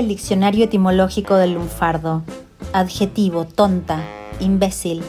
[0.00, 2.22] el diccionario etimológico del lunfardo.
[2.72, 4.02] Adjetivo, tonta,
[4.40, 5.02] imbécil,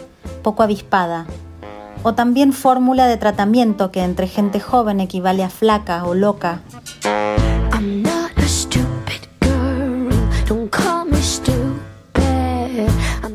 [0.44, 1.26] poco avispada.
[2.04, 6.62] O también fórmula de tratamiento que entre gente joven equivale a flaca o loca.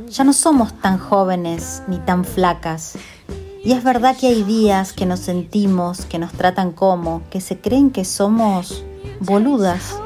[0.09, 2.97] Ya no somos tan jóvenes ni tan flacas.
[3.65, 7.59] Y es verdad que hay días que nos sentimos, que nos tratan como, que se
[7.59, 8.85] creen que somos
[9.21, 9.99] boludas.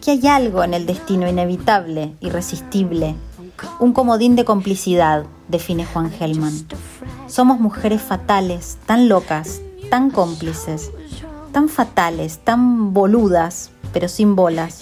[0.00, 3.14] Que hay algo en el destino inevitable, irresistible,
[3.78, 6.54] un comodín de complicidad, define Juan Gelman.
[7.26, 9.60] Somos mujeres fatales, tan locas,
[9.90, 10.90] tan cómplices,
[11.52, 14.80] tan fatales, tan boludas, pero sin bolas,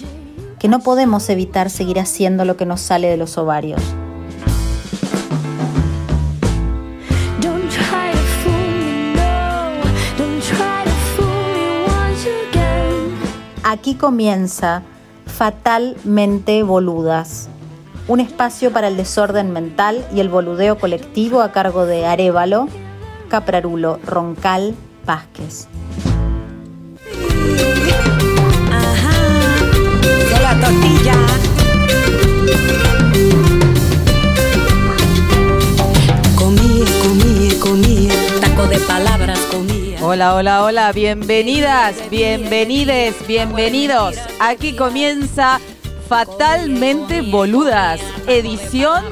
[0.60, 3.82] que no podemos evitar seguir haciendo lo que nos sale de los ovarios.
[13.65, 14.82] Aquí comienza
[15.38, 17.48] Fatalmente Boludas,
[18.08, 22.66] un espacio para el desorden mental y el boludeo colectivo a cargo de Arevalo,
[23.28, 24.74] Caprarulo, Roncal,
[25.06, 25.68] Vázquez.
[30.42, 31.48] la tortilla.
[40.10, 44.16] Hola, hola, hola, bienvenidas, bienvenides, bienvenidos.
[44.40, 45.60] Aquí comienza
[46.09, 49.04] Fatalmente Boludas, edición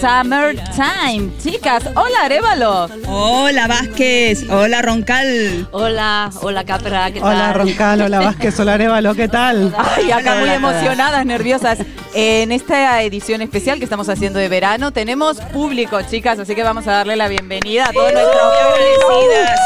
[0.00, 1.36] Summertime.
[1.42, 2.88] Chicas, hola Arevalo.
[3.08, 5.66] Hola Vázquez, hola Roncal.
[5.72, 7.34] Hola, hola Capra, ¿qué tal?
[7.34, 9.74] Hola Roncal, hola Vázquez, hola Arevalo, ¿qué tal?
[9.76, 11.80] Ay, acá muy emocionadas, nerviosas.
[12.14, 16.86] En esta edición especial que estamos haciendo de verano tenemos público, chicas, así que vamos
[16.86, 19.60] a darle la bienvenida a todos nuestros agradecidas.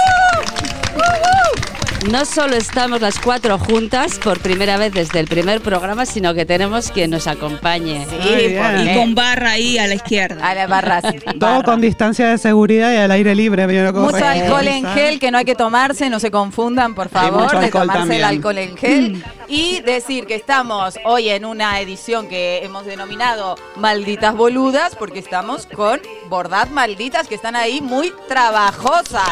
[2.09, 6.47] No solo estamos las cuatro juntas por primera vez desde el primer programa, sino que
[6.47, 8.07] tenemos quien nos acompañe.
[8.09, 10.49] Sí, Y con barra ahí a la izquierda.
[10.49, 11.05] a las barras.
[11.39, 13.67] Todo con distancia de seguridad y al aire libre.
[13.93, 17.59] cómo Mucho alcohol en gel que no hay que tomarse, no se confundan, por favor,
[17.59, 18.21] de tomarse también.
[18.21, 19.25] el alcohol en gel.
[19.49, 25.67] Y decir que estamos hoy en una edición que hemos denominado Malditas Boludas, porque estamos
[25.67, 29.29] con Bordad Malditas, que están ahí muy trabajosas.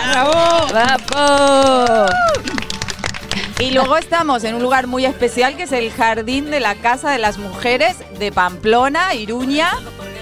[0.71, 2.07] ¡Bravo!
[3.61, 7.11] Y luego estamos en un lugar muy especial que es el Jardín de la Casa
[7.11, 9.71] de las Mujeres de Pamplona, Iruña,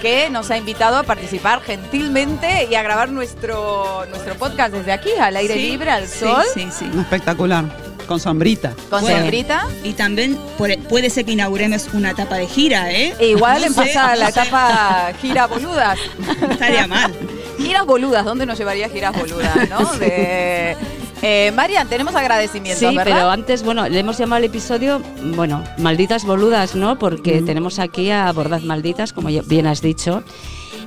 [0.01, 5.11] que nos ha invitado a participar gentilmente y a grabar nuestro, nuestro podcast desde aquí,
[5.19, 6.89] al aire Sí, libre, al sí, sol, Sí, sí.
[6.99, 7.65] Espectacular,
[8.07, 8.73] con sombrita.
[8.89, 9.19] con Bueno.
[9.19, 9.67] sombrita.
[9.83, 13.13] Y también puede, puede ser que inauguremos una etapa de gira, ¿eh?
[13.19, 15.99] E igual No sé, empieza la etapa gira boludas.
[16.41, 17.13] No estaría mal.
[17.59, 19.93] Giras boludas, ¿dónde nos llevaría giras boludas, no?
[19.99, 20.75] De,
[21.21, 23.03] eh, Marian, tenemos agradecimientos, Sí, ¿verdad?
[23.15, 25.01] pero antes, bueno, le hemos llamado al episodio,
[25.35, 26.97] bueno, malditas boludas, ¿no?
[26.99, 30.23] Porque tenemos aquí a Bordaz Malditas, como bien has dicho.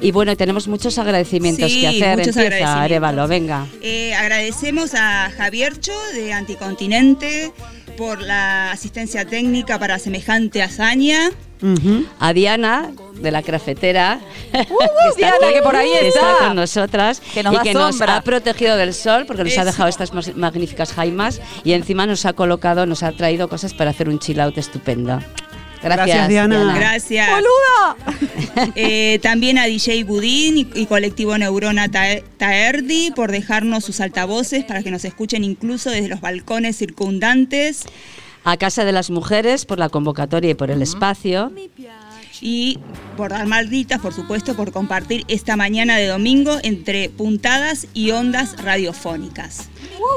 [0.03, 2.19] Y bueno, tenemos muchos agradecimientos Sí, que hacer.
[2.19, 2.85] muchos Empieza, agradecimientos.
[2.85, 3.67] Arevalo, venga.
[3.83, 7.53] Eh, agradecemos a Javiercho de Anticontinente
[7.99, 11.31] por la asistencia técnica para semejante hazaña.
[11.63, 12.07] Ujú.
[12.19, 14.21] A Diana, de la cafetera.
[14.53, 14.67] que
[15.17, 16.37] Diana, que por ahí está.
[16.41, 17.21] con nosotras.
[17.35, 20.93] Que nos y que nos ha protegido del sol, porque nos ha dejado estas magníficas
[20.93, 21.41] jaimas.
[21.65, 25.21] Y encima nos ha colocado, nos ha traído cosas para hacer un chill out estupendo.
[25.83, 26.75] Gracias, Gracias, Diana.
[26.77, 27.29] Gracias.
[27.31, 27.97] ¡Boluda!
[28.75, 34.65] Eh, también a DJ Budín y, y colectivo Neurona Ta- Taerdi por dejarnos sus altavoces
[34.65, 37.85] para que nos escuchen incluso desde los balcones circundantes.
[38.45, 41.53] A Casa de las Mujeres por la convocatoria y por el espacio.
[42.43, 42.79] Y
[43.19, 48.57] por dar malditas, por supuesto, por compartir esta mañana de domingo entre puntadas y ondas
[48.63, 49.69] radiofónicas.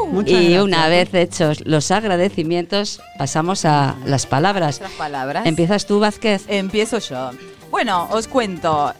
[0.10, 0.64] Muchas Y gracias.
[0.64, 4.80] una vez hechos los agradecimientos, pasamos a las palabras.
[4.80, 5.46] Nuestras palabras.
[5.46, 6.44] ¿Empiezas tú, Vázquez?
[6.48, 7.32] Empiezo yo.
[7.70, 8.94] Bueno, os cuento.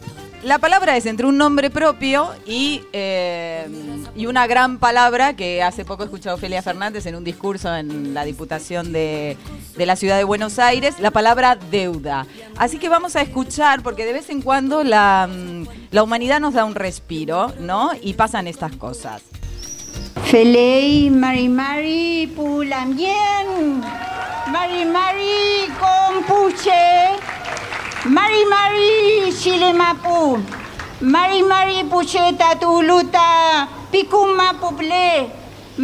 [0.44, 3.66] La palabra es entre un nombre propio y, eh,
[4.14, 7.74] y una gran palabra que hace poco he escuchado a Ofelia Fernández en un discurso
[7.74, 9.38] en la Diputación de,
[9.74, 12.26] de la Ciudad de Buenos Aires, la palabra deuda.
[12.58, 16.52] Así que vamos a escuchar, porque de vez en cuando la, mm, la humanidad nos
[16.52, 17.92] da un respiro, ¿no?
[18.02, 19.22] Y pasan estas cosas.
[20.22, 23.48] Φελει, Μαρι Μαρι που λαμβιέν
[24.52, 25.36] Μαρι Μαρι
[25.80, 26.82] κομπούτσε
[28.14, 30.18] Μαρι Μαρι σιλεμα που.
[31.12, 33.28] Μαρι Μαρι που σε τα τουλούτα
[33.90, 35.10] πικούμα που πλέ.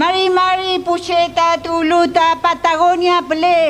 [0.01, 3.63] Μαρι Μαρι που σε τα τουλούτα παταγόνια πλέ.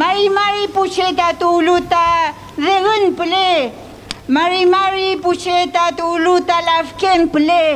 [0.00, 2.06] Μαρι Μαρι που σε τα τουλούτα
[2.66, 3.52] δεγόν πλέ.
[4.34, 7.66] Μαρι Μαρι που σε τα τουλούτα λαυκέν πλέ πλέ.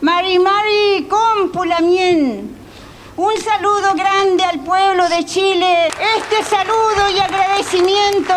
[0.00, 2.56] Mari Mari, con Pulamien.
[3.16, 5.88] Un saludo grande al pueblo de Chile.
[5.88, 8.32] Este saludo y agradecimiento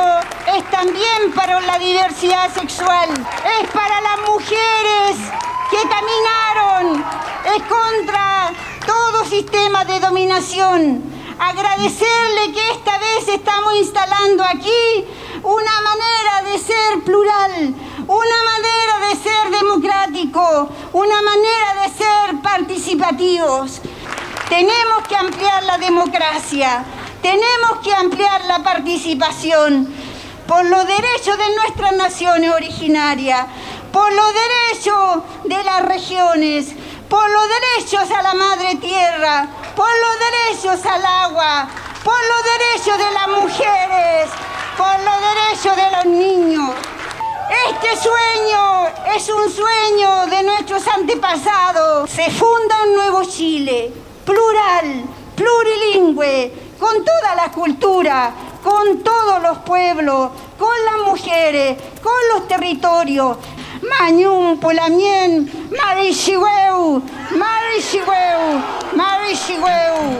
[0.58, 3.10] es también para la diversidad sexual.
[3.62, 5.18] Es para las mujeres
[5.70, 7.06] que caminaron.
[7.56, 8.54] Es contra
[8.88, 11.21] todo sistema de dominación.
[11.44, 15.06] Agradecerle que esta vez estamos instalando aquí
[15.42, 17.74] una manera de ser plural,
[18.08, 23.82] una manera de ser democrático, una manera de ser participativos.
[24.50, 26.86] Tenemos que ampliar la democracia,
[27.24, 29.92] tenemos que ampliar la participación
[30.48, 33.48] por los derechos de nuestras naciones originarias,
[33.92, 36.68] por los derechos de las regiones,
[37.10, 41.68] por los derechos a la madre tierra, por los derechos al agua,
[42.04, 44.30] por los derechos de las mujeres,
[44.78, 46.72] por los derechos de los niños.
[47.70, 52.10] Este sueño es un sueño de nuestros antepasados.
[52.10, 53.92] Se funda un nuevo Chile,
[54.26, 55.04] plural,
[55.36, 58.32] plurilingüe, con toda la cultura,
[58.64, 63.38] con todos los pueblos, con las mujeres, con los territorios.
[64.00, 67.02] Mañum, Pulamien, Marichihueu,
[67.38, 68.62] Marichihueu,
[68.96, 70.20] Marichihueu.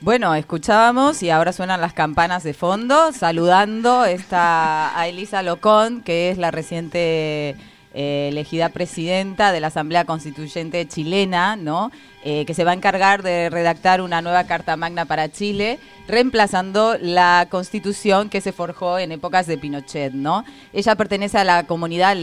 [0.00, 6.30] Bueno, escuchábamos y ahora suenan las campanas de fondo, saludando esta, a Elisa Locón, que
[6.30, 7.56] es la reciente
[7.94, 11.92] eh, elegida presidenta de la Asamblea Constituyente chilena, ¿no?
[12.24, 16.96] Eh, que se va a encargar de redactar una nueva Carta Magna para Chile, reemplazando
[17.00, 20.44] la constitución que se forjó en épocas de Pinochet, ¿no?
[20.72, 22.16] Ella pertenece a la comunidad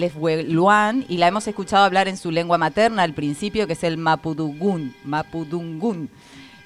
[0.48, 3.98] Luan y la hemos escuchado hablar en su lengua materna al principio, que es el
[3.98, 4.96] Mapudungun.
[5.04, 6.10] Mapudungun.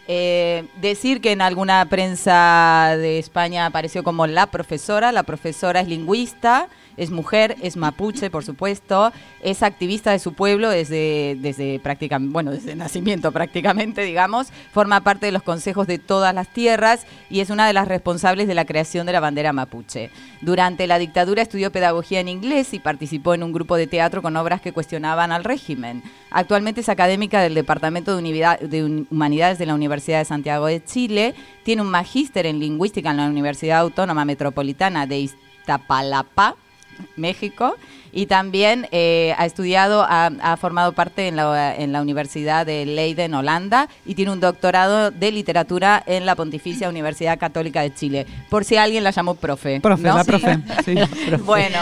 [0.07, 5.87] Eh, decir que en alguna prensa de España apareció como la profesora, la profesora es
[5.87, 9.11] lingüista, es mujer, es mapuche, por supuesto,
[9.41, 15.25] es activista de su pueblo desde, desde prácticamente, bueno, desde nacimiento prácticamente, digamos, forma parte
[15.25, 18.65] de los consejos de todas las tierras y es una de las responsables de la
[18.65, 20.09] creación de la bandera mapuche.
[20.41, 24.35] Durante la dictadura estudió pedagogía en inglés y participó en un grupo de teatro con
[24.35, 26.03] obras que cuestionaban al régimen.
[26.31, 31.35] Actualmente es académica del Departamento de, de Humanidades de la Universidad de Santiago de Chile,
[31.63, 36.55] tiene un magíster en lingüística en la Universidad Autónoma Metropolitana de Iztapalapa
[37.15, 37.75] México,
[38.13, 43.33] y también eh, ha estudiado, ha, formado parte en la, en la Universidad de Leiden,
[43.33, 48.27] Holanda, y tiene un doctorado de literatura en la Pontificia Universidad Católica de Chile.
[48.49, 49.81] Por si alguien la llamó profe.
[49.81, 50.59] Profe, la profe.
[50.85, 50.95] Sí,
[51.43, 51.79] Bueno,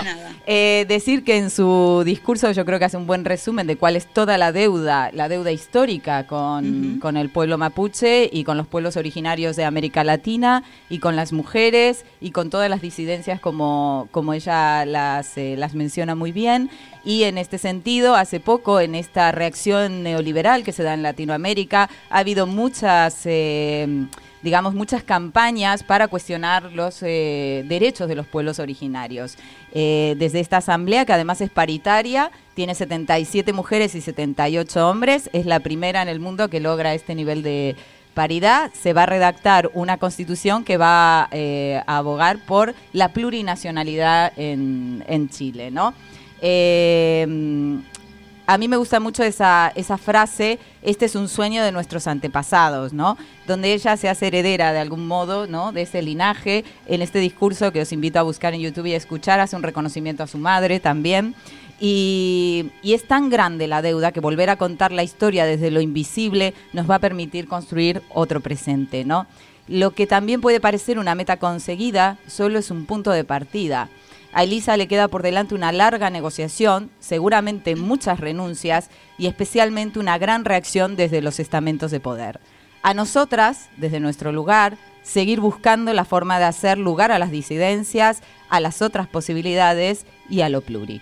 [0.47, 3.97] eh, decir que en su discurso yo creo que hace un buen resumen de cuál
[3.97, 8.67] es toda la deuda, la deuda histórica con, con el pueblo mapuche y con los
[8.67, 14.07] pueblos originarios de América Latina y con las mujeres y con todas las disidencias como,
[14.11, 16.69] como ella las, eh, las menciona muy bien.
[17.03, 21.89] Y en este sentido, hace poco, en esta reacción neoliberal que se da en Latinoamérica,
[22.09, 23.21] ha habido muchas...
[23.25, 24.05] Eh,
[24.43, 29.37] digamos, muchas campañas para cuestionar los eh, derechos de los pueblos originarios.
[29.71, 35.45] Eh, desde esta asamblea, que además es paritaria, tiene 77 mujeres y 78 hombres, es
[35.45, 37.75] la primera en el mundo que logra este nivel de
[38.15, 45.03] paridad, se va a redactar una constitución que va a abogar por la plurinacionalidad en,
[45.07, 45.93] en Chile, ¿no?
[46.41, 47.81] Eh,
[48.51, 53.17] a mí me gusta mucho esa, frase, este es un sueño de nuestros antepasados, ¿no?
[53.47, 55.71] Donde ella se hace heredera de algún modo, ¿no?
[55.71, 56.65] De ese linaje.
[56.85, 59.63] En este discurso que os invito a buscar en YouTube y a escuchar, hace un
[59.63, 61.33] reconocimiento a su madre también.
[61.79, 65.79] Y, y, es tan grande la deuda que volver a contar la historia desde lo
[65.79, 69.27] invisible nos va a permitir construir otro presente, ¿no?
[69.69, 73.87] Lo que también puede parecer una meta conseguida solo es un punto de partida.
[74.33, 80.17] A Elisa le queda por delante una larga negociación, seguramente muchas renuncias y especialmente una
[80.17, 82.39] gran reacción desde los estamentos de poder.
[82.81, 88.21] A nosotras, desde nuestro lugar, seguir buscando la forma de hacer lugar a las disidencias,
[88.49, 91.01] a las otras posibilidades y a lo pluri.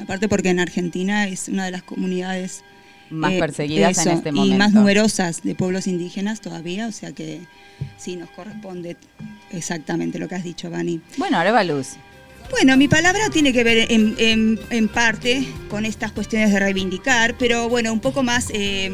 [0.00, 2.64] Aparte porque en Argentina es una de las comunidades
[3.10, 4.54] más eh, perseguidas en este momento.
[4.54, 7.40] Y más numerosas de pueblos indígenas todavía, o sea que
[7.96, 8.96] sí nos corresponde
[9.50, 11.00] exactamente lo que has dicho, Vani.
[11.16, 11.96] Bueno, ahora va luz.
[12.50, 17.92] Bueno, mi palabra tiene que ver en, parte con estas cuestiones de reivindicar, pero bueno,
[17.92, 18.90] un poco más eh,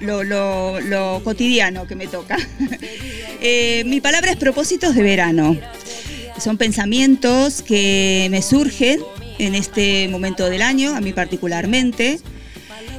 [0.00, 2.36] lo, cotidiano que me toca.
[3.42, 5.58] Eh, mi palabra es propósitos de verano.
[6.38, 9.00] Son pensamientos que me surgen
[9.38, 12.20] en este momento del año, a mí particularmente,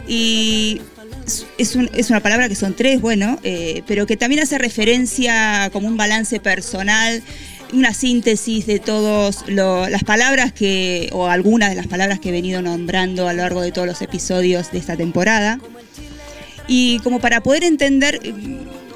[0.08, 0.82] y
[1.58, 1.76] es,
[2.10, 6.40] una palabra que son tres, bueno, eh, pero que también hace referencia como un balance
[6.40, 7.22] personal
[7.74, 12.62] una síntesis de todas las palabras que, o algunas de las palabras que he venido
[12.62, 15.60] nombrando a lo largo de todos los episodios de esta temporada.
[16.68, 18.34] Y como para poder entender, eh,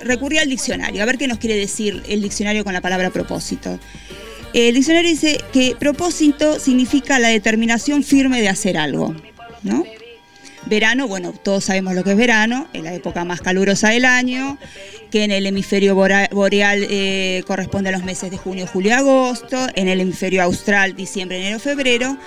[0.01, 3.79] recurrí al diccionario, a ver qué nos quiere decir el diccionario con la palabra propósito.
[4.53, 9.13] El diccionario dice que propósito significa la determinación firme de hacer algo,
[9.63, 9.83] ¿no?
[10.67, 14.57] Verano, bueno, todos sabemos lo que es verano, es la época más calurosa del año,
[15.11, 19.87] que en el hemisferio boreal eh, corresponde a los meses de junio, julio agosto, en
[19.87, 22.17] el hemisferio austral, diciembre, enero, febrero.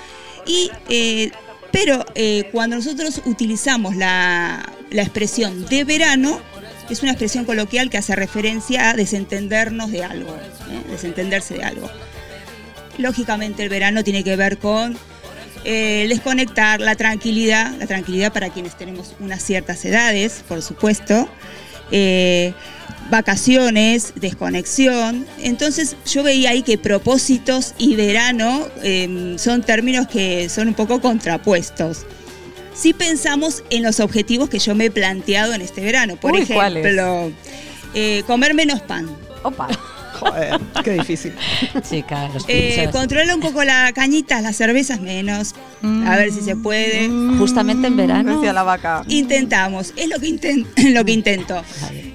[0.46, 1.32] Y, eh,
[1.72, 6.40] pero eh, cuando nosotros utilizamos la, la expresión de verano,
[6.88, 10.34] es una expresión coloquial que hace referencia a desentendernos de algo,
[10.88, 11.90] desentenderse de algo.
[12.98, 14.96] Lógicamente el verano tiene que ver con
[15.64, 21.28] eh, el desconectar, la tranquilidad, la tranquilidad para quienes tenemos unas ciertas edades, por supuesto,
[21.90, 22.52] eh,
[23.10, 25.26] vacaciones, desconexión.
[25.38, 31.00] Entonces yo veía ahí que propósitos y verano eh, son términos que son un poco
[31.00, 32.06] contrapuestos.
[32.74, 37.32] Si pensamos en los objetivos que yo me he planteado en este verano, por ejemplo,
[37.94, 39.08] eh, comer menos pan.
[39.42, 39.68] Opa.
[40.20, 41.32] Joder, qué difícil.
[41.88, 42.92] Chica, los Eh, pinchos.
[42.92, 47.08] controlar un poco la cañita, las cervezas menos, a ver si se puede.
[47.38, 48.36] Justamente en verano.
[48.36, 49.02] Decía la vaca.
[49.08, 51.62] Intentamos, es lo que, inten- lo que intento.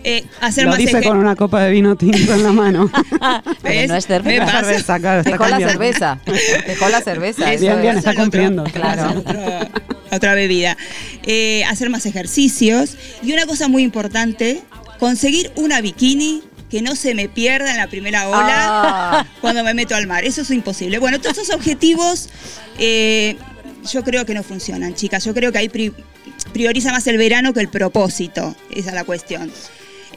[0.03, 2.91] Eh, hacer Lo más dice con una copa de vino tinto en la mano.
[3.61, 3.89] Pero ¿Ves?
[3.89, 4.45] no es Me cerveza.
[4.45, 4.63] pasa.
[4.63, 5.71] cerveza, claro, está Dejó la cambiando.
[5.73, 6.19] cerveza.
[6.67, 7.53] Dejó la cerveza.
[7.53, 8.63] Eso Bien, bien, es está el otro- cumpliendo.
[8.65, 9.09] Claro.
[9.11, 9.69] es otro-
[10.11, 10.77] otra bebida.
[11.23, 12.97] Eh, hacer más ejercicios.
[13.23, 14.61] Y una cosa muy importante,
[14.99, 16.41] conseguir una bikini
[16.73, 19.27] que no se me pierda en la primera ola Ah.
[19.41, 20.25] cuando me meto al mar.
[20.25, 20.97] Eso es imposible.
[20.97, 22.29] Bueno, todos esos objetivos
[22.79, 23.37] eh,
[23.91, 25.23] yo creo que no funcionan, chicas.
[25.23, 25.93] Yo creo que ahí pri-
[26.51, 28.55] prioriza más el verano que el propósito.
[28.71, 29.51] Esa es la cuestión.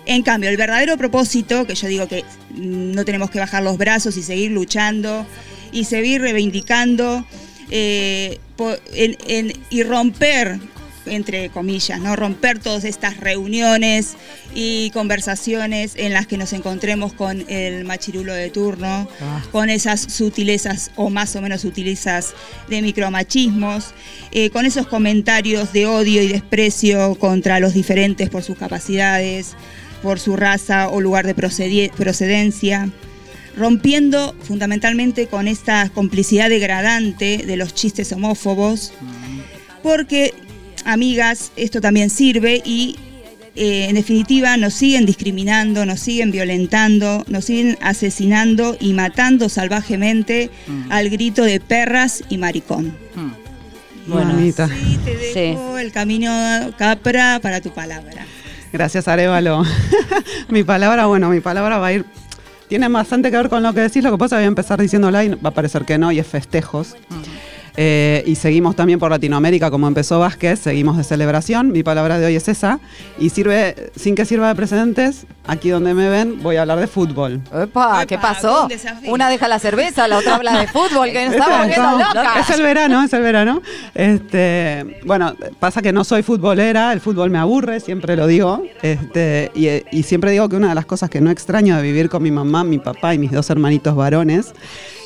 [0.06, 4.16] En cambio, el verdadero propósito, que yo digo que no tenemos que bajar los brazos
[4.16, 5.26] y seguir luchando
[5.72, 7.26] y seguir reivindicando
[7.70, 10.58] eh, po- en- en- y romper,
[11.06, 12.16] entre comillas, ¿no?
[12.16, 14.14] romper todas estas reuniones
[14.54, 19.08] y conversaciones en las que nos encontremos con el machirulo de turno,
[19.52, 22.34] con esas sutilezas o más o menos sutilezas
[22.68, 23.94] de micromachismos,
[24.32, 29.54] eh, con esos comentarios de odio y desprecio contra los diferentes por sus capacidades,
[30.02, 32.88] por su raza o lugar de procedencia,
[33.56, 38.92] rompiendo fundamentalmente con esta complicidad degradante de los chistes homófobos,
[39.82, 40.34] porque,
[40.86, 42.96] amigas, esto también sirve y
[43.54, 50.50] eh, en definitiva nos siguen discriminando, nos siguen violentando, nos siguen asesinando y matando salvajemente
[50.90, 52.94] al grito de perras y maricón.
[54.06, 54.68] Bueno, Mamita.
[54.68, 56.30] Sí, te dejo el camino
[56.76, 58.26] capra para tu palabra.
[58.72, 59.64] Gracias, Arevalo.
[60.48, 62.04] mi palabra, bueno, mi palabra va a ir.
[62.68, 64.04] Tiene bastante que ver con lo que decís.
[64.04, 66.26] Lo que pasa, voy a empezar diciéndola y va a parecer que no, y es
[66.26, 66.94] festejos.
[67.76, 71.72] Eh, y seguimos también por Latinoamérica, como empezó Vázquez, seguimos de celebración.
[71.72, 72.80] Mi palabra de hoy es esa.
[73.18, 76.86] Y sirve, sin que sirva de precedentes, aquí donde me ven, voy a hablar de
[76.86, 77.40] fútbol.
[77.52, 78.66] Epa, ¿qué Epa, pasó?
[79.04, 79.10] un.
[79.10, 82.50] Una deja la cerveza, la otra habla de fútbol, que nos estamos volviendo Es locas.
[82.50, 83.62] el verano, es el verano.
[83.94, 88.62] Este, bueno, pasa que no soy futbolera, el fútbol me aburre, siempre lo digo.
[88.82, 92.08] Este, y, y siempre digo que una de las cosas que no extraño de vivir
[92.08, 94.52] con mi mamá, mi papá y mis dos hermanitos varones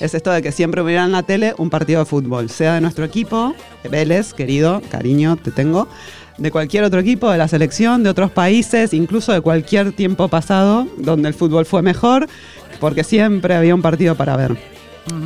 [0.01, 2.81] es esto de que siempre miran en la tele un partido de fútbol, sea de
[2.81, 3.55] nuestro equipo,
[3.91, 5.89] Vélez, querido, cariño, te tengo,
[6.39, 10.87] de cualquier otro equipo, de la selección, de otros países, incluso de cualquier tiempo pasado
[10.97, 12.29] donde el fútbol fue mejor,
[12.81, 14.57] porque siempre había un partido para ver.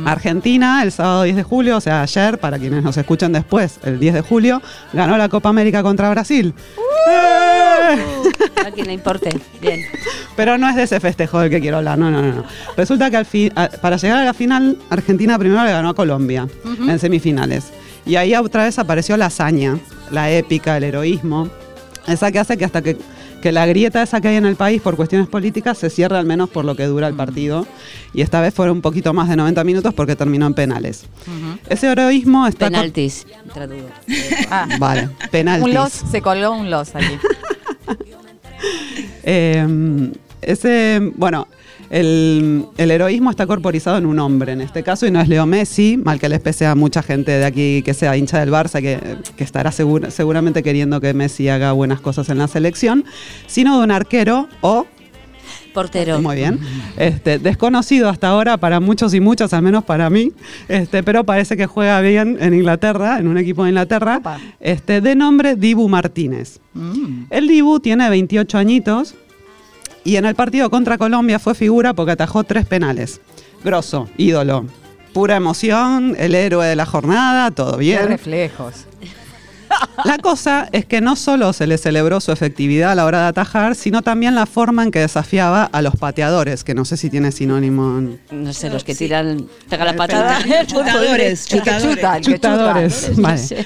[0.05, 3.99] Argentina, el sábado 10 de julio, o sea, ayer, para quienes nos escuchan después, el
[3.99, 4.61] 10 de julio,
[4.93, 6.53] ganó la Copa América contra Brasil.
[7.09, 7.97] ¡Eh!
[8.65, 9.29] A quien le importe.
[9.61, 9.81] Bien.
[10.35, 12.31] Pero no es de ese festejo del que quiero hablar, no, no, no.
[12.31, 12.43] no.
[12.75, 13.25] Resulta que al
[13.81, 16.47] para llegar a la final, Argentina primero le ganó a Colombia
[16.87, 17.71] en semifinales.
[18.05, 19.79] Y ahí otra vez apareció la hazaña,
[20.11, 21.49] la épica, el heroísmo.
[22.07, 22.97] Esa que hace que hasta que,
[23.41, 26.25] que la grieta esa que hay en el país por cuestiones políticas se cierre al
[26.25, 27.65] menos por lo que dura el partido.
[28.13, 31.05] Y esta vez fueron un poquito más de 90 minutos porque terminó en penales.
[31.67, 32.67] Ese heroísmo está...
[32.67, 33.25] Penaltis.
[33.53, 33.87] Tradudo.
[34.51, 35.65] Ah, Vale, penaltis.
[35.67, 37.17] un los, se colgó un los aquí.
[39.27, 40.11] Eh,
[40.45, 41.47] ese, bueno,
[41.89, 45.45] el, el heroísmo está corporizado en un hombre en este caso y no es Leo
[45.45, 48.81] Messi, mal que les pese a mucha gente de aquí que sea hincha del Barça,
[48.81, 48.99] que,
[49.35, 53.05] que estará segura- seguramente queriendo que Messi haga buenas cosas en la selección,
[53.47, 54.87] sino de un arquero o
[55.73, 56.21] Portero.
[56.21, 56.59] muy bien.
[56.97, 60.31] Este, desconocido hasta ahora para muchos y muchas, al menos para mí,
[60.69, 64.39] este, pero parece que juega bien en Inglaterra, en un equipo de Inglaterra, Opa.
[64.61, 66.59] este, de nombre Dibu Martínez.
[67.29, 69.15] El Dibu tiene 28 añitos
[70.05, 73.19] y en el partido contra Colombia fue figura porque atajó tres penales.
[73.63, 74.65] Grosso, ídolo.
[75.13, 78.07] Pura emoción, el héroe de la jornada, todo Qué bien.
[78.07, 78.85] reflejos.
[80.05, 83.27] La cosa es que no solo se le celebró su efectividad a la hora de
[83.27, 87.09] atajar, sino también la forma en que desafiaba a los pateadores, que no sé si
[87.09, 88.19] tiene sinónimo en...
[88.31, 90.37] No sé, los que tiran, pega la patada.
[90.67, 92.21] Chutadores, El que chuta, el que chuta.
[92.21, 93.11] Chutadores.
[93.17, 93.41] Vale.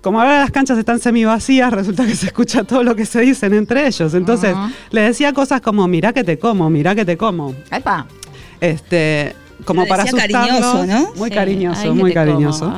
[0.00, 3.52] Como ahora las canchas están semivacías, resulta que se escucha todo lo que se dicen
[3.52, 4.14] entre ellos.
[4.14, 4.56] Entonces,
[4.90, 7.54] le decía cosas como, mirá que te como, mirá que te como.
[7.70, 8.06] Epa.
[8.60, 10.60] Este, como para asustarlos.
[10.60, 11.12] cariñoso, ¿no?
[11.16, 12.72] Muy Sí, cariñoso, ay, muy cariñoso.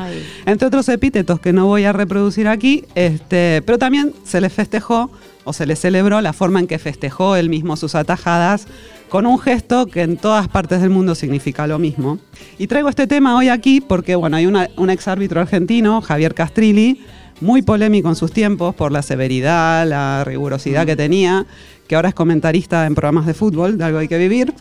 [0.47, 5.11] Entre otros epítetos que no voy a reproducir aquí, este, pero también se le festejó
[5.45, 8.67] o se le celebró la forma en que festejó él mismo sus atajadas
[9.13, 12.19] con un gesto que en todas partes del mundo significa lo mismo.
[12.57, 16.35] Y traigo este tema hoy aquí porque bueno, hay una- un ex árbitro argentino, Javier
[16.35, 16.99] Castrilli,
[17.43, 21.45] muy polémico en sus tiempos por la severidad, la rigurosidad que tenía,
[21.87, 24.55] que ahora es comentarista en programas de fútbol, de algo hay que vivir,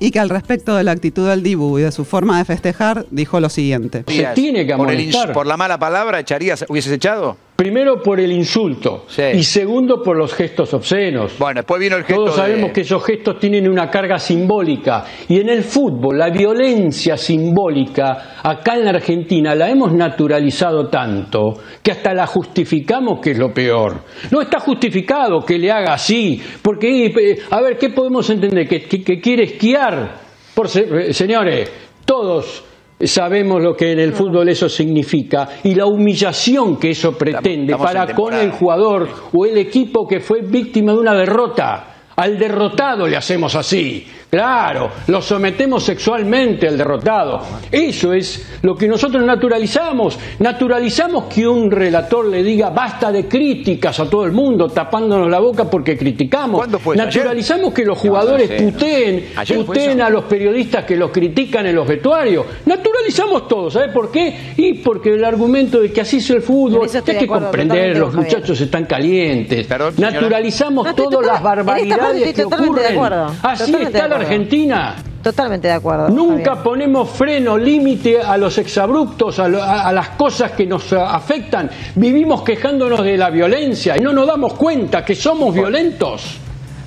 [0.00, 3.04] y que al respecto de la actitud del Dibu y de su forma de festejar,
[3.10, 4.02] dijo lo siguiente.
[4.08, 5.32] Se tiene que por, el amonestar.
[5.34, 7.36] por la mala palabra echarías, hubieses echado.
[7.56, 9.22] Primero por el insulto Sí.
[9.34, 11.38] y segundo por los gestos obscenos.
[11.38, 15.04] Bueno, después vino el gesto Todos sabemos de- que esos gestos tienen una carga simbólica
[15.28, 21.54] y en el fútbol la violencia simbólica acá en la Argentina la hemos naturalizado tanto
[21.80, 24.00] que hasta la justificamos que es lo peor.
[24.32, 28.66] No está justificado que le haga así, porque eh, a ver, ¿qué podemos entender?
[28.66, 30.24] Que, que- que quiere esquiar.
[30.54, 31.70] Por se- eh, señores,
[32.04, 32.64] todos
[33.06, 37.92] Sabemos lo que en el fútbol eso significa y la humillación que eso pretende estamos
[37.92, 41.90] para con el jugador o el equipo que fue víctima de una derrota.
[42.16, 44.06] Al derrotado le hacemos así.
[44.30, 47.40] Claro, lo sometemos sexualmente al derrotado.
[47.70, 50.18] Eso es lo que nosotros naturalizamos.
[50.40, 55.38] Naturalizamos que un relator le diga basta de críticas a todo el mundo, tapándonos la
[55.38, 56.58] boca porque criticamos.
[56.58, 57.04] ¿Cuándo fue eso?
[57.04, 58.72] Naturalizamos que los jugadores No, no sé.
[58.72, 62.44] puteen, ¿Ayer fue puteen a los periodistas que los critican en los vestuarios.
[62.66, 64.54] Naturalizamos todo, ¿sabes por qué?
[64.56, 68.14] Y porque el argumento de que así es el fútbol, hay que acuerdo comprender, los
[68.14, 69.66] muchachos están calientes.
[69.66, 69.94] Perdón.
[69.98, 72.92] Naturalizamos todas las parte barbaridades que ocurren.
[72.92, 74.23] acuerdo, Así totalmente de está la.
[74.24, 74.94] Argentina.
[75.22, 76.08] Totalmente de acuerdo.
[76.10, 76.64] Nunca Javier.
[76.64, 81.70] ponemos freno, límite a los exabruptos, a, lo- a- a las cosas que nos afectan.
[81.94, 86.36] Vivimos quejándonos de la violencia y no nos damos cuenta que somos violentos.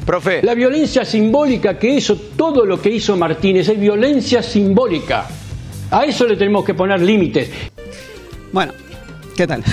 [0.06, 5.26] Profe, La violencia simbólica que hizo, todo lo que hizo Martínez es violencia simbólica.
[5.92, 7.50] A eso le tenemos que poner límites.
[8.54, 8.72] Bueno,
[9.38, 9.64] ¿qué tal?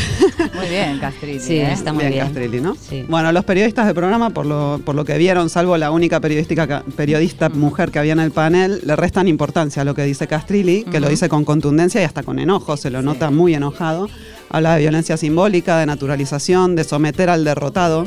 [0.55, 1.40] Muy bien, Castrilli.
[1.40, 1.72] Sí, ¿eh?
[1.72, 2.24] está muy bien.
[2.24, 2.77] Castrilli, ¿no?
[2.77, 3.05] Sí.
[3.09, 6.85] Bueno, los periodistas del programa, por lo, por lo que vieron, salvo la única periodística
[6.96, 10.85] periodista mujer que había en el panel, le restan importancia a lo que dice Castrilli,
[10.85, 14.09] que lo dice con contundencia y hasta con enojo, se lo nota muy enojado.
[14.50, 18.07] Habla de violencia simbólica, de naturalización, de someter al derrotado.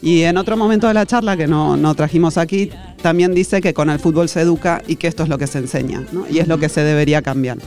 [0.00, 2.70] Y en otro momento de la charla, que no, no trajimos aquí,
[3.02, 5.58] también dice que con el fútbol se educa y que esto es lo que se
[5.58, 6.26] enseña, ¿no?
[6.30, 7.58] y es lo que se debería cambiar.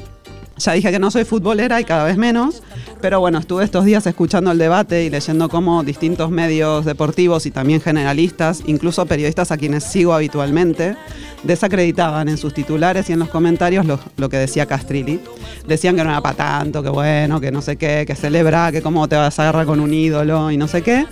[0.59, 2.61] Ya dije que no soy futbolera y cada vez menos,
[3.01, 7.51] pero bueno, estuve estos días escuchando el debate y leyendo cómo distintos medios deportivos y
[7.51, 10.97] también generalistas, incluso periodistas a quienes sigo habitualmente,
[11.43, 15.21] desacreditaban en sus titulares y en los comentarios lo, que decía Castrilli.
[15.65, 18.81] Decían que no era para tanto, que bueno, que no sé qué, que celebra, que
[18.81, 21.05] cómo te vas a agarrar con un ídolo y no sé qué.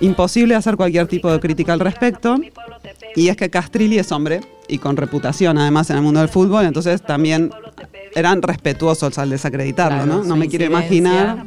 [0.00, 2.36] Imposible hacer cualquier tipo de crítica al respecto.
[3.16, 6.64] Y es que Castrilli es hombre y con reputación además en el mundo del fútbol,
[6.64, 7.50] entonces también
[8.16, 10.24] eran respetuosos al desacreditarlo, Claro, ¿no?
[10.24, 11.44] No me quiero imaginar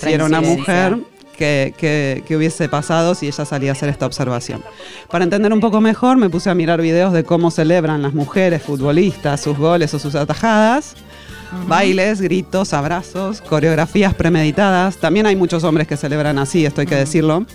[0.00, 0.98] si era una mujer
[1.36, 4.62] que, que- que hubiese pasado si ella salía a hacer esta observación.
[5.10, 8.62] Para entender un poco mejor, me puse a mirar videos de cómo celebran las mujeres
[8.62, 10.94] futbolistas sus goles o sus atajadas.
[11.66, 14.98] Bailes, gritos, abrazos, coreografías premeditadas.
[14.98, 17.46] También hay muchos hombres que celebran así, esto hay que decirlo.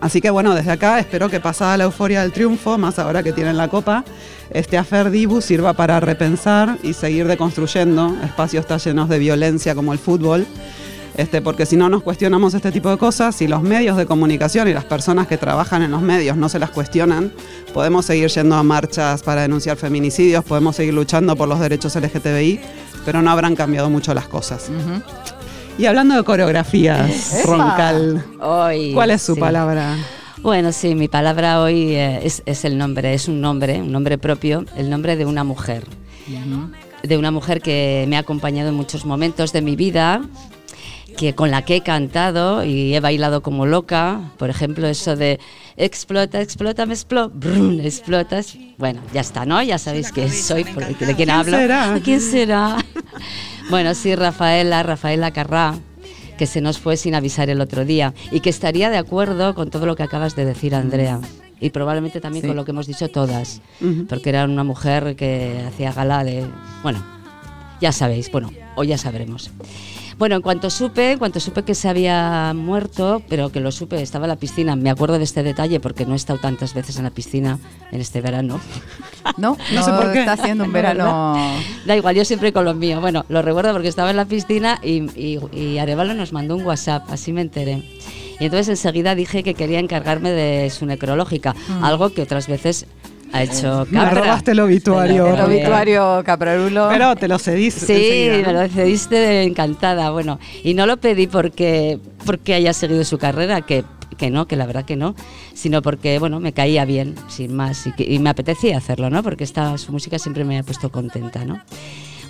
[0.00, 3.32] Así que bueno, desde acá espero que pasada la euforia del triunfo, más ahora que
[3.32, 4.04] tienen la copa,
[4.54, 9.92] este Afer Dibu sirva para repensar y seguir deconstruyendo espacios tan llenos de violencia como
[9.92, 10.46] el fútbol.
[11.14, 14.68] Este, porque si no nos cuestionamos este tipo de cosas, si los medios de comunicación
[14.68, 17.32] y las personas que trabajan en los medios no se las cuestionan,
[17.74, 22.60] podemos seguir yendo a marchas para denunciar feminicidios, podemos seguir luchando por los derechos LGTBI,
[23.04, 24.70] pero no habrán cambiado mucho las cosas.
[25.76, 27.44] Y hablando de coreografías.
[27.44, 29.40] Roncal, Hoy, ¿cuál es su sí.
[29.40, 29.96] palabra?
[30.42, 34.18] Bueno, sí, mi palabra hoy eh, es, es el nombre, es un nombre, un nombre
[34.18, 35.84] propio, el nombre de una mujer.
[37.02, 40.22] De una mujer que me ha acompañado en muchos momentos de mi vida,
[41.16, 44.32] que con la que he cantado y he bailado como loca.
[44.36, 45.38] Por ejemplo, eso de
[45.76, 48.56] explota, explota, me explota, brum, explotas.
[48.78, 49.62] Bueno, ya está, ¿no?
[49.62, 51.56] Ya sabéis que soy, por- de quién ¿Quién hablo.
[51.56, 52.00] será?
[52.02, 52.76] ¿Quién será?
[53.70, 55.74] bueno, sí, Rafaela, Rafaela Carrá
[56.42, 59.70] que se nos fue sin avisar el otro día y que estaría de acuerdo con
[59.70, 61.20] todo lo que acabas de decir, Andrea.
[61.60, 62.48] Y probablemente también Sí.
[62.48, 63.60] con lo que hemos dicho todas,
[64.08, 66.44] porque era una mujer que hacía gala de...
[66.82, 67.00] Bueno,
[67.80, 69.52] ya sabéis, bueno, o ya sabremos.
[70.22, 74.00] Bueno, en cuanto supe, en cuanto supe que se había muerto, pero que lo supe,
[74.00, 74.76] estaba en la piscina.
[74.76, 77.58] Me acuerdo de este detalle porque no he estado tantas veces en la piscina
[77.90, 78.60] en este verano.
[79.36, 80.20] No, No sé por qué.
[80.20, 81.36] Está haciendo un verano.
[81.86, 83.00] Da igual, yo siempre con lo mío.
[83.00, 86.64] Bueno, lo recuerdo porque estaba en la piscina y, y, y Arevalo nos mandó un
[86.64, 87.82] WhatsApp, así me enteré.
[88.38, 92.86] Y entonces enseguida dije que quería encargarme de su necrológica, algo que otras veces
[93.32, 94.20] ha hecho Me Capra.
[94.22, 95.26] robaste el obituario.
[95.34, 96.88] El obituario Caprarulo.
[96.90, 97.74] Pero te lo cedís.
[97.74, 98.62] Sí, enseguida, me ¿no?
[98.62, 100.10] lo cediste encantada.
[100.10, 103.84] Bueno, y no lo pedí porque, porque haya seguido su carrera, que,
[104.18, 105.14] que no, que la verdad que no,
[105.54, 109.22] sino porque, bueno, me caía bien, sin más, y, que- y me apetecía hacerlo, ¿no?
[109.22, 111.60] Porque esta, su música siempre me ha puesto contenta, ¿no?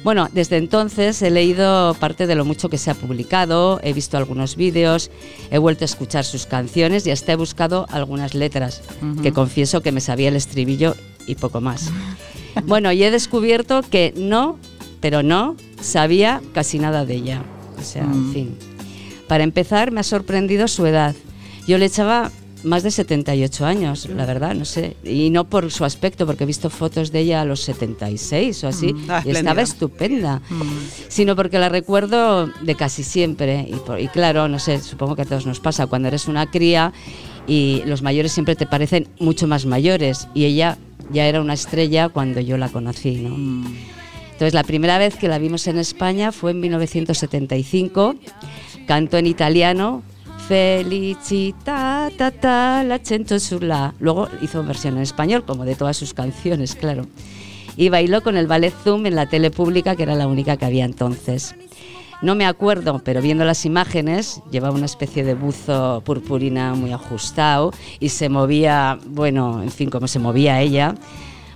[0.05, 4.17] Bueno, desde entonces he leído parte de lo mucho que se ha publicado, he visto
[4.17, 5.11] algunos vídeos,
[5.51, 8.83] he vuelto a escuchar sus canciones y hasta he buscado algunas letras,
[9.23, 11.91] que confieso que me sabía el estribillo y poco más.
[12.67, 14.59] Bueno, y he descubierto que no,
[15.01, 17.43] pero no, sabía casi nada de ella.
[17.79, 18.59] O sea, en fin.
[19.27, 21.15] Para empezar, me ha sorprendido su edad.
[21.67, 22.31] Yo le echaba
[22.65, 24.97] más de 78 años, la verdad, no sé.
[25.05, 28.69] Y no por su aspecto, porque he visto fotos de ella a los 76 o
[28.69, 30.41] así, Ah, y estaba estupenda.
[31.09, 33.67] Sino porque la recuerdo de casi siempre.
[33.69, 36.51] Y, por- y claro, no sé, supongo que a todos nos pasa cuando eres una
[36.51, 36.93] cría
[37.47, 40.29] y los mayores siempre te parecen mucho más mayores.
[40.35, 40.79] Y ella
[41.13, 43.35] ya era una estrella cuando yo la conocí, ¿no?
[44.33, 48.15] Entonces, la primera vez que la vimos en España fue en 1975.
[48.87, 50.03] Cantó en italiano.
[50.49, 53.95] Felicita, ta, ta, la.
[54.01, 57.07] Luego hizo versión en español, como de todas sus canciones, claro.
[57.77, 60.65] Y bailó con el ballet Zoom en la tele pública, que era la única que
[60.65, 61.55] había entonces.
[62.23, 67.73] No me acuerdo, pero viendo las imágenes, llevaba una especie de buzo purpurina muy ajustado
[67.99, 70.95] y se movía, bueno, en fin, como se movía ella.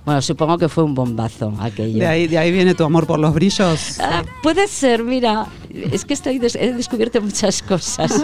[0.07, 1.99] Bueno, supongo que fue un bombazo aquello.
[1.99, 3.99] De ahí, de ahí viene tu amor por los brillos.
[3.99, 5.47] Ah, puede ser, mira,
[5.91, 8.23] es que estoy des- he descubierto muchas cosas.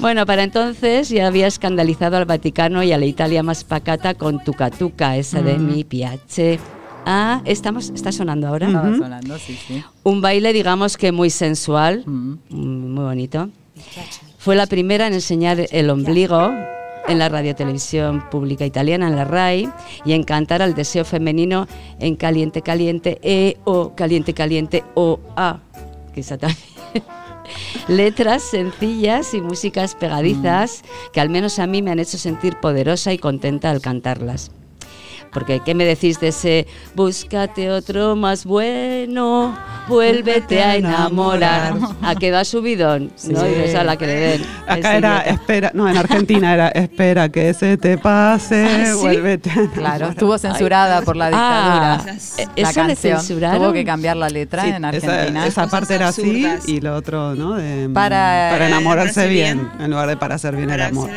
[0.00, 4.42] bueno, para entonces ya había escandalizado al Vaticano y a la Italia más pacata con
[4.42, 6.58] Tuca Tuca, esa de mi piace.
[7.06, 8.66] Ah, estamos, está sonando ahora.
[8.66, 9.80] Estaba sonando, sí, sí.
[10.02, 12.32] Un baile, digamos que muy sensual, Mm.
[12.50, 13.48] mm, muy bonito.
[14.38, 16.50] Fue la primera en enseñar el ombligo
[17.08, 19.70] en la radiotelevisión pública italiana, en la RAI,
[20.04, 21.66] y en cantar al deseo femenino
[21.98, 25.60] en Caliente Caliente, E, O, Caliente Caliente, O, A,
[26.14, 26.60] esa también.
[27.88, 33.12] Letras sencillas y músicas pegadizas que al menos a mí me han hecho sentir poderosa
[33.12, 34.52] y contenta al cantarlas.
[35.32, 39.56] Porque, ¿qué me decís de ese búscate otro más bueno,
[39.88, 41.74] vuélvete a enamorar?
[42.02, 43.12] ¿A qué da subidón?
[43.28, 43.48] ¿No?
[43.48, 44.42] Y esa la que le den.
[44.66, 48.98] Acá era, espera, no, en Argentina era, espera que se te pase, ¿Ah, sí?
[49.00, 49.50] vuélvete.
[49.50, 49.74] a enamorar.
[49.74, 51.94] Claro, estuvo censurada por la dictadura.
[51.94, 53.18] Ah, Esas- ¿eso la le canción.
[53.18, 53.58] censuraron?
[53.62, 55.46] Tuvo que cambiar la letra Sí, en esa- Argentina.
[55.46, 57.54] Esa, parte era así y lo otro, ¿no?
[57.54, 59.82] De, Para- para enamorarse bien, bien.
[59.84, 61.10] en lugar de para hacer bien el amor.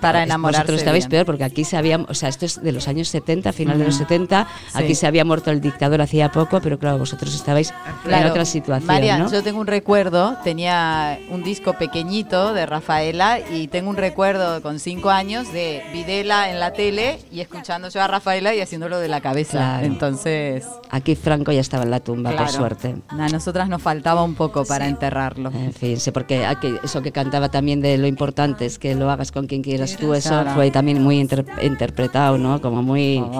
[0.00, 0.58] para Es- enamorarse.
[0.62, 1.10] Vosotros estabais bien.
[1.10, 3.96] peor porque aquí había, o sea, esto es de los años 70, final de los
[3.96, 4.78] 70, Sí.
[4.78, 7.72] aquí se había muerto el dictador hacía poco, pero claro, vosotros estabais
[8.04, 9.30] en otra situación, Marian, ¿no?
[9.30, 14.78] yo tengo un recuerdo, tenía un disco pequeñito de Rafaela y tengo un recuerdo con
[14.80, 19.08] cinco años de Videla en la tele y escuchando yo a Rafaela y haciéndolo de
[19.08, 19.58] la cabeza.
[19.58, 19.86] Claro.
[19.86, 22.96] Entonces, Aquí Franco ya estaba en la tumba, por suerte.
[23.10, 25.50] A nosotras nos faltaba un poco para enterrarlo.
[25.50, 29.10] En fin, sé porque aquí- eso que cantaba también de lo importante es que lo
[29.10, 32.60] hagas con quien quieras tú, eso fue también muy inter- interpretado, ¿no?
[32.62, 33.18] Como muy...
[33.18, 33.37] Oh.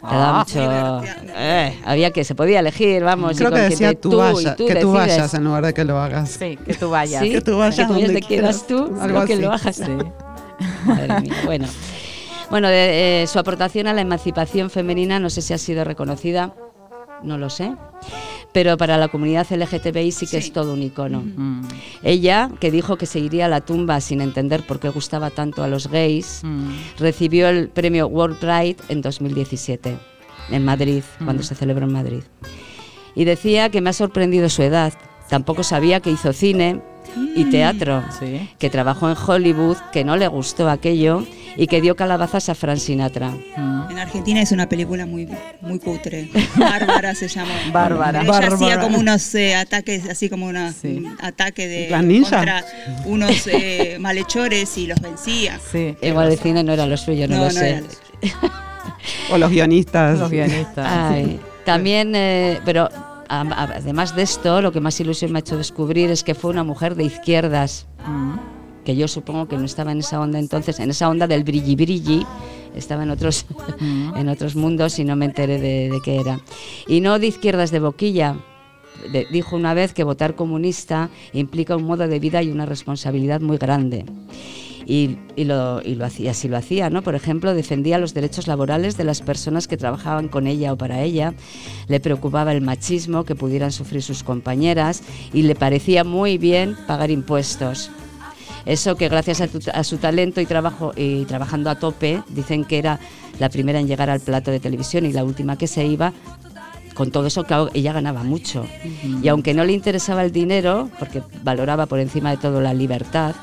[0.00, 0.44] Te da Ah.
[0.46, 1.02] mucho...
[1.36, 3.32] Eh, había que, se podía elegir, vamos.
[3.32, 5.16] y Creo con que decía te- tú, tú, vaya- y tú que tú decides.
[5.16, 6.30] vayas en lugar de que lo hagas.
[6.30, 7.22] Sí, que tú vayas.
[7.22, 9.42] Sí, Que tú vayas que tú donde donde quieras tú, Algo que así.
[9.42, 9.76] lo hagas.
[9.76, 9.82] Sí.
[10.84, 11.66] Madre mía, bueno.
[12.50, 16.54] Bueno, de- eh, su aportación a la emancipación femenina no sé si ha sido reconocida,
[17.22, 17.74] no lo sé,
[18.52, 21.20] pero para la comunidad LGTBI sí que es todo un icono.
[21.20, 21.62] Mm,
[22.02, 25.62] Ella, que dijo que se iría a la tumba sin entender por qué gustaba tanto
[25.62, 26.70] a los gays, mm.
[26.98, 29.98] recibió el premio World Pride en 2017,
[30.50, 32.22] en Madrid, cuando se celebró en Madrid.
[33.14, 34.92] Y decía que me ha sorprendido su edad.
[35.28, 36.80] Tampoco sabía que hizo cine
[37.34, 38.48] y teatro, Sí.
[38.58, 41.24] que trabajó en Hollywood, que no le gustó aquello
[41.56, 43.30] y que dio calabazas a Frank Sinatra.
[43.30, 43.90] Mm.
[43.90, 45.28] En Argentina es una película muy
[45.62, 46.28] muy cutre.
[46.56, 47.52] Bárbara se llama.
[47.72, 48.20] Bárbara.
[48.22, 48.54] Ella Bárbara.
[48.54, 50.96] hacía como unos eh, ataques, así como una, Sí.
[50.98, 52.64] un ataque de contra
[53.06, 55.58] unos eh, malhechores y los vencía.
[55.72, 55.96] Sí.
[56.02, 57.70] Igual el cine no era lo suyo, no, No, lo no sé.
[57.70, 57.86] era lo
[59.34, 60.18] O los guionistas.
[60.18, 60.86] Los guionistas.
[60.86, 62.88] Ay, también, eh, pero
[63.28, 66.64] además de esto, lo que más ilusión me ha hecho descubrir es que fue una
[66.64, 67.86] mujer de izquierdas,
[68.84, 71.74] que yo supongo que no estaba en esa onda entonces, en esa onda del brilli
[71.74, 72.26] brilli,
[72.74, 73.46] estaba en otros,
[73.80, 76.40] en otros mundos y no me enteré de, de qué era.
[76.86, 78.36] Y no de izquierdas de boquilla,
[79.30, 83.58] dijo una vez que votar comunista implica un modo de vida y una responsabilidad muy
[83.58, 84.04] grande.
[84.88, 87.02] Y, y lo, y lo hacía, así lo hacía, ¿no?
[87.02, 91.02] Por ejemplo, defendía los derechos laborales de las personas que trabajaban con ella o para
[91.02, 91.34] ella,
[91.88, 97.10] le preocupaba el machismo que pudieran sufrir sus compañeras y le parecía muy bien pagar
[97.10, 97.90] impuestos.
[98.64, 102.64] Eso que gracias a, tu- a su talento y trabajo y trabajando a tope, dicen
[102.64, 103.00] que era
[103.40, 106.12] la primera en llegar al plato de televisión y la última que se iba.
[106.94, 108.64] Con todo eso, claro, ella ganaba mucho.
[109.22, 113.34] Y aunque no le interesaba el dinero, porque valoraba por encima de todo la libertad,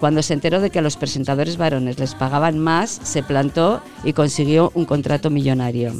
[0.00, 4.12] cuando se enteró de que a los presentadores varones les pagaban más, se plantó y
[4.12, 5.92] consiguió un contrato millonario.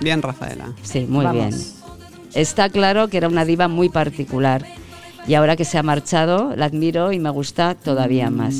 [0.00, 0.72] Bien, Rafaela.
[0.82, 1.48] Sí, muy Vamos.
[1.48, 1.60] bien.
[2.34, 4.64] Está claro que era una diva muy particular
[5.26, 8.54] y ahora que se ha marchado la admiro y me gusta todavía más.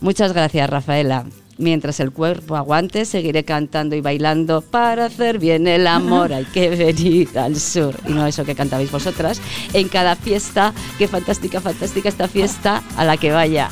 [0.00, 1.26] Muchas gracias, Rafaela.
[1.58, 6.32] Mientras el cuerpo aguante, seguiré cantando y bailando para hacer bien el amor.
[6.34, 7.94] Hay que venir al sur.
[8.06, 9.40] Y no eso que cantabais vosotras.
[9.72, 13.70] En cada fiesta, qué fantástica, fantástica esta fiesta a la que vaya.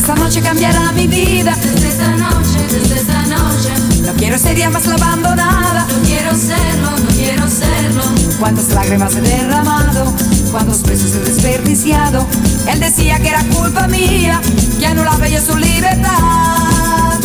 [0.00, 1.54] Esta noche cambiará mi vida.
[1.62, 3.68] Desde esta noche, desde esta noche.
[4.06, 5.86] No quiero ser ya más la abandonada.
[5.86, 8.02] No quiero serlo, no quiero serlo.
[8.38, 10.14] Cuántas lágrimas he derramado,
[10.50, 12.26] cuántos besos he desperdiciado.
[12.66, 14.40] Él decía que era culpa mía,
[14.78, 17.20] que anulaba yo su libertad.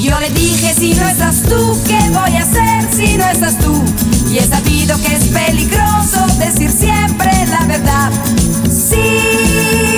[0.00, 3.82] Yo le dije, si no estás tú, ¿qué voy a hacer si no estás tú?
[4.30, 8.12] Y he sabido que es peligroso decir siempre la verdad.
[8.70, 9.97] Si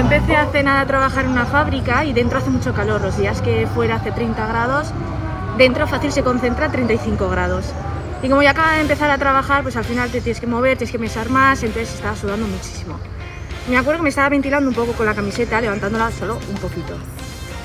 [0.00, 3.02] empecé hace nada a trabajar en una fábrica y dentro hace mucho calor.
[3.02, 4.92] Los días que fuera hace 30 grados,
[5.58, 7.66] dentro fácil se concentra 35 grados.
[8.22, 10.78] Y como ya acaba de empezar a trabajar, pues al final te tienes que mover,
[10.78, 12.98] tienes que mesar más, entonces estaba sudando muchísimo.
[13.68, 16.96] Me acuerdo que me estaba ventilando un poco con la camiseta, levantándola solo un poquito.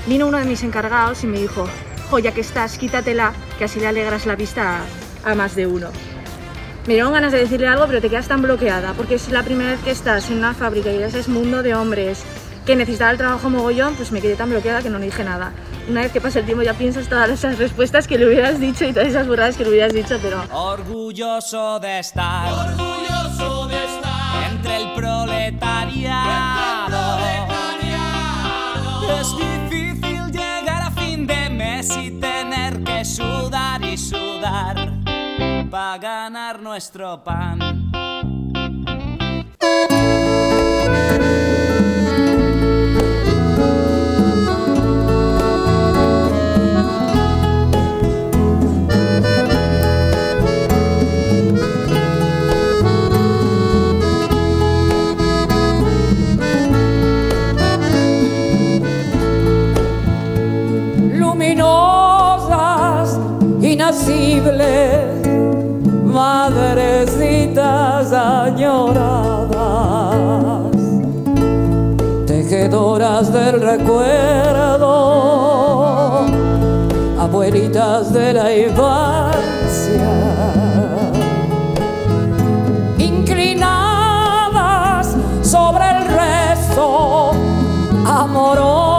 [0.05, 1.65] Vino uno de mis encargados y me dijo,
[2.09, 4.81] jo, ya que estás, quítatela, que así le alegras la vista
[5.23, 5.87] a más de uno.
[6.87, 9.71] Me dieron ganas de decirle algo, pero te quedas tan bloqueada, porque es la primera
[9.71, 12.23] vez que estás en una fábrica y ese es mundo de hombres
[12.65, 15.53] que necesitaba el trabajo mogollón, pues me quedé tan bloqueada que no le dije nada.
[15.87, 18.85] Una vez que pasa el tiempo ya piensas todas esas respuestas que le hubieras dicho
[18.85, 22.51] y todas esas burradas que le hubieras dicho, pero Orgulloso de estar.
[22.51, 24.51] Orgulloso de estar.
[24.51, 27.19] Entre el proletariado.
[29.19, 32.14] Es difícil llegar a fin de mes y
[35.75, 37.59] para ganar nuestro pan.
[61.19, 63.19] luminosas,
[63.61, 65.24] inacibles,
[66.15, 69.51] madrecitas añoradas,
[72.25, 74.95] tejedoras del recuerdo,
[77.19, 80.13] abuelitas de la infancia,
[82.97, 83.97] inclinadas
[85.41, 87.31] sobre el rezo,
[88.07, 88.94] amorosas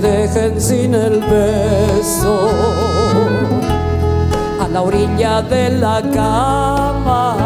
[0.00, 2.50] me dejen sin el beso
[4.60, 7.36] a la orilla de la cama.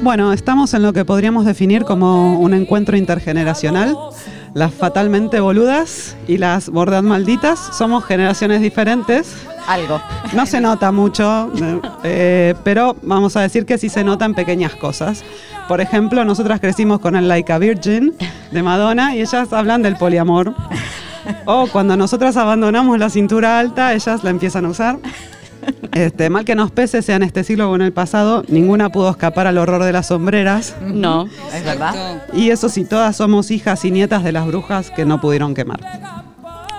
[0.00, 3.96] Bueno, estamos en lo que podríamos definir como un encuentro intergeneracional.
[4.54, 9.34] Las fatalmente boludas y las bordad malditas somos generaciones diferentes.
[9.66, 10.00] Algo.
[10.32, 14.74] No se nota mucho, eh, eh, pero vamos a decir que sí se notan pequeñas
[14.76, 15.22] cosas.
[15.68, 18.14] Por ejemplo, nosotras crecimos con el Like a Virgin
[18.50, 20.54] de Madonna y ellas hablan del poliamor.
[21.44, 24.98] O cuando nosotras abandonamos la cintura alta, ellas la empiezan a usar.
[25.92, 29.10] Este, mal que nos pese, sea en este siglo o en el pasado, ninguna pudo
[29.10, 30.74] escapar al horror de las sombreras.
[30.80, 31.28] No.
[31.52, 32.22] Es verdad.
[32.32, 35.80] Y eso sí, todas somos hijas y nietas de las brujas que no pudieron quemar.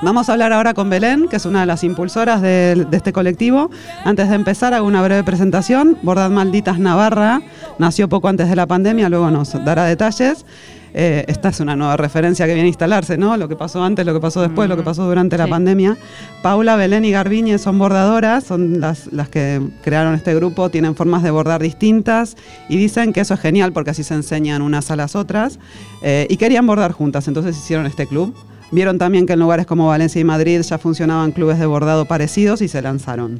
[0.01, 3.11] Vamos a hablar ahora con Belén, que es una de las impulsoras de, de este
[3.11, 3.69] colectivo.
[4.05, 5.97] Antes de empezar, hago una breve presentación.
[6.03, 7.41] Bordad Malditas Navarra
[7.79, 10.45] nació poco antes de la pandemia, luego nos dará detalles.
[10.93, 13.35] Eh, esta es una nueva referencia que viene a instalarse, ¿no?
[13.35, 15.51] Lo que pasó antes, lo que pasó después, lo que pasó durante la Sí.
[15.51, 15.97] pandemia.
[16.41, 21.23] Paula, Belén y Garbiñe son bordadoras, son las, las que crearon este grupo, tienen formas
[21.23, 22.37] de bordar distintas
[22.69, 25.59] y dicen que eso es genial porque así se enseñan unas a las otras
[26.01, 28.33] eh, y querían bordar juntas, entonces hicieron este club.
[28.71, 32.61] Vieron también que en lugares como Valencia y Madrid ya funcionaban clubes de bordado parecidos
[32.61, 33.39] y se lanzaron.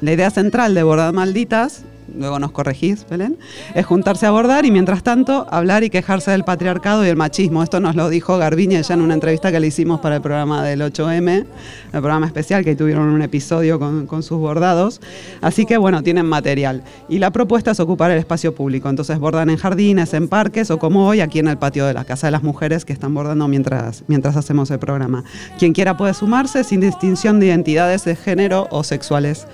[0.00, 3.38] La idea central de Bordad Malditas, luego nos corregís, Belén,
[3.74, 7.62] es juntarse a bordar y mientras tanto hablar y quejarse del patriarcado y el machismo.
[7.62, 10.62] Esto nos lo dijo Garbiñe ya en una entrevista que le hicimos para el programa
[10.64, 11.44] del 8M,
[11.92, 15.00] el programa especial que tuvieron un episodio con, con sus bordados.
[15.40, 16.82] Así que bueno, tienen material.
[17.08, 18.88] Y la propuesta es ocupar el espacio público.
[18.88, 22.04] Entonces bordan en jardines, en parques o como hoy aquí en el patio de la
[22.04, 25.24] Casa de las Mujeres que están bordando mientras, mientras hacemos el programa.
[25.58, 29.46] Quien quiera puede sumarse sin distinción de identidades de género o sexuales.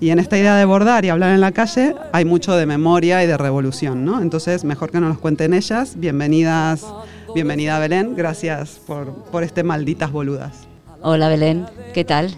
[0.00, 3.22] Y en esta idea de bordar y hablar en la calle hay mucho de memoria
[3.22, 4.22] y de revolución, ¿no?
[4.22, 5.92] Entonces, mejor que nos los cuenten ellas.
[5.96, 6.86] Bienvenidas,
[7.34, 8.14] bienvenida Belén.
[8.16, 10.52] Gracias por, por este malditas boludas.
[11.02, 12.34] Hola Belén, ¿qué tal?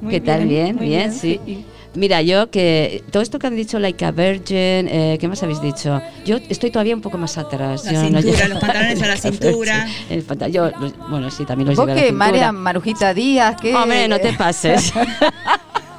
[0.00, 0.46] muy ¿Qué tal?
[0.46, 1.64] Bien, muy bien, sí.
[1.94, 5.60] Mira, yo que todo esto que han dicho, like a virgin, eh, ¿qué más habéis
[5.62, 6.00] dicho?
[6.26, 7.84] Yo estoy todavía un poco más atrás.
[7.84, 9.86] La yo cintura, llego- los pantalones a la cintura.
[10.10, 12.26] El yo, los- bueno, sí, también los ¿Vos llevo a la qué, cintura.
[12.26, 13.56] María Marujita Díaz?
[13.60, 13.72] ¿qué?
[13.76, 14.92] Hombre, no te pases.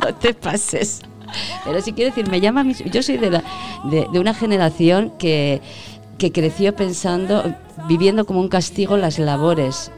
[0.05, 1.01] no te pases.
[1.63, 5.61] Pero sí quiero decir, me llama mí- Yo soy de, de, de una generación que,
[6.17, 7.43] que creció pensando,
[7.87, 9.91] viviendo como un castigo las labores.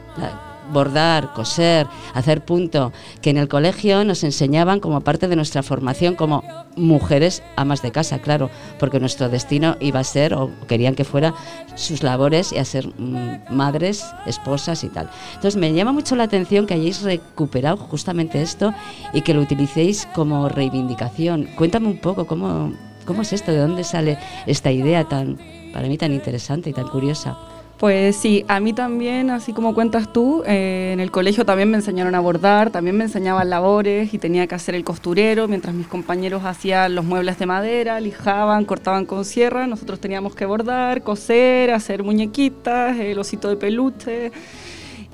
[0.72, 6.14] Bordar, coser, hacer punto, que en el colegio nos enseñaban como parte de nuestra formación
[6.14, 6.42] como
[6.76, 11.34] mujeres amas de casa, claro, porque nuestro destino iba a ser, o querían que fuera,
[11.74, 15.10] sus labores y a ser mm, madres, esposas y tal.
[15.34, 18.72] Entonces me llama mucho la atención que hayáis recuperado justamente esto
[19.12, 21.48] y que lo utilicéis como reivindicación.
[21.56, 22.72] Cuéntame un poco cómo,
[23.04, 25.38] cómo es esto, de dónde sale esta idea tan,
[25.72, 27.36] para mí tan interesante y tan curiosa.
[27.78, 31.76] Pues sí, a mí también, así como cuentas tú, eh, en el colegio también me
[31.76, 35.86] enseñaron a bordar, también me enseñaban labores y tenía que hacer el costurero, mientras mis
[35.86, 41.70] compañeros hacían los muebles de madera, lijaban, cortaban con sierra, nosotros teníamos que bordar, coser,
[41.70, 44.32] hacer muñequitas, el osito de peluche.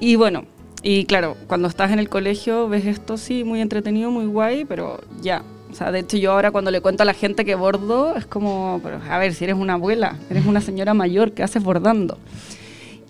[0.00, 0.46] Y bueno,
[0.82, 5.02] y claro, cuando estás en el colegio ves esto sí, muy entretenido, muy guay, pero
[5.20, 5.42] ya.
[5.70, 8.24] O sea, de hecho yo ahora cuando le cuento a la gente que bordo, es
[8.24, 12.16] como, a ver, si eres una abuela, eres una señora mayor, ¿qué haces bordando?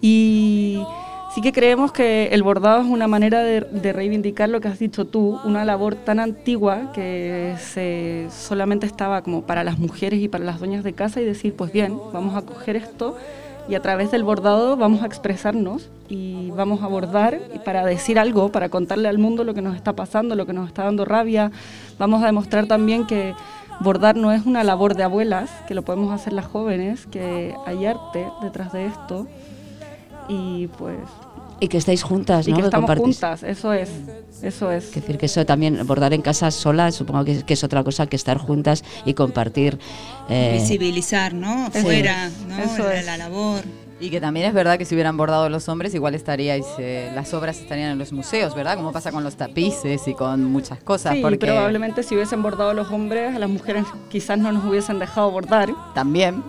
[0.06, 0.84] Y
[1.34, 5.06] sí que creemos que el bordado es una manera de, reivindicar lo que has dicho
[5.06, 10.44] tú, una labor tan antigua que se, solamente estaba como para las mujeres y para
[10.44, 13.16] las dueñas de casa y decir, pues bien, vamos a coger esto
[13.66, 18.18] y a través del bordado vamos a expresarnos y vamos a bordar y para decir
[18.18, 21.06] algo, para contarle al mundo lo que nos está pasando, lo que nos está dando
[21.06, 21.50] rabia.
[21.98, 23.32] Vamos a demostrar también que
[23.80, 27.86] bordar no es una labor de abuelas, que lo podemos hacer las jóvenes, que hay
[27.86, 29.26] arte detrás de esto
[30.28, 30.98] y pues
[31.60, 32.56] Y que estáis juntas, y ¿no?
[32.58, 33.16] que estamos compartís.
[33.16, 33.88] juntas, eso es,
[34.42, 34.84] eso es.
[34.88, 37.82] Es decir, que eso también, bordar en casa sola, supongo que, es- que es otra
[37.84, 39.78] cosa que estar juntas y compartir.
[40.28, 41.70] eh, Visibilizar, ¿no?
[41.72, 41.78] Sí.
[41.78, 42.58] Afuera, ¿no?
[42.58, 43.06] Eso la, es.
[43.06, 43.62] la labor.
[44.04, 47.32] Y que también es verdad que si hubieran bordado los hombres, igual estaríais, eh, las
[47.32, 48.76] obras estarían en los museos, ¿verdad?
[48.76, 51.14] Como pasa con los tapices y con muchas cosas.
[51.14, 54.98] Sí, porque probablemente si hubiesen bordado los hombres, a las mujeres quizás no nos hubiesen
[54.98, 55.70] dejado bordar.
[55.94, 56.44] También.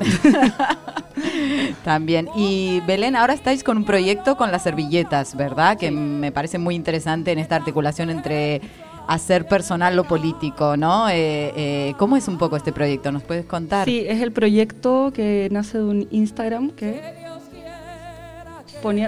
[1.86, 2.28] También.
[2.36, 5.78] Y Belén, ahora estáis con un proyecto con las servilletas, ¿verdad?
[5.78, 8.60] Que me parece muy interesante en esta articulación entre
[9.08, 11.08] hacer personal lo político, ¿no?
[11.10, 13.13] Eh, eh, ¿Cómo es un poco este proyecto?
[13.13, 13.86] ¿Nos puedes contar?
[13.86, 17.25] Sí, es el proyecto que nace de un Instagram que...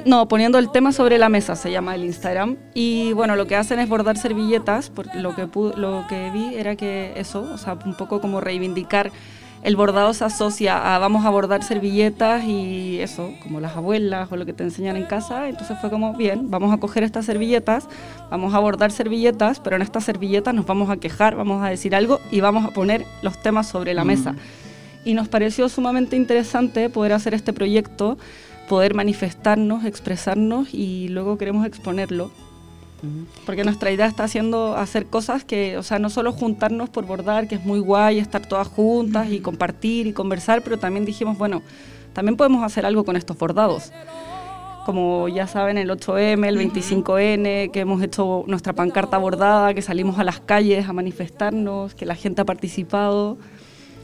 [0.05, 2.57] No, poniendo el tema sobre la mesa se llama el Instagram.
[2.73, 6.75] Y bueno, lo que hacen es bordar servilletas, porque lo que, lo que vi era
[6.75, 9.11] que eso, o sea, un poco como reivindicar
[9.63, 14.35] el bordado se asocia a vamos a bordar servilletas y eso, como las abuelas o
[14.35, 15.49] lo que te enseñan en casa.
[15.49, 17.87] Entonces fue como, bien, vamos a coger estas servilletas,
[18.29, 21.95] vamos a bordar servilletas, pero en estas servilletas nos vamos a quejar, vamos a decir
[21.95, 24.07] algo y vamos a poner los temas sobre la Mm.
[24.07, 24.35] mesa.
[25.03, 28.17] Y nos pareció sumamente interesante poder hacer este proyecto,
[28.67, 32.31] poder manifestarnos, expresarnos y luego queremos exponerlo.
[33.45, 37.47] Porque nuestra idea está haciendo hacer cosas que, o sea, no solo juntarnos por bordar,
[37.47, 41.61] que es muy guay estar todas juntas y compartir y conversar, pero también dijimos, bueno,
[42.13, 43.91] también podemos hacer algo con estos bordados.
[44.85, 50.17] Como ya saben, el 8M, el 25N, que hemos hecho nuestra pancarta bordada, que salimos
[50.17, 53.37] a las calles a manifestarnos, que la gente ha participado.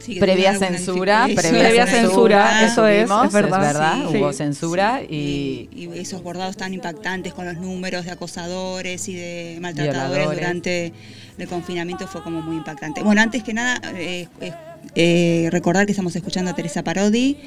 [0.04, 4.02] Sí, previa censura, previa, censura, eso es, es verdad.
[4.10, 4.16] Sí.
[4.16, 4.38] hubo Sí.
[4.38, 10.12] censura y, y esos bordados tan impactantes con los números de acosadores y de maltratadores
[10.12, 10.38] Violadores.
[10.38, 10.92] durante
[11.38, 13.02] el confinamiento fue como muy impactante.
[13.02, 14.52] Bueno, antes que nada, eh, eh,
[14.94, 17.38] eh, recordar que estamos escuchando a Teresa Parodi,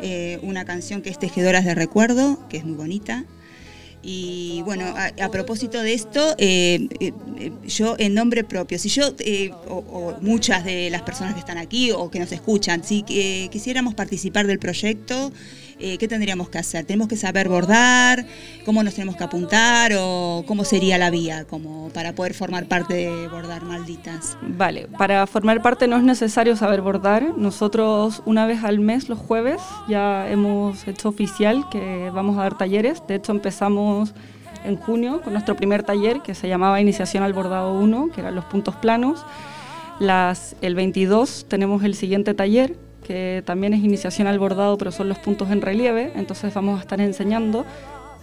[0.00, 3.24] eh, una canción que es Tejedoras de Recuerdo, que es muy bonita.
[4.02, 9.14] Y bueno, a, propósito de esto, eh, eh, eh, yo en nombre propio, si yo
[9.18, 13.04] eh, o, o muchas de las personas que están aquí o que nos escuchan, si
[13.08, 15.32] eh, quisiéramos participar del proyecto,
[15.80, 16.84] eh, ¿qué tendríamos que hacer?
[16.84, 18.26] ¿Tenemos que saber bordar?
[18.64, 19.92] ¿Cómo nos tenemos que apuntar?
[19.98, 24.36] ¿O cómo sería la vía como para poder formar parte de Bordar Malditas?
[24.42, 27.36] Vale, para formar parte no es necesario saber bordar.
[27.36, 32.58] Nosotros una vez al mes, los jueves, ya hemos hecho oficial que vamos a dar
[32.58, 33.02] talleres.
[33.06, 34.14] De hecho, empezamos
[34.64, 38.34] en junio con nuestro primer taller que se llamaba Iniciación al Bordado 1, que eran
[38.34, 39.24] los puntos planos.
[40.00, 42.76] Las, el 22 tenemos el siguiente taller,
[43.08, 46.82] que también es iniciación al bordado, pero son los puntos en relieve, entonces vamos a
[46.82, 47.64] estar enseñando,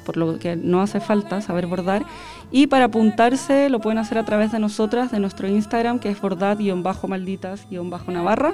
[0.06, 2.06] por lo que no hace falta saber bordar.
[2.52, 6.22] Y para apuntarse lo pueden hacer a través de nosotras, de nuestro Instagram, que es
[6.22, 8.54] bordad-malditas-navarra.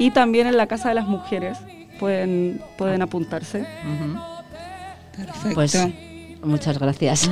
[0.00, 1.56] Y también en la Casa de las Mujeres
[2.00, 3.64] pueden, pueden apuntarse.
[5.16, 5.54] Perfecto.
[5.54, 5.78] Pues
[6.42, 7.30] muchas gracias.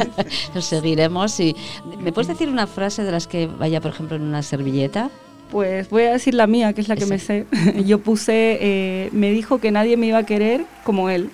[0.54, 1.38] Nos seguiremos.
[1.38, 1.54] Y,
[2.00, 5.10] ¿Me puedes decir una frase de las que vaya, por ejemplo, en una servilleta?
[5.50, 7.46] Pues voy a decir la mía, que es la que me sé.
[7.86, 11.30] Yo puse, eh, me dijo que nadie me iba a querer como él.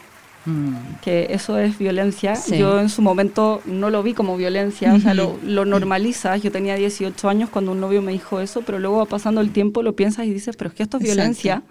[1.00, 2.36] Que eso es violencia.
[2.36, 2.58] Sí.
[2.58, 6.42] Yo en su momento no lo vi como violencia, o sea, lo, lo normalizas.
[6.42, 9.52] Yo tenía 18 años cuando un novio me dijo eso, pero luego va pasando el
[9.52, 11.16] tiempo, lo piensas y dices, pero es que esto es Exacto.
[11.16, 11.62] violencia.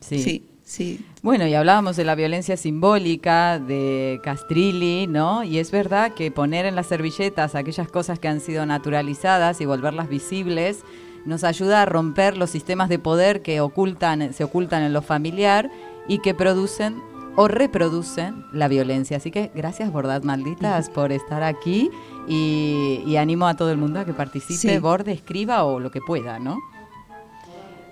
[0.00, 0.18] Sí.
[0.18, 1.00] Sí, sí.
[1.22, 5.44] Bueno, y hablábamos de la violencia simbólica de Castrilli, ¿no?
[5.44, 9.66] Y es verdad que poner en las servilletas aquellas cosas que han sido naturalizadas y
[9.66, 10.80] volverlas visibles
[11.24, 15.70] nos ayuda a romper los sistemas de poder que ocultan, se ocultan en lo familiar
[16.08, 17.00] y que producen
[17.36, 19.16] o reproducen la violencia.
[19.16, 21.90] Así que gracias, Bordad Malditas, por estar aquí
[22.28, 24.78] y, y animo a todo el mundo a que participe, Sí.
[24.78, 26.58] borde, escriba o lo que pueda, ¿no?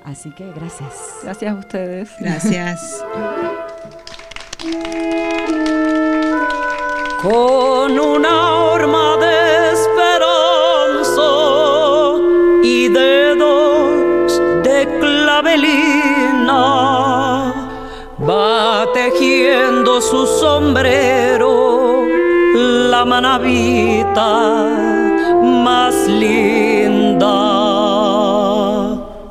[0.04, 1.20] Así que gracias.
[1.22, 2.10] Gracias a ustedes.
[2.20, 3.04] Gracias.
[7.22, 9.09] con una horma
[19.98, 22.04] su sombrero
[22.54, 24.66] la manavita
[25.42, 27.26] más linda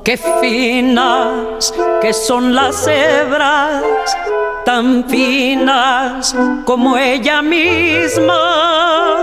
[0.03, 3.83] qué finas que son las hebras
[4.65, 6.35] tan finas
[6.65, 9.18] como ella misma.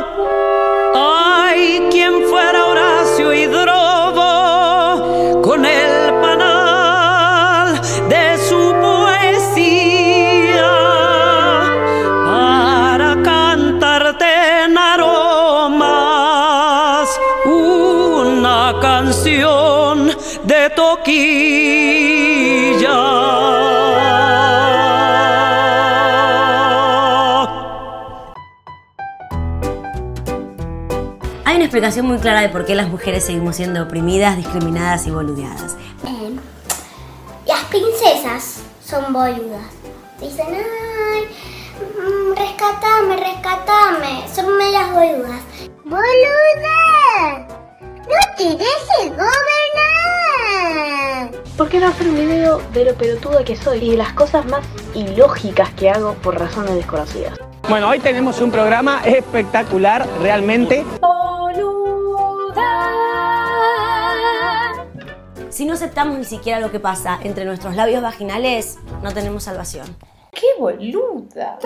[31.76, 35.76] Explicación muy clara de por qué las mujeres seguimos siendo oprimidas, discriminadas y boludeadas.
[36.06, 36.34] Eh,
[37.44, 39.74] las princesas son boludas.
[40.18, 41.28] Dicen, ay,
[41.78, 44.24] mm, rescatame, rescatame.
[44.34, 45.42] Son meras boludas.
[45.84, 47.46] ¡Boluda!
[47.82, 49.34] ¡No te dejes gobernar!
[51.58, 54.46] ¿Por qué no hacer un video de lo pelotuda que soy y de las cosas
[54.46, 54.64] más
[54.94, 57.38] ilógicas que hago por razones desconocidas?
[57.68, 60.86] Bueno, hoy tenemos un programa espectacular, realmente.
[65.56, 69.86] Si no aceptamos ni siquiera lo que pasa entre nuestros labios vaginales, no tenemos salvación.
[70.30, 71.58] ¡Qué boluda!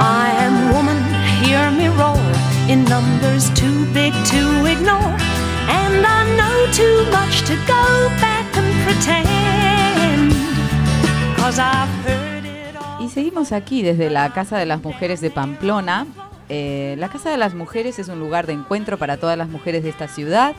[0.00, 0.96] I am woman,
[1.42, 2.16] hear me roar
[2.68, 5.16] in numbers too big to ignore.
[5.68, 10.34] And I know too much to go back and pretend.
[11.36, 12.19] Cause I've heard.
[13.00, 16.06] Y seguimos aquí desde la Casa de las Mujeres de Pamplona.
[16.48, 19.82] Eh, la Casa de las Mujeres es un lugar de encuentro para todas las mujeres
[19.82, 20.54] de esta ciudad,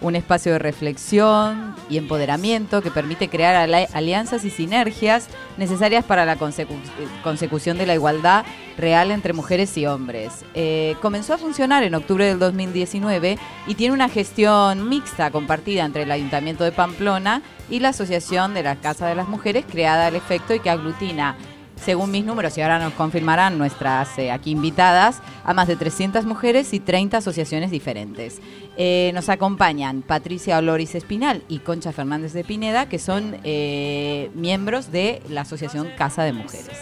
[0.00, 6.24] un espacio de reflexión y empoderamiento que permite crear ali- alianzas y sinergias necesarias para
[6.24, 6.76] la consecu-
[7.22, 8.44] consecución de la igualdad
[8.78, 10.44] real entre mujeres y hombres.
[10.54, 16.02] Eh, comenzó a funcionar en octubre del 2019 y tiene una gestión mixta compartida entre
[16.04, 20.14] el Ayuntamiento de Pamplona y la Asociación de la Casa de las Mujeres creada al
[20.16, 21.36] efecto y que aglutina
[21.76, 26.24] según mis números, y ahora nos confirmarán nuestras eh, aquí invitadas, a más de 300
[26.24, 28.40] mujeres y 30 asociaciones diferentes.
[28.76, 34.90] Eh, nos acompañan Patricia Oloris Espinal y Concha Fernández de Pineda, que son eh, miembros
[34.90, 36.78] de la Asociación Casa de Mujeres.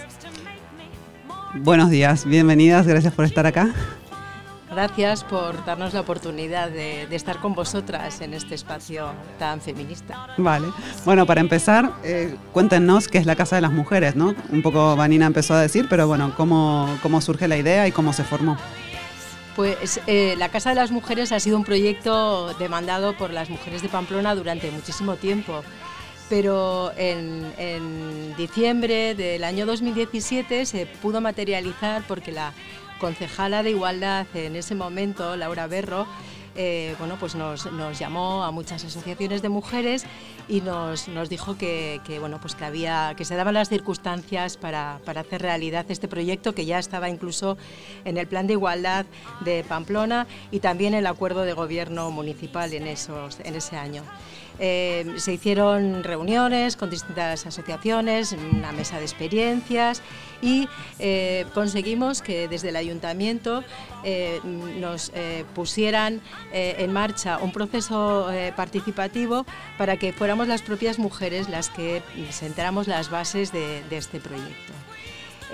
[1.56, 3.72] Buenos días, bienvenidas, gracias por estar acá.
[4.70, 10.28] Gracias por darnos la oportunidad de, de estar con vosotras en este espacio tan feminista.
[10.38, 10.68] Vale.
[11.04, 14.34] Bueno, para empezar, eh, cuéntenos qué es la Casa de las Mujeres, ¿no?
[14.50, 18.12] Un poco Vanina empezó a decir, pero bueno, ¿cómo, cómo surge la idea y cómo
[18.12, 18.56] se formó?
[19.54, 23.82] Pues eh, la Casa de las Mujeres ha sido un proyecto demandado por las mujeres
[23.82, 25.62] de Pamplona durante muchísimo tiempo.
[26.30, 32.54] Pero en, en diciembre del año 2017 se pudo materializar porque la
[33.04, 36.06] concejala de Igualdad en ese momento, Laura Berro,
[36.56, 40.06] eh, bueno, pues nos, llamó a muchas asociaciones de mujeres
[40.48, 45.00] y nos, dijo que, que, bueno, pues que, había, que se daban las circunstancias para,
[45.04, 47.58] para, hacer realidad este proyecto que ya estaba incluso
[48.06, 49.04] en el plan de igualdad
[49.40, 54.02] de Pamplona y también el acuerdo de gobierno municipal en, esos, en ese año.
[54.58, 60.02] Eh, se hicieron reuniones con distintas asociaciones, una mesa de experiencias
[60.42, 63.64] y eh, conseguimos que desde el ayuntamiento
[64.04, 65.12] eh, nos
[65.54, 66.20] pusieran
[66.52, 69.46] en marcha un proceso participativo
[69.78, 74.83] para que fuéramos las propias mujeres las que sentáramos las bases de este proyecto.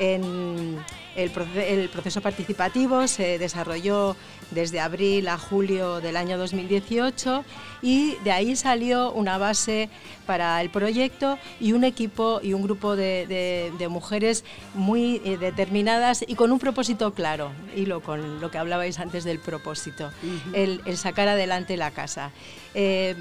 [0.01, 0.79] En
[1.15, 4.17] el, el, proceso participativo se desarrolló
[4.51, 7.45] desde abril a julio del año 2018
[7.83, 9.91] y de ahí salió una base
[10.27, 14.45] para el proyecto y un equipo y un grupo de, de, de mujeres
[14.75, 19.25] muy eh, determinadas y con un propósito claro, y lo, con lo que hablabais antes
[19.25, 20.55] del propósito, uh -huh.
[20.55, 22.31] el, el, sacar adelante la casa.
[22.75, 23.17] Eh,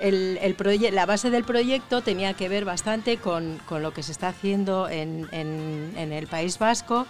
[0.00, 4.12] el, el la base del proyecto tenía que ver bastante con, con lo que se
[4.12, 7.06] está haciendo en, en, en el País Vasco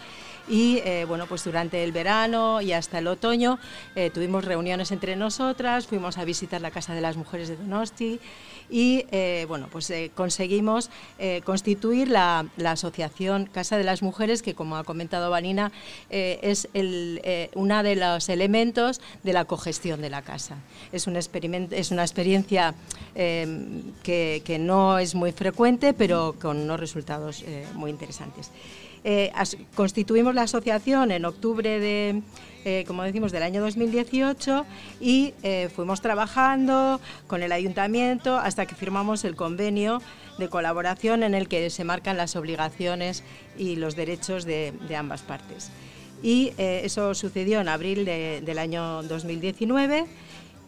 [0.48, 3.58] y eh, bueno, pues durante el verano y hasta el otoño
[3.94, 8.20] eh, tuvimos reuniones entre nosotras, fuimos a visitar la Casa de las Mujeres de Donosti
[8.68, 10.90] y eh, bueno, pues conseguimos
[11.44, 15.72] constituir la, asociación Casa de las Mujeres que como ha comentado Vanina
[16.08, 17.20] es el,
[17.54, 20.56] una de los elementos de la cogestión de la casa.
[20.92, 22.74] Es, un es una experiencia
[23.14, 28.52] que, no es muy frecuente pero con unos resultados muy interesantes.
[29.02, 29.32] Eh,
[29.74, 32.22] constituimos la asociación en octubre de,
[32.64, 34.66] eh, como decimos, del año 2018
[35.00, 40.02] y eh, fuimos trabajando con el ayuntamiento hasta que firmamos el convenio
[40.38, 43.24] de colaboración en el que se marcan las obligaciones
[43.56, 45.70] y los derechos de, ambas partes.
[46.22, 50.06] Y eso sucedió en abril de, del año 2019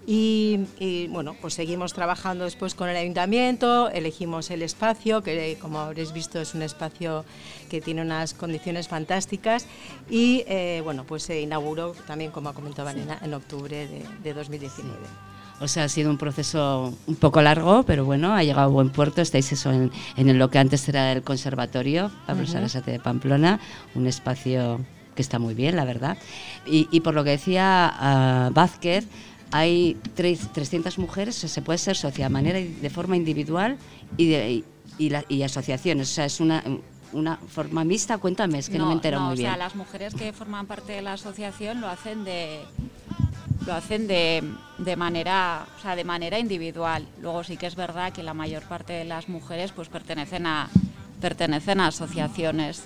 [0.07, 5.78] y, y, bueno, pues seguimos trabajando después con el ayuntamiento, elegimos el espacio, que como
[5.78, 7.24] habréis visto es un espacio
[7.70, 9.66] que tiene unas condiciones fantásticas
[10.11, 14.34] y eh, bueno, pues se inauguró también, como ha comentado Vanina, en octubre de, de
[14.34, 14.98] 2019.
[15.61, 18.90] O sea, ha sido un proceso un poco largo, pero bueno, ha llegado a buen
[18.90, 19.20] puerto.
[19.22, 22.53] Estáis eso en, en lo que antes era el conservatorio, Pablo uh -huh.
[22.53, 23.61] Sarasate de Pamplona,
[23.94, 24.80] un espacio
[25.14, 26.18] que está muy bien, la verdad.
[26.66, 29.07] Y, y por lo que decía uh, Vázquez,
[29.53, 33.76] hay 300 mujeres, se puede ser socia de manera de forma individual
[34.16, 34.64] y, de,
[34.98, 36.64] y, la, y asociaciones, o sea, es una,
[37.12, 39.50] una forma mixta, cuéntame, es que no, no me entero no, muy o bien.
[39.50, 42.61] O sea, las mujeres que forman parte de la asociación lo hacen de
[43.66, 44.42] lo hacen de,
[44.78, 47.07] de manera o sea, de manera individual.
[47.20, 50.68] Luego sí que es verdad que la mayor parte de las mujeres pues pertenecen a
[51.20, 52.84] pertenecen a asociaciones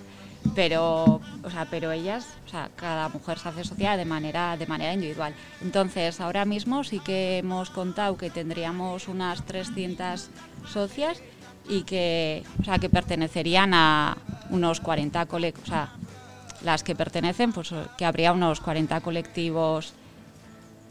[0.55, 4.67] pero o sea pero ellas o sea cada mujer se hace socia de manera de
[4.67, 5.35] manera individual.
[5.61, 10.29] Entonces ahora mismo sí que hemos contado que tendríamos unas 300
[10.67, 11.23] socias
[11.69, 14.17] y que o sea que pertenecerían a
[14.51, 15.93] unos 40 colectivos o sea
[16.63, 19.93] las que pertenecen pues que habría unos 40 colectivos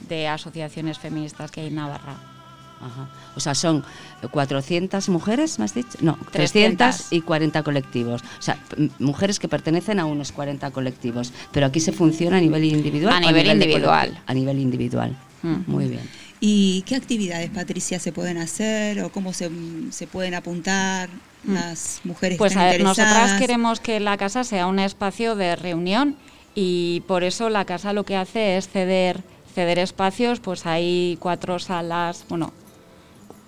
[0.07, 2.34] de asociaciones feministas que hay en Navarra
[2.81, 3.07] Ajá.
[3.35, 3.83] O sea, son
[4.31, 5.97] 400 mujeres, ¿me has dicho?
[6.01, 6.77] No, 300.
[6.77, 8.21] 340 colectivos.
[8.21, 8.57] O sea,
[8.99, 11.33] mujeres que pertenecen a unos 40 colectivos.
[11.51, 13.13] Pero aquí se funciona a nivel individual.
[13.13, 14.21] A nivel, a nivel individual.
[14.25, 15.17] A nivel individual.
[15.41, 15.55] Mm.
[15.67, 16.09] Muy bien.
[16.39, 19.49] ¿Y qué actividades, Patricia, se pueden hacer o cómo se,
[19.91, 21.09] se pueden apuntar
[21.43, 21.53] mm.
[21.53, 26.17] las mujeres pues a ver, nosotras queremos que la casa sea un espacio de reunión
[26.53, 29.23] y por eso la casa lo que hace es ceder
[29.55, 32.51] ceder espacios, pues hay cuatro salas, bueno,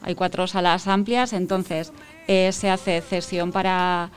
[0.02, 1.92] hay cuatro salas amplias, entonces
[2.28, 4.10] eh, se hace cesión para,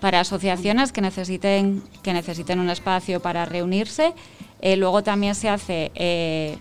[0.00, 4.14] para asociaciones que necesiten, que necesiten un espacio para reunirse.
[4.60, 6.58] Eh, luego también se hace, eh,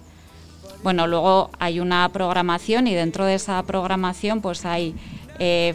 [0.84, 4.95] bueno, luego hay una programación y dentro de esa programación pues hay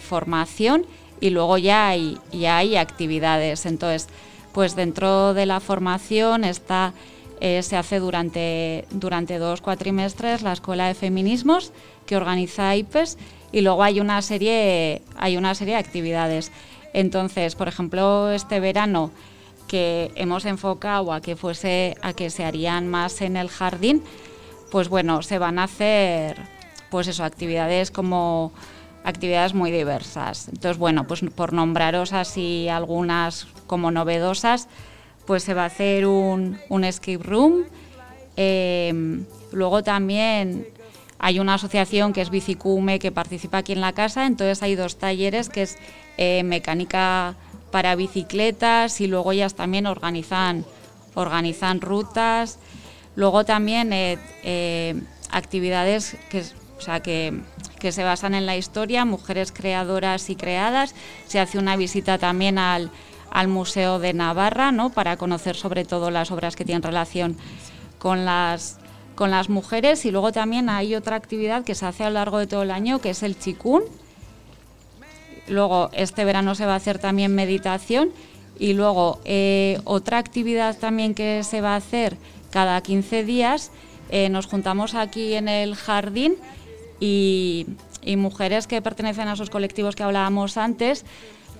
[0.03, 0.87] formación
[1.21, 3.67] y luego ya hay, ya hay actividades.
[3.67, 4.09] Entonces,
[4.53, 6.93] pues dentro de la formación está,
[7.41, 11.73] eh, se hace durante, durante dos cuatrimestres la Escuela de Feminismos
[12.07, 13.19] que organiza IPES
[13.51, 16.53] y luego hay una serie, hay una serie de actividades.
[16.93, 19.11] Entonces, por ejemplo, este verano
[19.69, 24.03] que hemos enfocado a que fuese a que se harían más en el jardín,
[24.71, 26.37] pues bueno, se van a hacer
[26.91, 28.53] pues eso, actividades como
[29.05, 30.49] actividades muy diversas.
[30.49, 34.69] Entonces, bueno, pues por nombraros así algunas como novedosas,
[35.31, 37.63] pues se va a hacer un, un escape room.
[38.37, 39.23] Eh,
[39.53, 40.67] luego también
[41.21, 44.99] hay una asociación que es Bicicume que participa aquí en la casa, entonces hay dos
[44.99, 45.79] talleres que es
[46.19, 47.37] eh, mecánica
[47.71, 50.65] para bicicletas y luego ellas también organizan,
[51.15, 52.59] organizan rutas.
[53.15, 55.01] Luego también eh,
[55.31, 56.41] actividades que,
[56.77, 57.41] o sea, que,
[57.79, 60.97] que, se basan en la historia, mujeres creadoras y creadas.
[61.29, 62.91] Se hace una visita también al,
[63.31, 64.91] al Museo de Navarra ¿no?
[64.91, 67.37] para conocer sobre todo las obras que tienen relación
[67.99, 68.79] con las,
[69.15, 70.05] con las mujeres.
[70.05, 72.71] Y luego también hay otra actividad que se hace a lo largo de todo el
[72.71, 73.83] año, que es el chikun.
[75.49, 78.11] Luego, este verano se va a hacer también meditación.
[78.59, 82.19] Y luego, eh, otra actividad también que se va a hacer
[82.51, 83.71] cada 15 días,
[84.11, 86.35] eh, nos juntamos aquí en el jardín
[86.99, 87.67] y,
[88.03, 91.05] y mujeres que pertenecen a esos colectivos que hablábamos antes,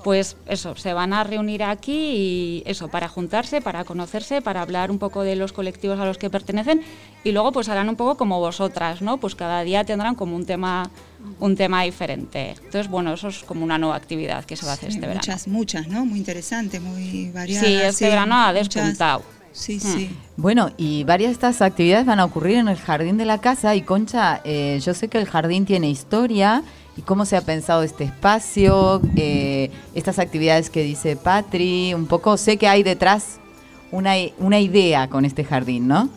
[0.03, 4.91] pues eso, se van a reunir aquí y eso, para juntarse, para conocerse, para hablar
[4.91, 6.83] un poco de los colectivos a los que pertenecen
[7.25, 9.19] y luego pues harán un poco como vosotras, ¿no?
[9.19, 10.91] Pues cada día tendrán como un tema
[11.39, 12.51] un tema diferente.
[12.53, 15.07] Entonces, bueno, eso es como una nueva actividad que se va a hacer Sí, este
[15.07, 15.21] verano.
[15.27, 16.07] Muchas, muchas, ¿no?
[16.07, 17.67] Muy interesante, muy variada.
[17.67, 19.23] Sí, este verano ha muchas- despuntado.
[19.53, 19.81] Sí, Mm.
[19.81, 20.11] sí.
[20.37, 23.75] Bueno, y varias de estas actividades van a ocurrir en el jardín de la casa.
[23.75, 26.63] Y Concha, eh, yo sé que el jardín tiene historia.
[27.01, 29.01] ¿Y cómo se ha pensado este espacio?
[29.17, 31.95] Eh, estas actividades que dice Patri.
[31.95, 33.41] Un poco, sé que hay detrás
[33.91, 36.11] una, una idea con este jardín, ¿no?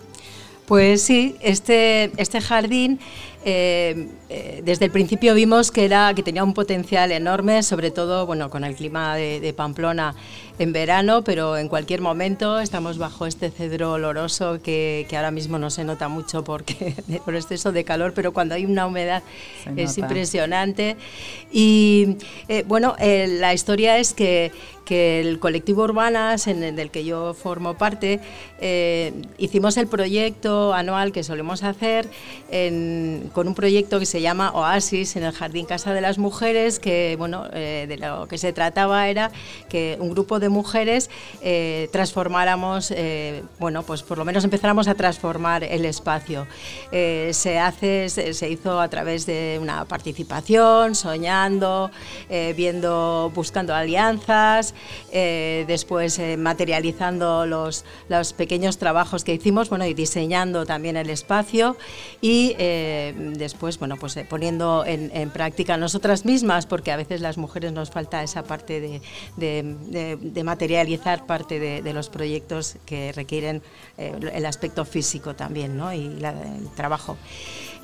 [0.66, 3.00] Pues sí, este, este jardín
[3.46, 8.26] eh, eh, desde el principio vimos que, era, que tenía un potencial enorme, sobre todo
[8.26, 10.16] bueno, con el clima de Pamplona
[10.60, 15.58] en verano, pero en cualquier momento estamos bajo este cedro oloroso que, que ahora mismo
[15.58, 16.94] no se nota mucho porque,
[17.26, 19.24] por exceso de calor, pero cuando hay una humedad
[19.64, 20.02] Se es nota.
[20.02, 20.96] impresionante.
[21.52, 24.52] Y eh, bueno, eh, la historia es que,
[24.86, 28.20] que el colectivo Urbanas, en el del que yo formo parte,
[28.60, 32.08] eh, hicimos el proyecto anual que solemos hacer
[32.52, 36.80] en- con un proyecto que se llama Oasis en el Jardín Casa de las Mujeres,
[36.80, 39.32] que bueno, eh, de lo que se trataba era
[39.70, 41.10] que un grupo de mujeres
[41.42, 46.48] eh, transformáramos, eh, bueno, pues por lo menos empezáramos a transformar el espacio.
[46.92, 51.92] Eh, se hace, se, hizo a través de una participación, soñando,
[52.56, 54.74] viendo, buscando alianzas,
[55.12, 61.78] después materializando los, los pequeños trabajos que hicimos, bueno, y diseñando también el espacio
[62.22, 67.90] y después, bueno, pues poniendo en, práctica nosotras mismas, porque a veces las mujeres nos
[67.90, 69.02] falta esa parte de,
[69.38, 73.62] de- de- de materializar parte de, de los proyectos que requieren
[73.98, 75.94] eh, el aspecto físico también, ¿no?
[75.94, 77.18] Y el trabajo.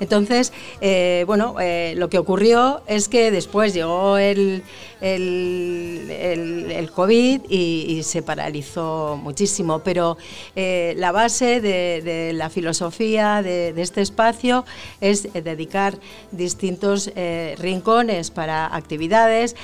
[0.00, 4.62] Entonces, eh, bueno, eh, lo que ocurrió es que después llegó el,
[5.02, 10.16] el, el- COVID y, se paralizó muchísimo, pero
[10.56, 14.64] la base de, de la filosofía de, de este espacio
[15.00, 15.98] es dedicar
[16.32, 17.10] distintos
[17.58, 19.54] rincones para actividades.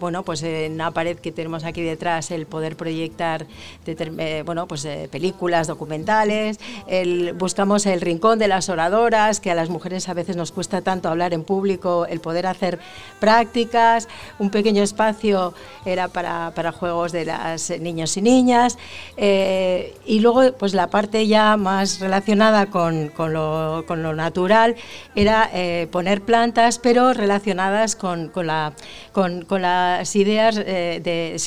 [0.00, 3.46] bueno, pues en una pared que tenemos aquí detrás, el poder proyectar
[3.86, 6.58] eh, bueno, pues, eh, películas, documentales.
[6.88, 10.80] El- buscamos el rincón de las oradoras, que a las mujeres a veces nos cuesta
[10.80, 12.80] tanto hablar en público, el poder hacer
[13.20, 14.08] prácticas.
[14.40, 18.78] Un pequeño espacio era para, para juegos de las niños y niñas.
[19.16, 24.74] eh, y luego, pues la parte ya más relacionada con, con lo, con lo natural
[25.14, 28.72] era eh, poner plantas, pero relacionadas con, con la,
[29.12, 31.38] con, las ideas eh, de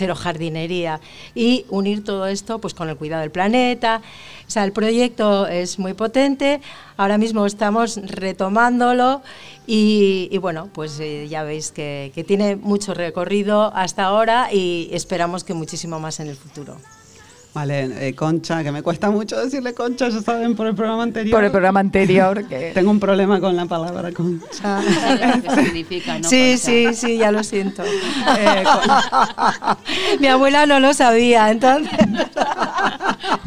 [1.33, 4.01] y unir todo esto pues, con el cuidado del planeta.
[4.47, 6.61] O sea, el proyecto es muy potente,
[6.97, 9.21] ahora mismo estamos retomándolo
[9.67, 14.89] y, y bueno, pues eh, ya veis que, que tiene mucho recorrido hasta ahora y
[14.91, 16.77] esperamos que muchísimo más en el futuro.
[17.55, 21.37] Vale, eh, Concha, que me cuesta mucho decirle Concha, ya saben, por el programa anterior.
[21.37, 22.45] Por el programa anterior.
[22.49, 22.71] Que...
[22.75, 24.81] Tengo un problema con la palabra Concha.
[25.41, 26.27] ¿Qué significa, no?
[26.27, 26.65] Sí, Concha?
[26.65, 27.81] sí, sí, ya lo siento.
[27.85, 28.63] Eh,
[30.19, 31.93] Mi abuela no lo sabía, entonces.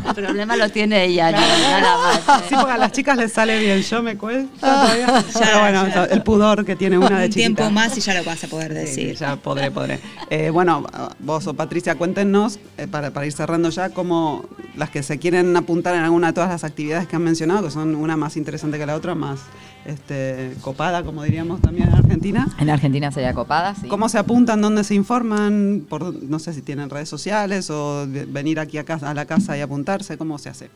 [0.07, 2.41] El problema lo tiene ella, yo, nada más.
[2.41, 2.45] ¿eh?
[2.49, 5.25] Sí, porque a las chicas les sale bien, yo me cuesta todavía.
[5.39, 6.05] Pero bueno, ya.
[6.05, 7.35] el pudor que tiene una de Un chiquita.
[7.35, 9.11] tiempo más y ya lo vas a poder decir.
[9.11, 10.01] Sí, ya podré, podré.
[10.31, 10.85] Eh, bueno,
[11.19, 14.45] vos o Patricia, cuéntenos, eh, para, para ir cerrando ya, cómo
[14.77, 17.73] las que se quieren apuntar en alguna de todas las actividades que han mencionado, que
[17.73, 19.41] son una más interesante que la otra, más
[19.87, 22.47] este, copada, como diríamos también en Argentina.
[22.61, 23.89] En Argentina sería copada, sí.
[23.89, 24.63] ¿Cómo se apuntan?
[24.63, 25.85] ¿Dónde se informan?
[25.89, 29.59] Por, no sé si tienen redes sociales o venir aquí a, casa, a la casa
[29.59, 30.17] y apuntarse.
[30.17, 30.71] ¿Cómo se hace?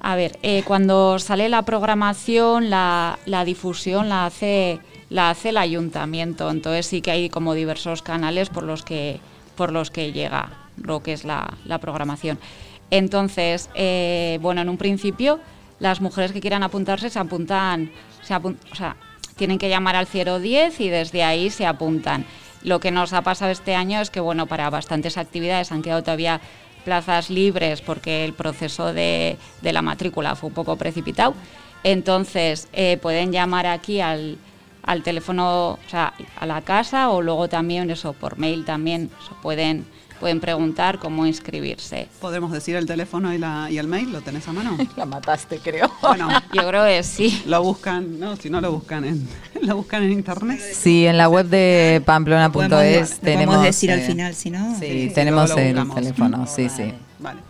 [0.00, 4.80] A ver, eh, cuando sale la programación, la, la difusión la hace,
[5.10, 6.50] la hace el ayuntamiento.
[6.50, 9.20] Entonces sí que hay como diversos canales por los que,
[9.54, 12.38] por los que llega lo que es la, la programación.
[12.90, 15.40] Entonces, eh, bueno, en un principio,
[15.80, 17.90] las mujeres que quieran apuntarse se apuntan,
[18.22, 18.96] se apun- o sea,
[19.36, 22.24] tienen que llamar al 010 y desde ahí se apuntan.
[22.62, 26.02] Lo que nos ha pasado este año es que, bueno, para bastantes actividades han quedado
[26.02, 26.40] todavía
[26.84, 31.34] plazas libres porque el proceso de, de la matrícula fue un poco precipitado.
[31.82, 34.38] Entonces, eh, pueden llamar aquí al,
[34.82, 39.34] al teléfono, o sea, a la casa o luego también eso, por mail también, o
[39.42, 39.84] pueden,
[40.20, 42.08] pueden preguntar cómo inscribirse.
[42.20, 44.12] ¿Podemos decir el teléfono y, la, y el mail?
[44.12, 44.76] ¿Lo tenés a mano?
[44.96, 45.90] La mataste, creo.
[46.00, 47.42] Bueno, Yo creo que sí.
[47.46, 49.28] lo buscan, no, si no lo buscan en,
[49.62, 50.60] lo buscan en internet.
[50.72, 53.46] Sí, en la web de pamplona.es tenemos.
[53.56, 54.78] podemos decir al eh, final, si no.
[54.78, 56.92] Sí, Sí, tenemos el teléfono, sí, sí.
[57.18, 57.40] Vale.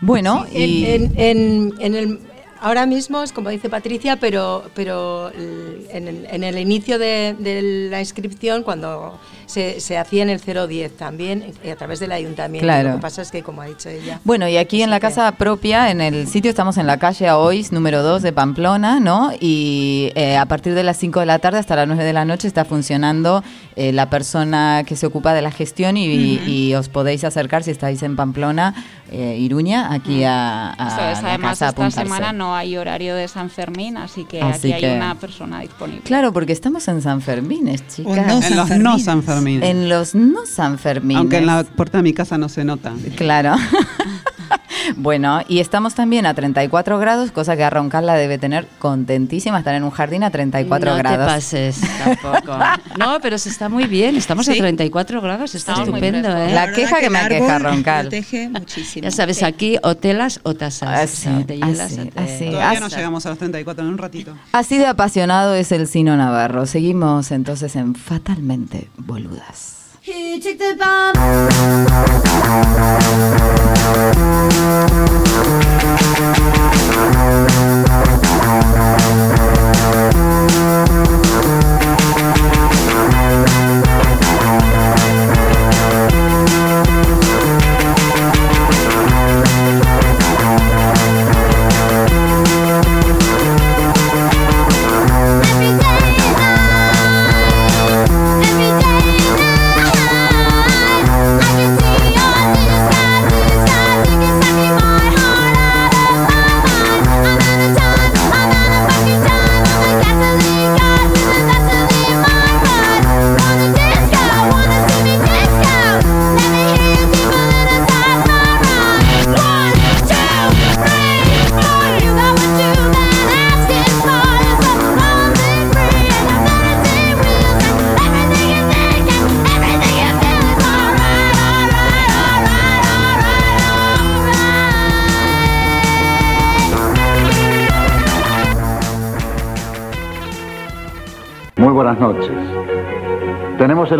[0.00, 2.20] Bueno, y En, en- en- en el,
[2.60, 7.88] ahora mismo es como dice Patricia, pero, pero en, el, en el inicio de, de
[7.90, 9.18] la inscripción, cuando
[9.50, 12.64] se, se hacía en el 010 también, a través del ayuntamiento.
[12.64, 12.90] Claro.
[12.90, 14.20] Lo que pasa es que, como ha dicho ella.
[14.24, 17.72] Bueno, y aquí en la casa propia, en el sitio, estamos en la calle Aois,
[17.72, 19.32] número 2 de Pamplona, ¿no?
[19.40, 22.24] Y eh, a partir de las 5 de la tarde hasta las 9 de la
[22.24, 23.42] noche está funcionando
[23.76, 26.48] eh, la persona que se ocupa de la gestión y, Ujú.
[26.48, 28.74] y os podéis acercar si estáis en Pamplona,
[29.12, 33.14] eh, Iruña, aquí a, a Eso es, la además casa esta semana no hay horario
[33.16, 36.02] de San Fermín, así que Así aquí que- hay una persona disponible.
[36.04, 38.26] Claro, porque estamos en San Fermines, chicas.
[38.26, 38.98] no En San los no.
[38.98, 41.18] San En los no San Fermines.
[41.18, 42.92] Aunque en la puerta de mi casa no se nota.
[43.16, 43.54] Claro.
[44.96, 49.58] bueno, y estamos también a 34 grados, cosa que a Roncal la debe tener contentísima
[49.58, 51.18] estar en un jardín a 34 no grados.
[51.26, 52.58] te pases tampoco.
[52.98, 54.16] No, pero se está muy bien.
[54.16, 54.58] Estamos a Sí.
[54.58, 56.28] 34 grados, está estupendo.
[56.36, 56.52] ¿eh?
[56.52, 58.08] La queja que me aqueja, Roncal.
[58.08, 59.04] Protege muchísimo.
[59.04, 60.88] Ya sabes, aquí o telas o tasas.
[60.88, 62.44] Ah, o sea, sí, te hielas así, o te- así.
[62.50, 64.34] Todavía no llegamos a los 34 en un ratito.
[64.52, 66.66] Así de apasionado es el Sino Navarro.
[66.66, 69.79] Seguimos entonces en Fatalmente Boludas.
[70.10, 71.14] He took the bomb.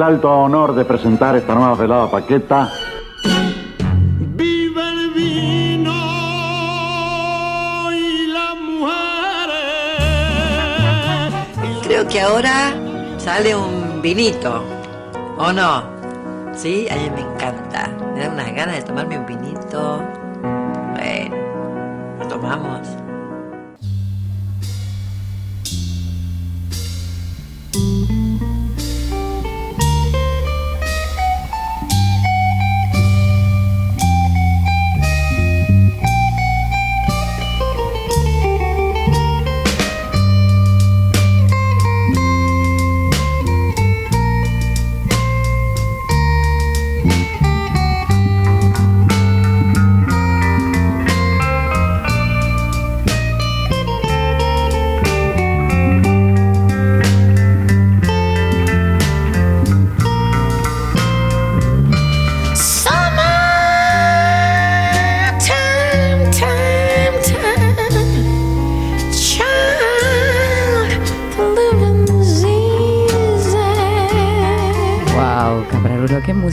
[0.00, 2.70] El alto honor de presentar esta nueva velada paqueta.
[11.82, 12.72] Creo que ahora
[13.18, 14.64] sale un vinito,
[15.36, 15.82] ¿o no?
[16.54, 17.90] Sí, a mí me encanta.
[18.14, 19.39] Me da unas ganas de tomarme un vinito.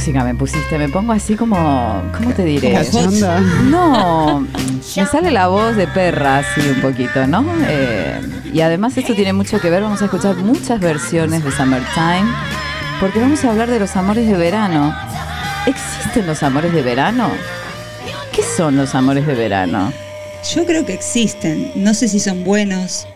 [0.07, 0.77] Música me pusiste.
[0.77, 2.01] Me pongo así como.
[2.15, 2.79] ¿Cómo te diré?
[3.69, 4.39] No,
[4.95, 7.43] me sale la voz de perra así un poquito, ¿no?
[7.67, 8.21] Eh,
[8.53, 9.83] y además esto tiene mucho que ver.
[9.83, 12.25] Vamos a escuchar muchas versiones de Summertime.
[13.01, 14.95] Porque vamos a hablar de los amores de verano.
[15.65, 17.29] ¿Existen los amores de verano?
[18.31, 19.91] ¿Qué son los amores de verano?
[20.55, 21.71] Yo creo que existen.
[21.75, 23.07] No sé si son buenos,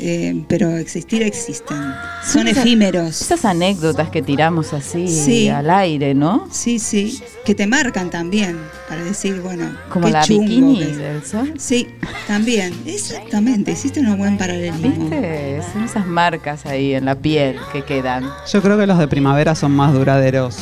[0.00, 1.76] eh, pero existir existen.
[2.24, 3.20] Son Esas- efímeros.
[3.20, 5.48] Esas anécdotas que tiramos así Sí.
[5.48, 6.48] al aire, ¿no?
[6.50, 7.20] Sí, sí.
[7.44, 8.58] Que te marcan también.
[8.88, 9.70] Para decir, bueno.
[9.90, 10.96] Como qué la chungo bikini que es.
[10.98, 11.54] del sol.
[11.58, 11.86] Sí,
[12.26, 12.74] también.
[12.86, 13.72] Exactamente.
[13.72, 14.88] Hiciste un buen paralelismo.
[15.10, 15.60] ¿Viste?
[15.72, 18.24] Son esas marcas ahí en la piel que quedan.
[18.52, 20.56] Yo creo que los de primavera son más duraderos.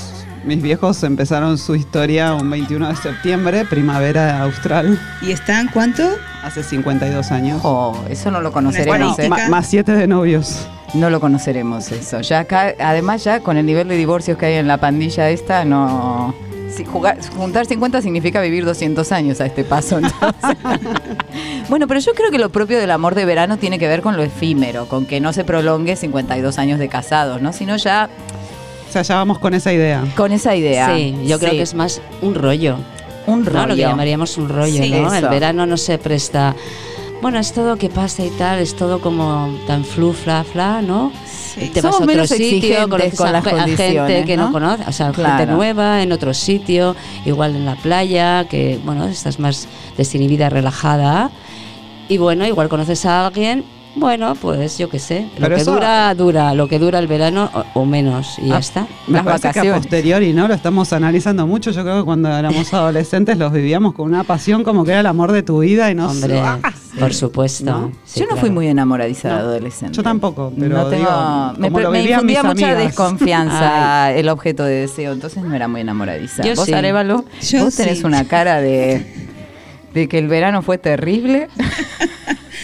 [0.44, 6.04] Mis viejos empezaron su historia un 21 de septiembre, primavera austral, ¿Y están cuánto?
[6.42, 7.60] Hace 52 años.
[7.64, 9.18] Oh, eso no lo Bueno, conoceremos.
[9.18, 9.28] ¿eh?
[9.48, 10.66] más siete de novios.
[10.94, 12.20] No lo conoceremos eso.
[12.22, 15.64] Ya acá, además ya con el nivel de divorcios que hay en la pandilla esta,
[15.66, 16.34] no...
[16.74, 20.00] si jugar- juntar 50 significa vivir 200 años a este paso.
[21.68, 24.16] bueno, pero yo creo que lo propio del amor de verano tiene que ver con
[24.16, 27.52] lo efímero, con que no se prolongue 52 años de casados, ¿no?
[27.52, 28.08] Sino ya
[28.88, 30.02] O sea, ya vamos con esa idea.
[30.16, 30.94] con esa idea.
[30.96, 31.56] Sí, yo creo Sí.
[31.58, 32.78] que es más un rollo.
[33.28, 33.44] Un ¿no?
[33.44, 33.76] Lo que rollo.
[33.76, 35.14] llamaríamos un rollo, Sí, ¿no?
[35.14, 36.54] El verano no se presta.
[37.20, 41.12] Bueno, es todo que pasa y tal, es todo como tan flu, fla, fla, ¿no?
[41.74, 44.52] Te vas a otro sitio, conoces con a, gente que no, ¿no?
[44.52, 46.94] conoces, o sea, gente nueva en otro sitio,
[47.26, 49.66] igual en la playa, que, bueno, estás más
[49.96, 51.32] desinhibida, relajada.
[52.08, 53.64] Y bueno, igual conoces a alguien,
[53.96, 57.06] bueno, pues yo qué sé, lo Pero que eso- dura, dura, lo que dura el
[57.08, 58.86] verano o, o menos, y ya Ah, está.
[59.06, 59.80] Me Las parece que a vacaciones.
[59.82, 60.46] posteriori, ¿no?
[60.46, 61.70] Lo estamos analizando mucho.
[61.72, 65.06] Yo creo que cuando éramos adolescentes los vivíamos con una pasión como que era el
[65.06, 66.58] amor de tu vida y no Hombre, Ah,
[66.98, 67.64] por supuesto.
[67.64, 67.92] ¿No?
[68.04, 69.96] Sí, yo no fui muy enamoradiza de adolescente.
[69.96, 72.84] Yo tampoco, pero no tengo, digo, me, como lo me infundía mis mucha amigas.
[72.84, 76.42] desconfianza el objeto de deseo, entonces no era muy enamoradiza.
[76.44, 76.72] Yo ¿Vos, sí.
[76.72, 77.24] Arevalo?
[77.42, 78.04] Yo vos tenés sí.
[78.04, 79.28] una cara de,
[79.94, 81.48] de que el verano fue terrible.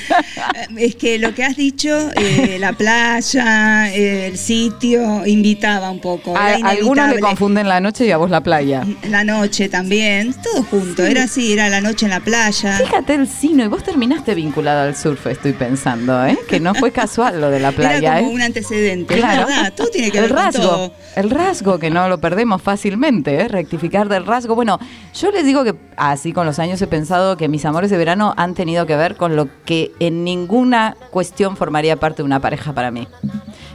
[0.76, 6.36] Es que lo que has dicho, eh, la playa, eh, el sitio, invitaba un poco.
[6.36, 8.84] A, algunos le confunden la noche y a vos la playa.
[9.08, 11.04] La noche también, todo junto.
[11.04, 12.78] Era así, era la noche en la playa.
[12.78, 16.38] Fíjate el sino y vos terminaste vinculado al surf, estoy pensando, ¿eh?
[16.48, 18.34] Que no fue casual lo de la playa, Era como ¿eh?
[18.34, 19.14] un antecedente.
[19.14, 19.42] Claro.
[19.42, 20.94] Es verdad, todo tiene que el ver con rasgo, todo.
[21.16, 23.48] el rasgo que no lo perdemos fácilmente, ¿eh?
[23.48, 24.54] rectificar del rasgo.
[24.54, 24.78] Bueno,
[25.14, 28.34] yo les digo que así con los años he pensado que mis amores de verano
[28.36, 32.72] han tenido que ver con lo que en ninguna cuestión formaría parte de una pareja
[32.72, 33.08] para mí.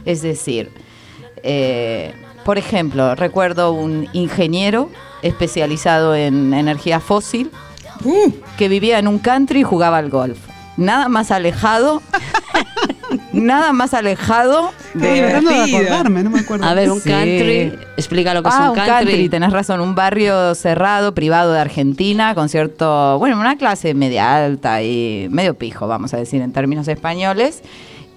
[0.04, 0.70] Es decir,
[1.42, 2.14] eh,
[2.44, 4.90] por ejemplo, recuerdo un ingeniero
[5.22, 7.50] especializado en energía fósil
[8.04, 10.38] Uh, que vivía en un country y jugaba al golf.
[10.76, 12.00] Nada más alejado,
[13.32, 16.64] nada más alejado de tratando de acordarme, no me acuerdo.
[16.66, 17.08] A ver, un Sí.
[17.08, 18.92] country, explica lo que ah, es un un country.
[19.06, 19.28] country.
[19.28, 24.82] tenés razón, un barrio cerrado, privado de Argentina, con cierto, bueno, una clase media alta
[24.82, 27.62] y medio pijo, vamos a decir, en términos españoles.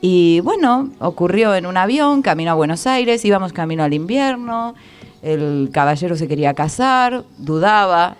[0.01, 4.75] Y bueno, ocurrió en un avión, camino a Buenos Aires, íbamos camino al invierno,
[5.21, 8.17] el caballero se quería casar, dudaba,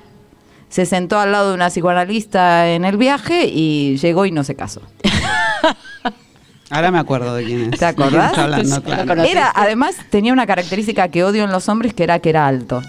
[0.69, 4.55] se sentó al lado de una psicoanalista en el viaje y llegó y no se
[4.55, 4.81] casó.
[6.73, 7.79] Ahora me acuerdo de quién es.
[7.79, 8.31] ¿Te acordás?
[8.31, 9.23] Está hablando, claro.
[9.23, 12.81] Era, además, tenía una característica que odio en los hombres, que era que era alto.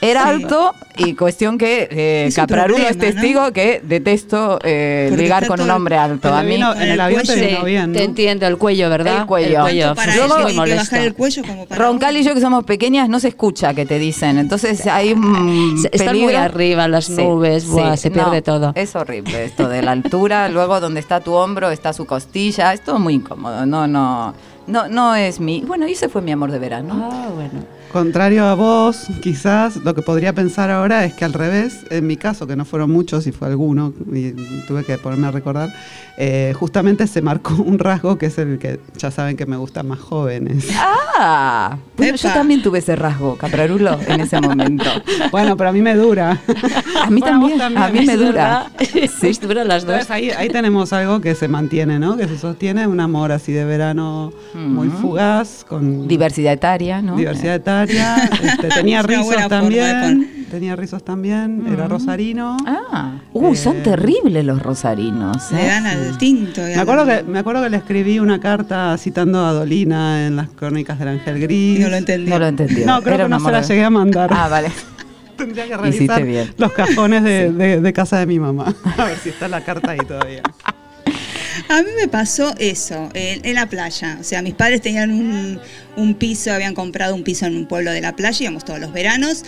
[0.00, 0.28] Era Sí.
[0.30, 3.20] alto y cuestión que eh, Es un Caprarulo es problema, ¿no?
[3.20, 6.32] testigo que detesto eh, ligar con un hombre alto.
[6.32, 7.48] A mí vino- en el el avión te cuello.
[7.48, 8.04] vino bien, Te ¿no?
[8.06, 9.20] entiendo, el cuello, ¿verdad?
[9.22, 9.60] El cuello.
[9.60, 9.94] cuello.
[9.94, 10.82] para sí, que muy que molesto.
[10.92, 13.84] bajar el cuello como para Roncal y yo que somos pequeñas no se escucha que
[13.84, 14.38] te dicen.
[14.38, 16.38] Entonces hay un Están muy peligro.
[16.38, 18.02] arriba las Sí, nubes, buah, sí.
[18.04, 18.72] se pierde No, todo.
[18.74, 22.82] Es horrible esto de la altura, luego donde está tu hombro está su costilla, es
[22.82, 23.66] todo muy incómodo.
[23.66, 24.32] No, no,
[24.66, 25.60] no, no es mi.
[25.60, 27.10] Bueno, y ese fue mi amor de verano.
[27.12, 27.77] Ah, bueno.
[27.92, 32.16] Contrario a vos, quizás lo que podría pensar ahora es que al revés, en mi
[32.16, 34.32] caso, que no fueron muchos y fue alguno, y
[34.66, 35.70] tuve que ponerme a recordar,
[36.18, 39.88] eh, justamente se marcó un rasgo que es el que ya saben que me gustan
[39.88, 40.68] más jóvenes.
[41.20, 42.38] Ah, bueno, yo Epa.
[42.38, 44.84] también tuve ese rasgo, Caprarulo, en ese momento.
[45.30, 46.40] Bueno, pero a mí me dura.
[47.02, 48.70] A mí Bueno, también, también, a mí me dura.
[49.22, 49.92] Nos duran las dos.
[49.92, 52.16] Entonces ahí, ahí tenemos algo que se mantiene, ¿no?
[52.16, 57.16] Que se sostiene, un amor así de verano muy fugaz, con Diversidad etaria, ¿no?
[57.16, 57.77] diversidad etaria.
[58.42, 60.46] este, tenía rizos también.
[60.50, 61.66] Tenía rizos también.
[61.70, 62.56] Era rosarino.
[62.66, 65.50] Ah, uy, son Eh, terribles los rosarinos.
[65.52, 65.66] Le ¿eh?
[65.68, 66.62] dan al tinto.
[66.62, 70.36] Me a acuerdo, que, me acuerdo que le escribí una carta citando a Dolina en
[70.36, 71.80] las crónicas del Ángel Gris.
[71.80, 72.30] No lo entendí.
[72.30, 72.84] No lo entendí.
[72.84, 74.30] No, creo Era que no se la llegué a mandar.
[74.32, 74.70] Ah, vale.
[75.36, 76.52] Tendría que revisar bien.
[76.56, 78.74] los cajones de, de- de casa de mi mamá.
[78.96, 80.42] A ver si está la carta ahí todavía.
[81.68, 84.16] A mí me pasó eso, en, en la playa.
[84.20, 85.60] O sea, mis padres tenían un,
[85.98, 88.92] un piso, habían comprado un piso en un pueblo de la playa, íbamos todos los
[88.92, 89.44] veranos.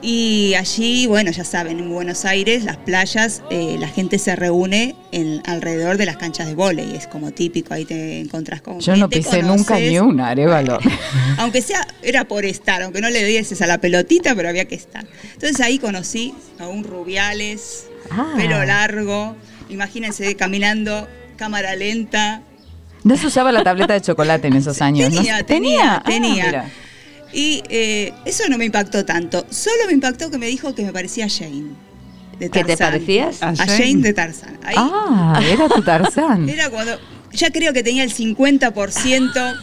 [0.00, 4.94] Y allí, bueno, ya saben, en Buenos Aires, las playas, eh, la gente se reúne
[5.10, 6.94] en, alrededor de las canchas de vóley.
[6.94, 10.78] Es como típico, ahí te encontrás con Yo no pisé nunca ni una, Arevalo.
[11.38, 14.76] Aunque sea, era por estar, aunque no le dieses a la pelotita, pero había que
[14.76, 15.04] estar.
[15.34, 18.34] Entonces ahí conocí a un Rubiales, Ah.
[18.36, 19.36] pelo largo,
[19.68, 22.42] imagínense caminando, cámara lenta.
[23.04, 25.16] No se usaba la tableta de chocolate en esos años, ¿no?
[25.20, 26.70] Tenía, tenía, Ah, tenía.
[27.32, 29.46] Y eh, eso no me impactó tanto.
[29.50, 31.72] Solo me impactó que me dijo que me parecía a Jane.
[32.38, 33.42] De ¿Que te parecías?
[33.42, 33.76] A ¿A Jane?
[33.78, 33.94] Jane?
[34.02, 34.58] de Tarzán.
[34.64, 36.48] Ahí- Ah, era tu Tarzán.
[36.48, 36.98] Era cuando.
[37.38, 39.54] Ya creo que tenía el 50%.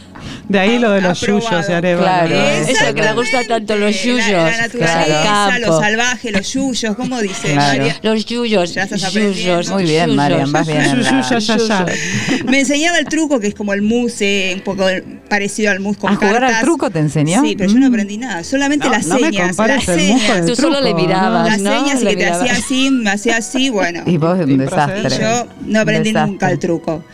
[0.48, 1.50] De ahí lo de los Aprobado.
[1.50, 2.28] yuyos, Arevalo.
[2.28, 2.34] Claro,
[2.68, 4.28] eso que le gusta tanto los yuyos.
[4.28, 5.66] La, la naturaleza, Claro.
[5.66, 7.78] lo salvaje, los yuyos, ¿cómo dice Claro.
[7.78, 7.96] María?
[8.02, 8.72] Los yuyos.
[8.74, 9.38] Ya estás aprendiendo.
[9.40, 10.16] yuyos, Muy bien, yuyos.
[10.16, 10.80] Marian, vas bien.
[10.82, 11.86] en la- Ya, ya.
[12.46, 14.86] Me enseñaba el truco, que es como el mousse, un poco
[15.28, 16.62] parecido al mousse con ¿A jugar al cartas.
[16.62, 17.42] truco te enseñó?
[17.42, 17.92] Sí, pero yo no Mm.
[17.92, 19.48] aprendí nada, solamente No, las no me señas.
[19.48, 20.22] compares las señas.
[20.22, 21.70] con el Tú solo le truco, mirabas, Las ¿no?
[21.84, 24.02] señas y Le que te hacía así, me hacía así, bueno.
[24.06, 25.18] Y vos un Y desastre.
[25.20, 27.04] yo no aprendí nunca el truco.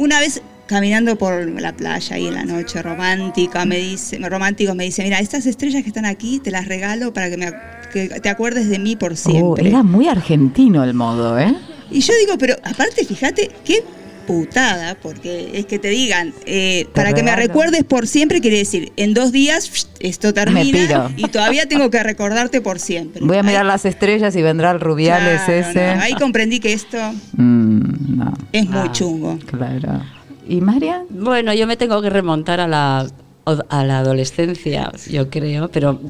[0.00, 4.84] Una vez caminando por la playa ahí en la noche romántica, me dice, romántico me
[4.84, 7.52] dice, mira, estas estrellas que están aquí te las regalo para que, me,
[7.92, 9.68] que te acuerdes de mí por Oh, siempre.
[9.68, 11.54] era muy argentino el modo, ¿eh?
[11.90, 13.84] Y yo digo, pero aparte, fíjate, qué
[14.26, 18.92] putada, porque es que te digan, eh, para que me recuerdes por siempre, quiere decir,
[18.96, 21.10] en dos días esto termina piro.
[21.16, 23.20] y todavía tengo que recordarte por siempre.
[23.24, 25.94] Voy a Ahí- mirar las estrellas y vendrá el Rubiales Claro, ese.
[25.96, 26.98] no, ahí comprendí que esto
[27.36, 28.92] Mm, no, es muy Ah.
[28.92, 29.38] chungo.
[29.46, 30.02] claro.
[30.48, 31.02] ¿Y Marian?
[31.10, 33.06] Bueno, yo me tengo que remontar a la,
[33.68, 36.00] a la adolescencia, yo creo, pero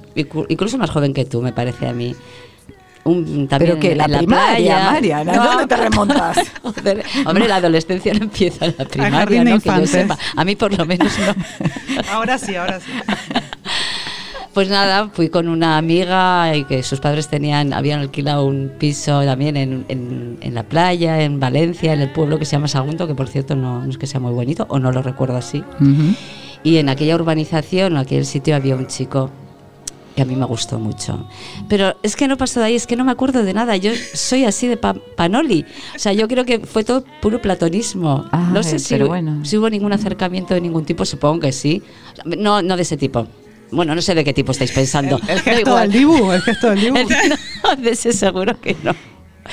[0.48, 2.14] incluso más joven que tú, me parece a mí.
[3.04, 4.90] Un, también ¿Pero qué, en la primaria, playa.
[4.92, 5.28] Marian?
[5.30, 6.38] ¿A dónde te remontas?
[6.62, 9.58] Joder, hombre, la adolescencia no empieza en la primaria, ¿no?
[9.60, 10.18] Que yo sepa.
[10.36, 11.34] A mí por lo menos no.
[12.12, 12.90] Ahora sí, ahora sí.
[14.52, 19.22] Pues nada, fui con una amiga y que sus padres tenían, habían alquilado un piso
[19.24, 23.06] también en, en- en la playa, en Valencia, en el pueblo que se llama Sagunto,
[23.06, 25.58] que por cierto no, no es que sea muy bonito, o no lo recuerdo así.
[25.80, 26.14] Ujú.
[26.64, 29.30] Y en aquella urbanización, en aquel sitio, había un chico
[30.16, 31.26] que a mí me gustó mucho.
[31.68, 33.76] Pero es que no pasó de ahí, es que no me acuerdo de nada.
[33.76, 35.64] Yo soy así de pa- panoli.
[35.94, 38.24] O sea, yo creo que fue todo puro platonismo.
[38.32, 39.44] no Ay, sé si, bueno.
[39.44, 41.82] si hubo ningún acercamiento de ningún tipo, supongo que sí.
[42.24, 43.26] No, no de ese tipo.
[43.72, 45.16] Bueno, no sé de qué tipo estáis pensando.
[45.28, 45.90] El Da gesto igual.
[45.92, 46.96] del Dibu, el gesto del Dibu.
[47.62, 48.94] No, de ese seguro que no.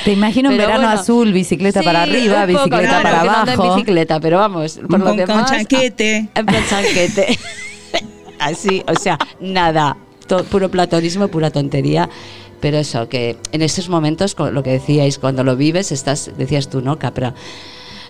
[0.03, 3.19] Te imagino un Pero verano bueno, azul, bicicleta Sí, para arriba, poco, bicicleta claro, para
[3.21, 3.75] que no en abajo.
[3.75, 5.49] bicicleta, pero vamos, por lo Con, con demás.
[5.51, 6.29] chanquete.
[6.33, 7.39] En plan chanquete.
[8.39, 9.97] Así, o sea, nada.
[10.27, 12.09] To- puro platonismo, pura tontería.
[12.59, 16.81] Pero eso, que en esos momentos, lo que decíais, cuando lo vives, estás, decías tú,
[16.81, 17.35] ¿no, Capra?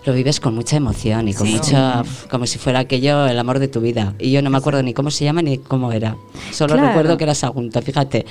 [0.06, 1.54] Lo vives con mucha emoción y con Sí.
[1.54, 2.02] mucha.
[2.30, 4.14] como si fuera aquello el amor de tu vida.
[4.18, 6.16] Y yo no me acuerdo ni cómo se llama ni cómo era.
[6.50, 6.88] Solo Claro.
[6.88, 8.24] recuerdo que era Sagunto, fíjate.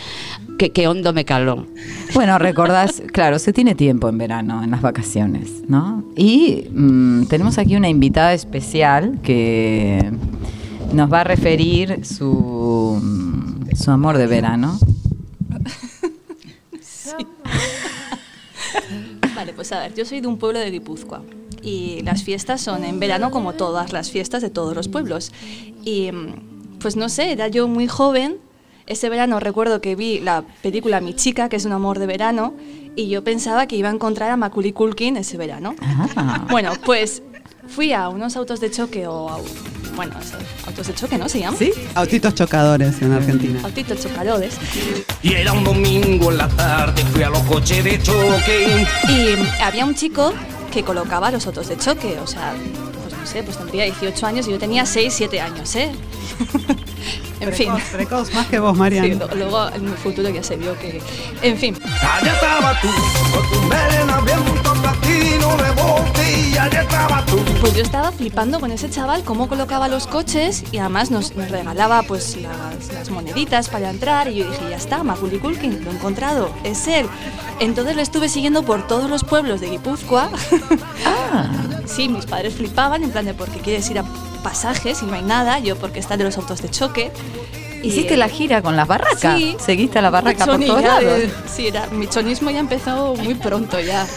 [0.57, 1.67] Qué, qué hondo me caló.
[2.15, 6.03] Bueno, recordás, claro, se tiene tiempo en verano, en las vacaciones, ¿no?
[6.15, 10.09] Y mm, tenemos aquí una invitada especial que
[10.93, 14.79] nos va a referir su, mm, su amor de verano.
[19.35, 21.21] Vale, pues a ver, yo soy de un pueblo de Guipúzcoa
[21.61, 25.31] y las fiestas son en verano como todas las fiestas de todos los pueblos.
[25.83, 28.37] Y mm, pues no sé, era yo muy joven.
[28.85, 32.53] Ese verano recuerdo que vi la película Mi chica, que es un amor de verano,
[32.95, 35.75] y yo pensaba que iba a encontrar a Macaulay Culkin ese verano.
[35.81, 36.47] Ah.
[36.49, 37.21] Bueno, pues
[37.67, 39.39] fui a unos autos de choque o a,
[39.97, 40.15] bueno,
[40.67, 41.57] autos de choque, ¿no se llama?
[41.57, 41.71] ¿Sí?
[41.95, 43.59] Autitos chocadores en Argentina.
[43.63, 44.53] Autitos chocadores.
[45.23, 48.85] Y era un domingo en la tarde, fui a los coches de choque.
[49.09, 50.33] Y había un chico
[50.71, 52.53] que colocaba los autos de choque, o sea,
[53.01, 55.91] pues no sé, pues tendría 18 años y yo tenía 6, 7 años, ¿eh?
[57.39, 57.71] en fin.
[57.91, 59.05] Precoz, más que vos, Marian.
[59.05, 61.01] Sí, luego en mi futuro ya se vio que...
[61.41, 61.77] En fin.
[61.83, 62.87] Allá estaba tú,
[63.33, 67.37] con tu melena bien platino de bote, y allá estaba tú.
[67.61, 71.49] Pues yo estaba flipando con ese chaval, cómo colocaba los coches y además nos, nos
[71.49, 75.91] regalaba pues las, las moneditas para entrar y yo dije, ya está, Macaulay Culkin, lo
[75.91, 77.07] he encontrado, es él.
[77.59, 80.29] Entonces lo estuve siguiendo por todos los pueblos de Guipúzcoa.
[81.85, 84.03] Sí, mis padres flipaban en plan de porque quieres ir a
[84.47, 87.11] pasajes y no hay nada, yo porque está de los autos de choque.
[87.83, 89.37] ¿Hiciste eh, la gira con las barracas?
[89.37, 89.57] Sí.
[89.59, 91.03] ¿Seguiste a la barraca por todos lados?
[91.03, 94.07] de- sí, era, mi chonismo ya empezó muy pronto ya.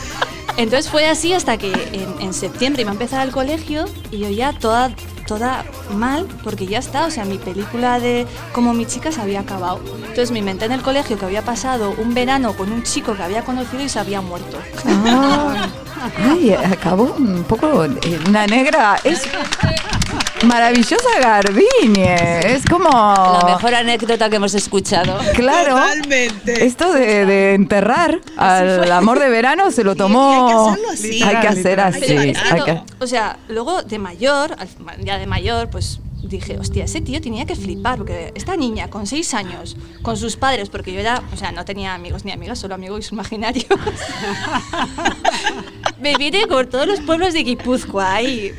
[0.57, 4.28] Entonces fue así hasta que en, en septiembre iba a empezar el colegio y yo
[4.31, 4.91] ya toda,
[5.26, 5.64] toda
[5.95, 9.81] mal, porque ya está, o sea, mi película de como mi chica se había acabado.
[9.97, 13.22] Entonces me inventé en el colegio que había pasado un verano con un chico que
[13.22, 14.59] había conocido y se había muerto.
[14.87, 15.68] Ah.
[16.31, 18.99] Ay, acabó un poco eh, una negra.
[19.05, 19.22] Es
[20.47, 22.41] maravillosa Garbiñe.
[22.55, 22.88] Es como.
[22.91, 25.18] La mejor anécdota que hemos escuchado.
[25.34, 25.78] Claro.
[26.47, 30.76] Esto de, de enterrar al amor de verano se lo tomó.
[31.03, 32.14] Hay que hacer así.
[32.14, 34.57] Hay que- O sea, luego de mayor,
[35.03, 39.07] ya de mayor, pues dije, hostia, ese tío tenía que flipar, porque esta niña con
[39.07, 42.59] seis años, con sus padres, porque yo ya, o sea, no tenía amigos ni amigas,
[42.59, 43.66] solo amigos imaginarios.
[45.99, 48.53] Me vine por todos los pueblos de Guipúzcoa y...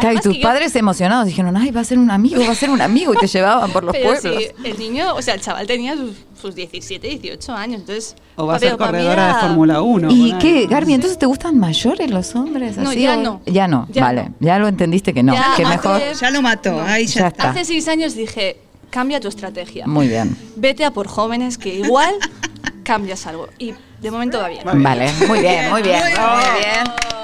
[0.00, 2.54] Claro, y tus yo- padres emocionados dijeron, ay, va a ser un amigo, va a
[2.54, 3.12] ser un amigo.
[3.14, 4.42] Y te llevaban por los Pero pueblos.
[4.42, 8.14] sí, el niño, o sea, el chaval tenía sus, sus 17, 18 años, entonces...
[8.36, 10.08] O va a ser corredora de Fórmula 1.
[10.10, 10.66] ¿Y qué.
[10.66, 10.94] Garbi?
[10.94, 12.76] ¿Entonces te gustan mayores los hombres?
[12.76, 13.40] No, así, ya o- no.
[13.46, 14.30] Ya no, Ya vale.
[14.40, 15.34] Ya lo entendiste que no.
[15.34, 16.00] Ya que mejor.
[16.20, 17.48] Ya lo mató, ahí ya, Ya está.
[17.48, 17.50] está.
[17.50, 18.58] Hace seis años dije,
[18.90, 19.86] cambia tu estrategia.
[19.86, 20.36] Muy bien.
[20.56, 22.14] Vete a por jóvenes que igual
[22.84, 23.48] cambias algo.
[23.58, 24.62] Y de momento va bien.
[24.64, 26.00] Vale, muy bien, muy bien.
[26.12, 27.17] Muy bien.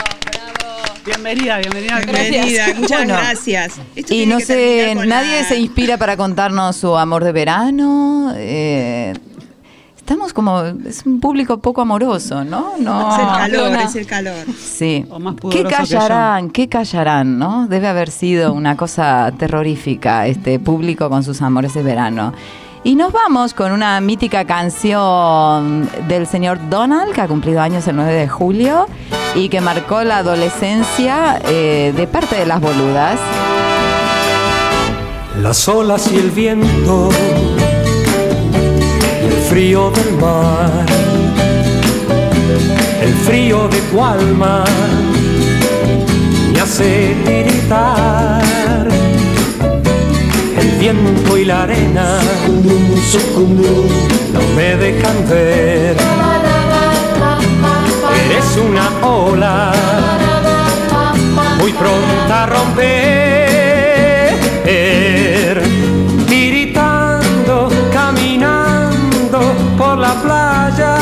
[1.04, 2.00] Bienvenida, bienvenida.
[2.00, 3.14] Bienvenida, muchas Bueno.
[3.14, 3.74] gracias.
[3.94, 8.32] Esto Y no sé, nadie la- se inspira para contarnos su amor de verano.
[8.36, 9.12] eh,
[9.96, 12.72] estamos como, es un público poco amoroso, ¿no?
[12.78, 13.12] No.
[13.14, 13.80] Es el calor, no.
[13.80, 14.46] es el calor.
[14.58, 15.04] Sí.
[15.20, 16.50] más ¿Qué callarán?
[16.50, 17.38] ¿Qué callarán?
[17.38, 17.66] ¿No?
[17.68, 22.32] Debe haber sido una cosa terrorífica este público con sus amores de verano.
[22.86, 27.96] Y nos vamos con una mítica canción del señor Donald, que ha cumplido años el
[27.96, 28.86] 9 de julio
[29.34, 33.18] y que marcó la adolescencia eh, de parte de las boludas.
[35.40, 37.08] Las olas y el viento
[39.22, 40.84] y el frío del mar,
[43.00, 44.62] el frío de tu alma
[46.52, 48.43] me hace tiritar.
[50.84, 52.18] Viento y la arena
[54.34, 55.96] no me dejan ver.
[58.26, 59.72] Eres una ola
[61.58, 62.82] muy pronta a romper,
[66.28, 69.40] tiritando, caminando
[69.78, 70.96] por la playa.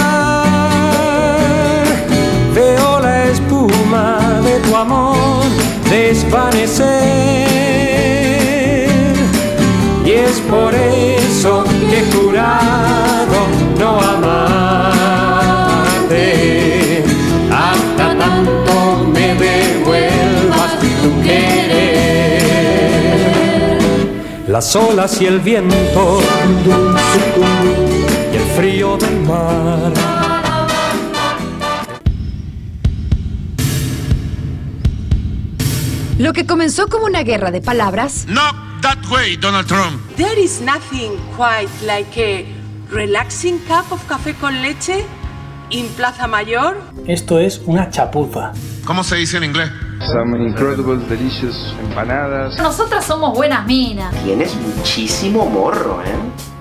[2.54, 5.42] Veo la espuma de tu amor
[5.90, 7.51] desvanecer.
[10.24, 13.38] Es por eso que he jurado
[13.78, 15.02] no amarte
[17.50, 22.52] hasta tanto me devuelvas tu querer.
[24.48, 26.20] Las olas y el viento
[28.32, 29.92] y el frío del mar.
[36.18, 38.26] Lo que comenzó como una guerra de palabras.
[38.28, 38.71] No,
[39.12, 40.00] way, Donald Trump.
[40.16, 42.46] There is nothing quite like a
[42.90, 45.04] relaxing cup of café con leche
[45.70, 46.80] in Plaza Mayor.
[47.06, 48.52] Esto es una chapuza.
[48.84, 49.70] ¿Cómo se dice en inglés?
[50.12, 52.56] Some incredible, delicious empanadas.
[52.58, 54.14] Nosotras somos buenas minas.
[54.24, 56.14] Tienes muchísimo morro, ¿eh?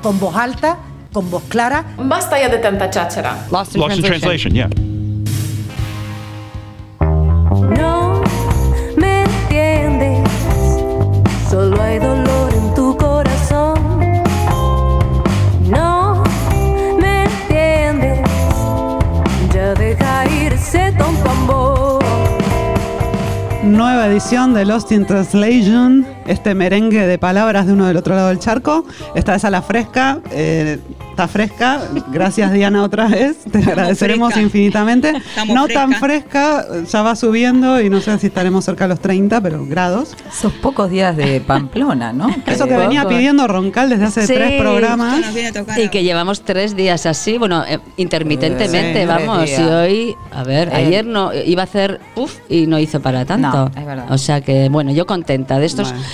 [0.04, 0.78] Con voz alta,
[1.14, 1.86] con voz clara.
[1.98, 3.48] Basta ya de tanta cháchara.
[3.50, 4.70] Lost in translation, yeah.
[24.32, 28.86] De Lost in Translation, este merengue de palabras de uno del otro lado del charco.
[29.14, 30.80] Esta vez a la fresca, eh,
[31.12, 31.80] está fresca.
[32.12, 34.42] Gracias Diana otra vez, te agradeceremos fresca.
[34.46, 35.10] infinitamente.
[35.18, 36.66] Estamos no tan fresca.
[36.92, 40.16] ya va subiendo y no sé si estaremos cerca de los 30, pero grados.
[40.32, 42.30] Esos pocos días de Pamplona, ¿no?
[42.48, 44.34] Eso que venía pidiendo Roncal desde hace Sí.
[44.34, 45.22] tres programas.
[45.78, 49.50] Y que llevamos tres días así, bueno, eh, intermitentemente, Sí, vamos.
[49.50, 50.76] Y hoy, a ver, Eh.
[50.76, 53.70] ayer no iba a hacer puff y no hizo para tanto.
[53.74, 54.06] No, es verdad.
[54.10, 55.92] O sea que, bueno, yo contenta de estos.
[55.92, 56.06] Bueno.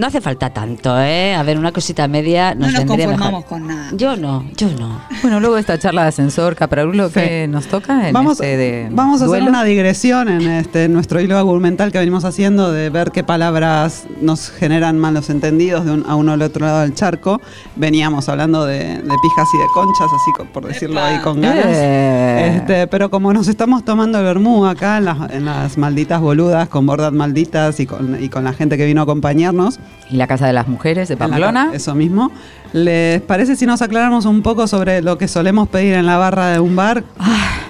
[0.00, 1.34] No hace falta tanto, ¿eh?
[1.34, 3.48] A ver, una cosita media No nos, nos vendría conformamos mejor.
[3.58, 3.90] con nada.
[3.92, 4.98] Yo no, yo no.
[5.20, 8.88] Bueno, luego de esta charla de ascensor, Caprarulo, ¿qué nos toca en Vamos, este de
[8.90, 13.10] vamos a hacer una digresión en este nuestro hilo argumental que venimos haciendo de ver
[13.10, 17.40] qué palabras nos generan malos entendidos de un- a uno al otro lado del charco.
[17.76, 21.66] Veníamos hablando de, de pijas y de conchas, así por decirlo ahí con ganas.
[21.68, 22.56] Eh.
[22.56, 26.68] Este, pero como nos estamos tomando el vermú acá en las, en las malditas boludas,
[26.70, 29.78] con bordas malditas y con, y con la gente que vino a acompañarnos,
[30.10, 31.70] Y la Casa de las Mujeres de Pamplona.
[31.72, 32.32] eso mismo.
[32.72, 36.48] ¿Les parece si nos aclaramos un poco sobre lo que solemos pedir en la barra
[36.48, 37.04] de un bar?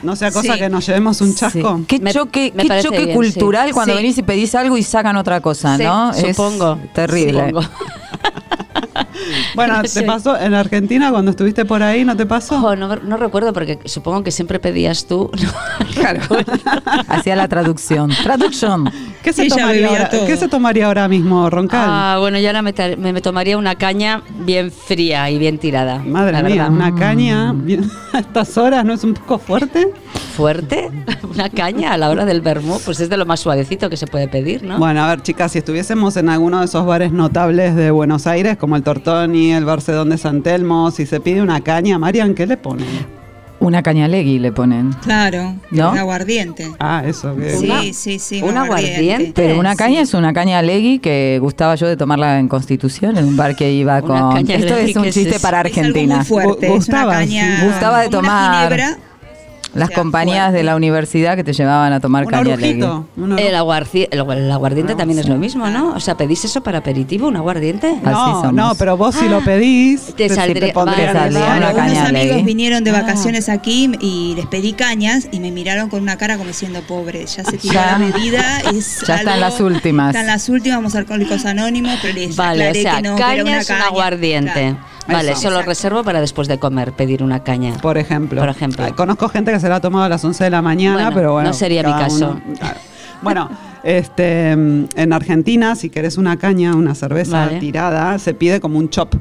[0.03, 0.59] no sea cosa sí.
[0.59, 1.77] que nos llevemos un chasco.
[1.79, 1.85] Sí.
[1.87, 3.75] Qué Me- choque, me qué choque bien, cultural sí.
[3.75, 3.97] cuando Sí.
[3.99, 6.11] venís y pedís algo y sacan otra cosa, Sí, ¿no?
[6.13, 7.49] Es supongo, terrible.
[7.49, 7.69] supongo.
[9.55, 10.03] Bueno, No ¿te sé.
[10.03, 12.05] pasó en Argentina cuando estuviste por ahí?
[12.05, 12.57] ¿No te pasó?
[12.65, 15.31] Oh, no, no recuerdo porque supongo que siempre pedías tú.
[17.09, 18.11] Hacía la traducción.
[18.23, 18.91] Traducción.
[19.23, 20.09] ¿Qué se, tomaría ahora.
[20.09, 21.81] ¿Qué se tomaría ahora mismo, Roncal?
[21.85, 25.99] Ah, bueno, yo ahora me, me- tomaría una caña bien fría y bien tirada.
[25.99, 26.71] Madre mía, verdad.
[26.71, 29.93] una caña bien- a estas horas, ¿no es un poco fuerte?
[30.41, 30.89] ¿Fuerte?
[31.35, 34.07] Una caña a la hora del vermú, pues es de lo más suavecito que se
[34.07, 34.79] puede pedir, ¿no?
[34.79, 38.57] Bueno, a ver, chicas, si estuviésemos en alguno de esos bares notables de Buenos Aires,
[38.57, 42.47] como el Tortoni, el Barcedón de San Telmo, si se pide una caña, Marian, ¿qué
[42.47, 43.21] le ponen?
[43.61, 44.95] Una cañalegui le ponen.
[45.03, 45.91] Claro, ¿No?
[45.91, 46.73] un aguardiente.
[46.81, 47.37] Ah, eso.
[47.37, 48.43] que- Sí, sí, sí.
[48.43, 49.33] un aguardiente.
[49.35, 53.27] Pero una caña es una caña legui que gustaba yo de tomarla en Constitución, en
[53.27, 54.33] un bar que iba Una con...
[54.33, 56.17] caña Esto legui, es un ¿qué es chiste para Es algo Argentina.
[56.17, 57.61] muy fuerte, es una Gustaba, caña.
[57.61, 57.67] sí.
[57.67, 58.99] Gustaba de una tomar ginebra,
[59.75, 60.57] las sea, compañías fuerte.
[60.59, 62.43] de la universidad que te llevaban a tomar Un caña
[63.39, 65.95] El, aguardiente también es lo mismo, ¿no?
[65.95, 67.89] O sea, ¿pedís eso para aperitivo, un aguardiente?
[67.89, 68.53] Así No, somos.
[68.53, 71.67] no, pero vos si Ah, lo pedís, te saldría- te pondrían vale, al saldría una
[71.71, 72.43] Unos caña amigos legui.
[72.43, 73.01] vinieron de Ah.
[73.03, 77.25] vacaciones aquí y les pedí cañas y me miraron con una cara como diciendo, pobre,
[77.27, 78.61] ya se tiró la bebida.
[78.75, 80.09] Es Ya están algo- las últimas.
[80.15, 83.23] Están las últimas, vamos a Alcohólicos Anónimos, pero les Vale, o sea, que no, que
[83.23, 84.53] era caña una es un aguardiente.
[84.53, 84.91] Claro.
[85.09, 85.41] Vale, Eso.
[85.49, 87.73] eso lo reservo para después de comer, pedir una caña.
[87.79, 88.41] Por ejemplo.
[88.41, 88.95] Por ejemplo.
[88.95, 91.33] Conozco gente que se la ha tomado a las 11 de la mañana, Bueno, pero
[91.35, 91.49] bueno.
[91.51, 92.31] no sería mi caso.
[92.31, 92.79] uno- claro.
[93.23, 93.51] Bueno,
[93.85, 97.59] este, mm, en Argentina, si querés una caña, una cerveza Vale.
[97.61, 99.15] tirada, se pide como un chop.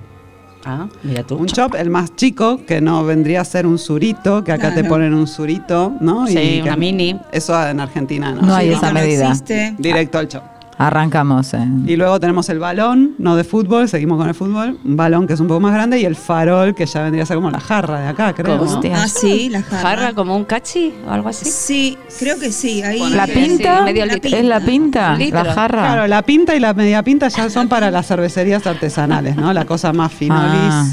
[0.65, 1.37] Ah, mira tú.
[1.37, 4.83] Un chop, el más chico, que no vendría a ser un surito, que acá te
[4.83, 6.27] ponen un surito, ¿no?
[6.27, 7.17] Sí, que- una mini.
[7.31, 8.41] Eso en Argentina no.
[8.41, 9.27] No hay Sí, esa no medida.
[9.29, 9.75] existe.
[9.77, 10.43] Directo al chop.
[10.79, 11.53] Arrancamos.
[11.53, 11.67] eh.
[11.87, 14.77] Y luego tenemos el balón, no de fútbol, seguimos con el fútbol.
[14.85, 17.25] Un balón que es un poco más grande y el farol, que ya vendría a
[17.25, 18.55] ser como la jarra de acá, creo.
[18.55, 18.61] ¿no?
[18.63, 19.03] Hostia.
[19.03, 19.81] Ah, sí, la jarra.
[19.81, 21.43] ¿Jarra como un cachi o algo así?
[21.49, 22.81] Sí, creo que sí.
[22.81, 23.81] Ahí ¿La Sí, pinta?
[23.83, 24.37] medio La litro.
[24.37, 25.17] ¿Es la pinta?
[25.17, 25.81] La jarra.
[25.81, 29.51] Claro, la pinta y la media pinta ya son para las cervecerías artesanales, ¿no?
[29.51, 30.39] La cosa más finolis.
[30.71, 30.85] Ah.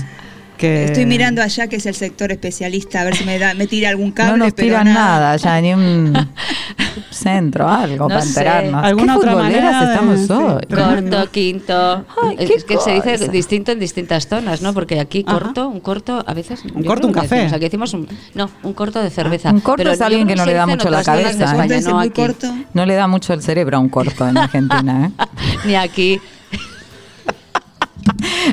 [0.56, 0.84] Que...
[0.86, 3.90] Estoy mirando allá que es el sector especialista, a ver si me, da, me tira
[3.90, 4.32] algún cable.
[4.32, 6.14] no nos pero tiran nada, ya ni un
[7.10, 8.28] centro, algo No para sé.
[8.28, 8.84] enterarnos.
[8.84, 10.60] ¿Alguna ¿Qué otra manera de- estamos sí, hoy?
[10.68, 11.16] tremendo.
[11.18, 12.04] Corto, quinto.
[12.22, 14.72] Ay, es que se dice distinto en distintas zonas, ¿no?
[14.72, 15.38] Porque aquí Ajá.
[15.38, 16.62] corto, un corto, a veces.
[16.64, 17.34] yo corto, un café.
[17.36, 19.50] decimos, aquí decimos un, no, un corto de cerveza.
[19.50, 21.44] Un corto Pero es alguien que no le da mucho la cabeza, ¿eh?
[21.44, 22.20] España, no muy aquí.
[22.22, 22.54] corto.
[22.74, 25.24] No le da mucho el cerebro a un corto en Argentina, ¿eh?
[25.66, 26.20] Ni aquí.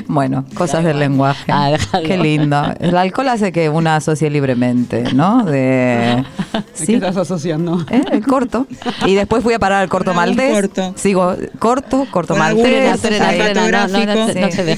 [0.06, 1.50] Bueno, cosas del lenguaje.
[1.52, 1.72] Ah.
[2.04, 2.62] Qué lindo.
[2.80, 5.44] El alcohol hace que una asocie libremente, ¿no?
[5.44, 6.24] De...
[6.52, 6.86] ¿De Sí.
[6.86, 7.84] qué estás asociando?
[7.90, 8.02] ¿Eh?
[8.10, 8.66] El corto.
[9.06, 10.52] Y después fui a parar al corto maltés.
[10.52, 10.92] corto.
[10.96, 13.00] Sigo corto, corto maltés.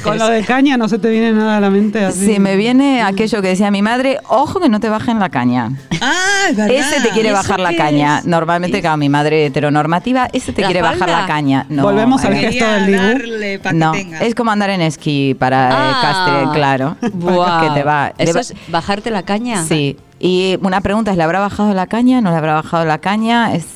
[0.03, 2.27] con lo de caña no se te viene nada a la mente así.
[2.35, 5.71] Sí, me viene aquello que decía mi madre, ojo que no te bajen la caña.
[6.01, 6.75] Ah, es verdad.
[6.77, 8.19] Ese te quiere ¿Eso bajar la caña.
[8.19, 8.25] es?
[8.27, 11.67] Normalmente, claro, mi madre heteronormativa, ese te ¿La quiere bajar la caña.
[11.69, 13.73] No, Volvemos al eh, gesto del dibujo.
[13.73, 16.97] No, es como andar en esquí para eh, Ah, Castre, claro.
[17.13, 17.61] Buah.
[17.69, 18.13] Que te va.
[18.19, 19.63] ¿Eso es bajarte la caña?
[19.65, 19.97] Sí.
[20.19, 22.21] Y una pregunta es, ¿le habrá bajado la caña?
[22.23, 23.55] ¿No le habrá bajado la caña?
[23.55, 23.67] Es,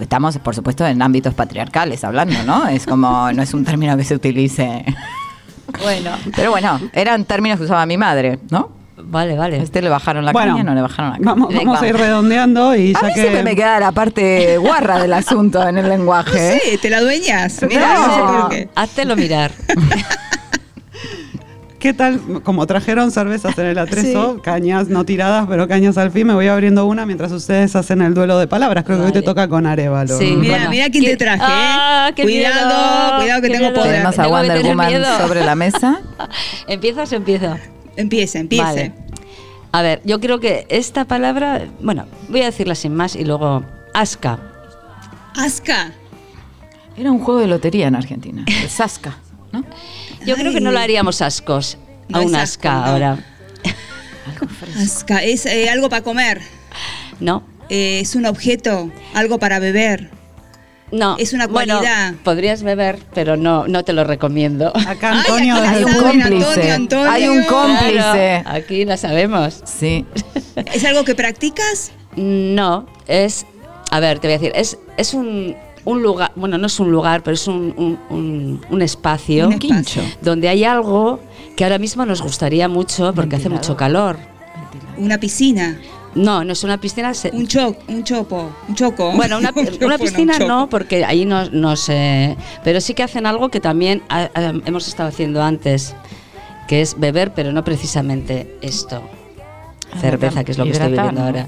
[0.00, 2.68] estamos, por supuesto, en ámbitos patriarcales hablando, ¿no?
[2.68, 4.84] Es como, no es un término que se utilice.
[5.82, 6.10] Bueno.
[6.36, 8.70] Pero bueno, eran términos que usaba mi madre, ¿no?
[9.00, 9.58] Vale, A vale.
[9.62, 11.30] este le bajaron la Bueno, caña, no le bajaron la caña.
[11.30, 13.20] Vamos, vamos a ir redondeando y A ya mí que.
[13.20, 16.56] siempre me queda la parte guarra del asunto en el lenguaje.
[16.56, 16.60] ¿eh?
[16.64, 17.60] Sí, te la dueñas.
[17.68, 18.26] Mira, no sé no.
[18.40, 18.68] por qué.
[18.74, 19.52] Háztelo mirar.
[21.78, 22.20] ¿Qué tal?
[22.42, 26.48] Como trajeron cervezas en el atrezo, cañas no tiradas, pero cañas al fin, me voy
[26.48, 28.82] abriendo una mientras ustedes hacen el duelo de palabras.
[28.84, 30.18] Creo que hoy te toca con Arevalo.
[30.18, 30.34] Sí.
[30.36, 30.70] Mira, Bueno.
[30.70, 32.14] mira quién te ¿Qué- traje, Ah, ¿eh?
[32.16, 33.80] qué Cuidado, miedo, cuidado que qué tengo miedo.
[33.80, 33.92] poder.
[33.92, 36.00] Tenemos a Wonder Woman sobre la mesa.
[36.66, 37.56] ¿Empiezas o empiezo?
[37.96, 38.64] Empiece, empiece.
[38.64, 38.92] Vale.
[39.70, 43.62] A ver, yo creo que esta palabra, bueno, voy a decirla sin más y luego
[43.94, 44.38] asca.
[45.36, 45.92] Asca.
[46.96, 48.44] Era un juego de lotería en Argentina.
[48.48, 49.18] El Sasca,
[49.52, 49.62] ¿no?
[50.28, 51.78] Yo creo que no lo haríamos ascos.
[52.08, 52.84] No a un asca no.
[52.84, 53.18] ahora.
[54.78, 55.22] Asca.
[55.24, 56.40] Es eh, algo para comer.
[57.20, 60.10] No, Eh, es un objeto, algo para beber.
[60.92, 61.16] no.
[61.18, 62.14] Es una Bueno, cualidad.
[62.24, 64.72] podrías beber, pero no, no te lo recomiendo.
[64.86, 66.24] Acá Antonio Hay un cómplice.
[66.70, 67.10] Antonio, Antonio.
[67.10, 67.92] Hay un cómplice.
[67.92, 69.60] Claro, aquí la sabemos.
[69.64, 70.06] Sí.
[70.72, 71.90] ¿Es algo que practicas?
[72.16, 73.44] No, es.
[73.90, 75.56] A ver, te voy a decir, es, es un,
[75.90, 79.48] un lugar, bueno, no es un lugar, pero es un, un- un- un espacio
[80.20, 81.20] donde hay algo
[81.56, 84.16] que ahora mismo nos gustaría mucho porque hace mucho calor.
[84.96, 85.78] Una piscina.
[86.14, 87.14] No, no es una piscina.
[87.14, 89.12] se- Un cho, un chopo, un choco.
[89.12, 92.36] Bueno, una, Un chopo, una no, piscina un no, porque ahí no, no sé.
[92.64, 95.94] Pero sí que hacen algo que también ah, ah, hemos estado haciendo antes,
[96.66, 99.02] que es beber, pero no precisamente esto.
[99.92, 101.26] Ah, Cerveza, que es lo que estoy bebiendo ¿no?
[101.26, 101.46] ahora.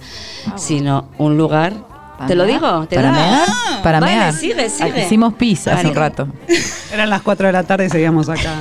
[0.56, 1.89] Sino un lugar.
[2.20, 2.86] ¿Para ¿Te lo digo?
[2.86, 3.14] ¿Te ¿Para da?
[3.14, 3.48] mear?
[3.82, 4.34] Para Vale, mear.
[4.34, 5.04] sigue, sigue.
[5.06, 6.28] Hicimos pizza hace un rato.
[6.92, 8.52] Eran las 4 de la tarde y seguíamos acá.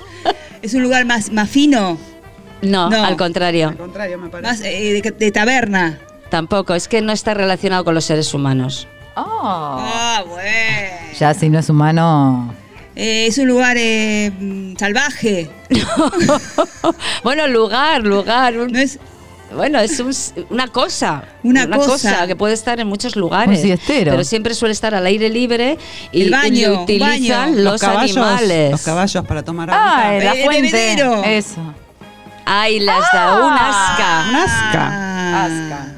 [0.62, 1.96] ¿Es un lugar más, más fino?
[2.62, 3.04] No, No.
[3.04, 3.68] al contrario.
[3.68, 4.50] Al contrario, me parece.
[4.50, 6.00] Más eh, de, de taberna.
[6.30, 8.88] Tampoco, es que no está relacionado con los seres humanos.
[9.14, 11.12] Ah, bueno.
[11.16, 12.52] Ya si no es humano.
[12.96, 15.48] Eh, es un lugar eh, mm, salvaje.
[17.22, 18.58] Bueno, lugar, lugar.
[18.58, 18.72] un-
[19.56, 20.12] Bueno, es un
[20.50, 21.24] una cosa.
[21.42, 22.26] Una cosa.
[22.26, 23.64] que puede estar en muchos lugares.
[23.64, 23.78] Un.
[23.86, 25.78] Pero siempre suele estar al aire libre
[26.12, 27.62] y, El baño, y utilizan baño.
[27.64, 28.70] los, caballos, animales.
[28.72, 29.92] Los caballos para tomar agua.
[29.96, 30.62] Ah, la Eh, fuente.
[30.72, 31.24] bebedero.
[31.24, 31.74] Eso.
[32.44, 34.26] Ay, las da un asca.
[34.30, 35.92] Un asca.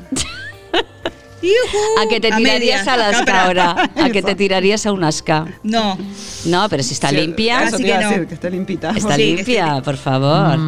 [2.03, 3.45] ¿A que te A tirarías al asca Capra.
[3.45, 3.91] ahora?
[3.97, 5.47] ¿A que te tirarías a un asca?
[5.63, 5.97] No.
[6.47, 7.61] No, pero si está limpia.
[7.61, 8.09] Así que a no.
[8.11, 8.91] decir, que esté limpita.
[8.91, 10.59] Está Sí, limpia, por favor.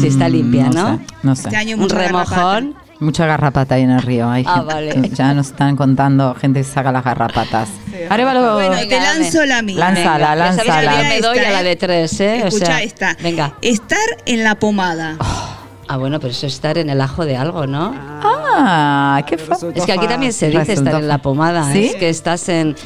[0.00, 0.96] Si está limpia, Mm, ¿no?
[0.98, 1.42] sé, no sé.
[1.44, 2.74] Este año Un remojón.
[3.00, 4.28] Mucha garrapata ahí en el río.
[4.28, 5.10] Hay Ah, gente- vale.
[5.14, 7.68] Ya nos están contando gente que saca las garrapatas.
[8.10, 9.78] Arevalo, Bueno, te lanzo la mía.
[9.78, 11.02] Lánzala, Ya sabes que lánzala.
[11.04, 12.40] yo me doy a la de tres, ¿eh?
[12.42, 13.16] O Escucha sea, esta.
[13.22, 13.54] Venga.
[13.62, 15.16] Estar en la pomada.
[15.88, 17.94] Ah, bueno, pero eso es estar en el ajo de algo, ¿no?
[17.96, 21.72] Ah, qué fa- Es que aquí también se dice estar en la pomada.
[21.72, 21.86] ¿Sí?
[21.86, 22.76] Es que estás en.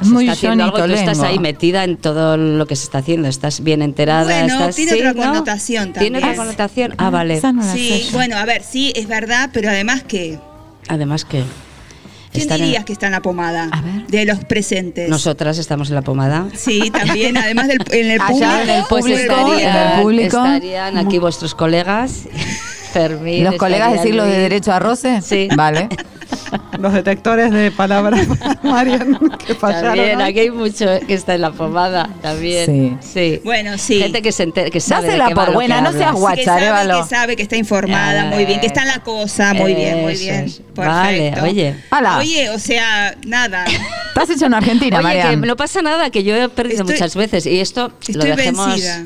[0.00, 2.84] Es se muy está haciendo algo, tú estás ahí metida en todo lo que se
[2.84, 3.28] está haciendo.
[3.28, 4.24] Estás bien enterada.
[4.24, 5.22] Bueno, estás, tiene sí, otra ¿no?
[5.22, 6.36] connotación Tiene otra también.
[6.36, 6.94] connotación.
[6.98, 7.40] Ah, vale.
[7.74, 10.38] Sí, bueno, a ver, sí, es verdad, pero además que.
[10.88, 11.42] Además que.
[12.32, 13.68] ¿Quién estar en- dirías que está en la pomada?
[14.08, 15.08] De los presentes.
[15.08, 16.46] Nosotras estamos en la pomada.
[16.54, 18.60] Sí, también, además del en el Allá público.
[18.62, 20.36] en el Pues público, estarían, en el público.
[20.44, 22.22] estarían aquí vuestros colegas.
[22.92, 23.44] Fermín.
[23.44, 25.20] ¿Los colegas decir los de derecho a roce?
[25.22, 25.48] Sí.
[25.56, 25.88] Vale.
[26.78, 28.26] Los detectores de palabras
[28.62, 29.94] Marian que fallaron.
[29.96, 30.24] También, ¿no?
[30.24, 32.08] aquí hay mucho que está en la pomada.
[32.22, 32.98] También.
[33.02, 33.40] Sí.
[33.44, 34.00] Bueno, sí.
[34.00, 36.12] Gente que se enter- que sabe de Dásela qué por lo que buena, no seas
[36.14, 39.00] Sí, guacha, que sabe, que sabe, que está informada, muy bien, que está en la
[39.00, 40.44] cosa, muy bien, muy bien.
[40.44, 40.80] Perfecto.
[40.82, 41.74] Vale, oye.
[42.18, 43.64] Oye, o sea, nada.
[44.08, 45.40] Estás hecho en Argentina, Oye, que Marian.
[45.42, 48.66] no pasa nada, que yo he perdido Estoy- muchas veces y esto lo Estoy dejemos.
[48.68, 49.04] vencida.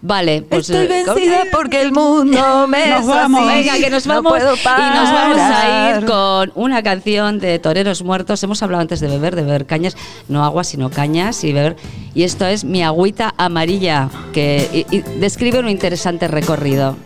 [0.00, 3.48] Vale, pues Estoy eh, vencida porque el mundo me Nos es vamos.
[3.48, 3.58] así.
[3.58, 6.00] Venga, que nos No vamos puedo y nos vamos a parar.
[6.02, 8.40] ir con una canción de Toreros Muertos.
[8.44, 9.96] Hemos hablado antes de beber, de beber cañas,
[10.28, 11.74] no agua, sino cañas y beber.
[12.14, 16.96] Y esto es Mi agüita amarilla, que y- y describe un interesante recorrido.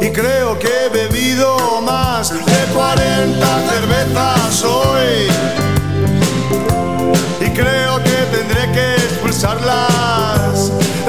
[0.00, 5.57] Y creo que he bebido más de 40 cervezas hoy.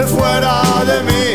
[0.07, 1.30] Fuera de mí.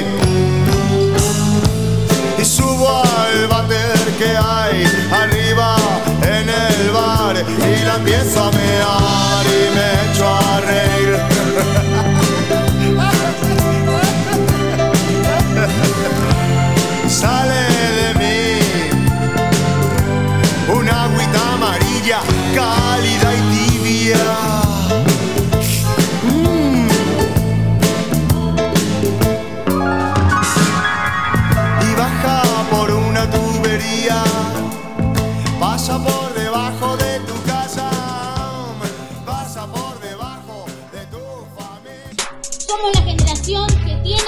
[2.38, 5.76] Y subo al váter que hay arriba
[6.22, 10.03] en el bar y la empiezo a mear y me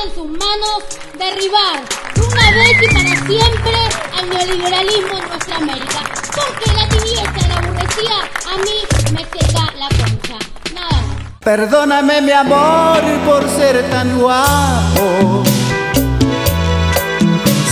[0.05, 0.83] en sus manos
[1.19, 1.83] derribar
[2.15, 3.79] de una vez y para siempre
[4.19, 6.01] al neoliberalismo en nuestra América.
[6.35, 8.79] Porque la tibieza la aburrecía a mí
[9.13, 10.39] me seca la concha.
[10.75, 11.03] Nada.
[11.41, 15.43] Perdóname mi amor por ser tan guapo.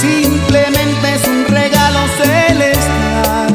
[0.01, 3.55] Simplemente es un regalo celestial.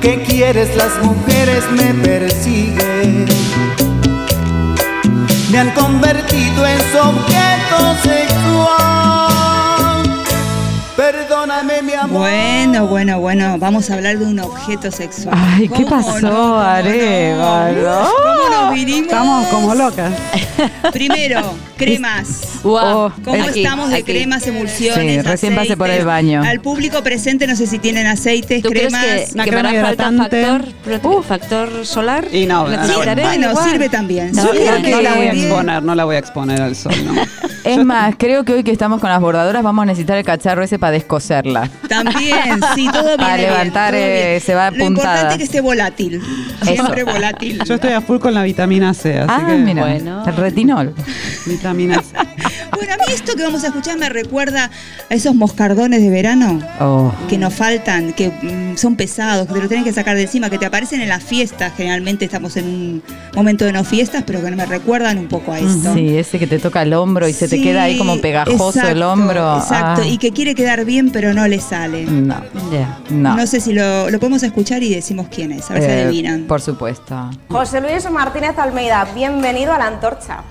[0.00, 0.76] ¿Qué quieres?
[0.76, 3.26] Las mujeres me persiguen.
[5.50, 8.78] Me han convertido en su objeto sexual.
[10.96, 12.18] Perdóname amor.
[12.20, 15.34] Bueno, bueno, bueno, vamos a hablar de un objeto sexual.
[15.38, 16.60] Ay, ¿qué ¿Cómo pasó, no?
[16.60, 18.08] Arevalo?
[18.16, 19.02] ¿Cómo nos vinimos?
[19.12, 20.12] Estamos como locas.
[20.92, 22.42] Primero, cremas.
[22.62, 24.12] Oh, ¿Cómo aquí, estamos de aquí.
[24.12, 25.22] cremas, emulsiones?
[25.24, 26.42] Sí, recién pasé por el baño.
[26.42, 29.04] Al público presente, no sé si tienen aceites, ¿Tú crees cremas.
[29.04, 32.26] que, Una que me hará falta factor, prote- factor solar?
[32.32, 33.70] Y no, no, bueno, igual.
[33.70, 34.32] sirve también.
[34.32, 37.14] No, sirve que la voy a exponer, no la voy a exponer al sol, ¿no?
[37.62, 40.62] Es más, creo que hoy que estamos con las bordadoras vamos a necesitar el cacharro
[40.62, 41.68] ese para descoserla.
[41.90, 44.40] También, sí, todo viene Para bien, levantar, todo eh, bien.
[44.40, 44.88] se va Lo apuntada.
[44.88, 46.22] importante es que esté volátil.
[46.62, 47.62] Siempre volátil.
[47.64, 50.24] Yo estoy a full con la vitamina C, así Ah, que mira, Bueno.
[50.26, 50.94] el retinol.
[51.46, 52.16] vitamina C.
[52.76, 54.70] Bueno, a mí esto que vamos a escuchar me recuerda
[55.10, 57.12] a esos moscardones de verano Oh.
[57.28, 60.48] que nos faltan, que mm, son pesados, que te lo tienen que sacar de encima,
[60.50, 61.72] que te aparecen en las fiestas.
[61.76, 63.02] Generalmente estamos en un
[63.34, 65.94] momento de no fiestas, pero que me recuerdan un poco a esto.
[65.94, 69.02] Sí, ese que te toca el hombro y se te queda ahí como pegajoso el
[69.02, 69.58] hombro.
[69.58, 70.06] Exacto, Ah.
[70.06, 72.04] y que quiere quedar bien, pero no le sale.
[72.06, 72.36] No,
[73.10, 73.36] no.
[73.36, 76.02] No sé si lo, lo podemos escuchar y decimos quién es, a ver si Eh,
[76.04, 76.44] adivinan.
[76.44, 77.30] Por supuesto.
[77.48, 80.42] José Luis Martínez Almeida, bienvenido a la antorcha.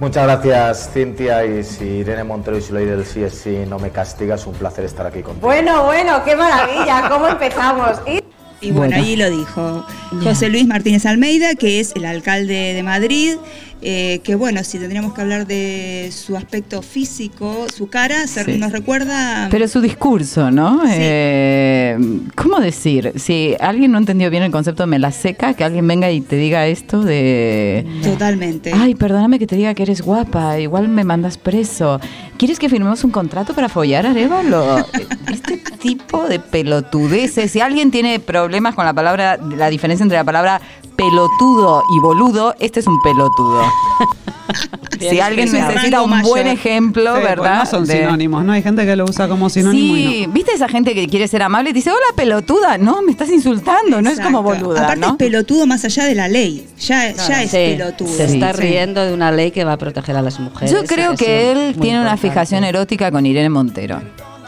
[0.00, 1.44] Muchas gracias, Cintia.
[1.44, 5.22] Y si Irene Montero y Siloy del CSI no me castigas, un placer estar aquí
[5.22, 5.46] contigo.
[5.46, 8.00] Bueno, bueno, qué maravilla, ¿cómo empezamos?
[8.06, 8.24] Y
[8.60, 8.96] Y bueno, Bueno.
[9.04, 9.86] ahí lo dijo
[10.22, 13.36] José Luis Martínez Almeida, que es el alcalde de Madrid,
[13.82, 18.58] eh, que bueno, si tendríamos que hablar de su aspecto físico, su cara, se- Sí.
[18.58, 19.48] nos recuerda...
[19.50, 20.82] Pero su discurso, ¿no?
[20.86, 21.96] Eh,
[22.34, 23.14] ¿Cómo decir?
[23.16, 26.20] Si alguien no entendió bien el concepto de me la seca, que alguien venga y
[26.20, 27.86] te diga esto de...
[28.02, 28.72] Totalmente.
[28.74, 31.98] Ay, perdóname que te diga que eres guapa, igual me mandas preso.
[32.36, 34.86] ¿Quieres que firmemos un contrato para follar, Arevalo?
[35.30, 37.52] Este tipo de pelotudeces.
[37.52, 40.60] Si alguien tiene problemas con la palabra, la diferencia entre la palabra
[40.96, 43.62] pelotudo y boludo, este es un pelotudo.
[45.00, 47.58] si alguien un necesita un buen ejemplo, Sí, pues ¿verdad?
[47.60, 48.52] no son de- sinónimos, ¿no?
[48.52, 50.32] Hay gente que lo usa como sinónimo y Sí, no.
[50.34, 52.76] ¿viste esa gente que quiere ser amable y te dice, hola pelotuda?
[52.76, 55.06] No, me estás insultando, no es como boluda, Aparte ¿no?
[55.08, 58.08] es pelotudo más allá de la ley, ya, ya es Sí, pelotudo.
[58.08, 58.60] Se está Sí.
[58.60, 60.70] riendo de una ley que va a proteger a las mujeres.
[60.72, 64.02] Yo creo que él tiene una fijación erótica con Irene Montero.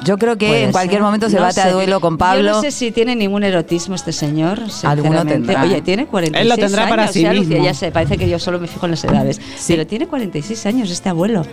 [0.05, 1.03] Yo creo que Puede en cualquier ser.
[1.03, 1.70] momento se No bate a sé.
[1.73, 2.53] duelo con Yo Pablo.
[2.53, 4.59] no sé si tiene ningún erotismo este señor.
[4.70, 5.33] sinceramente.
[5.35, 5.62] tendrá.
[5.62, 7.65] Oye, tiene 46 Él lo tendrá para años, sí ya, Lucía, mismo.
[7.65, 9.41] ya sé, parece que yo solo me fijo en las edades.
[9.66, 11.45] Pero tiene 46 años este abuelo.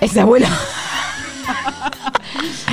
[0.00, 0.46] Este abuelo.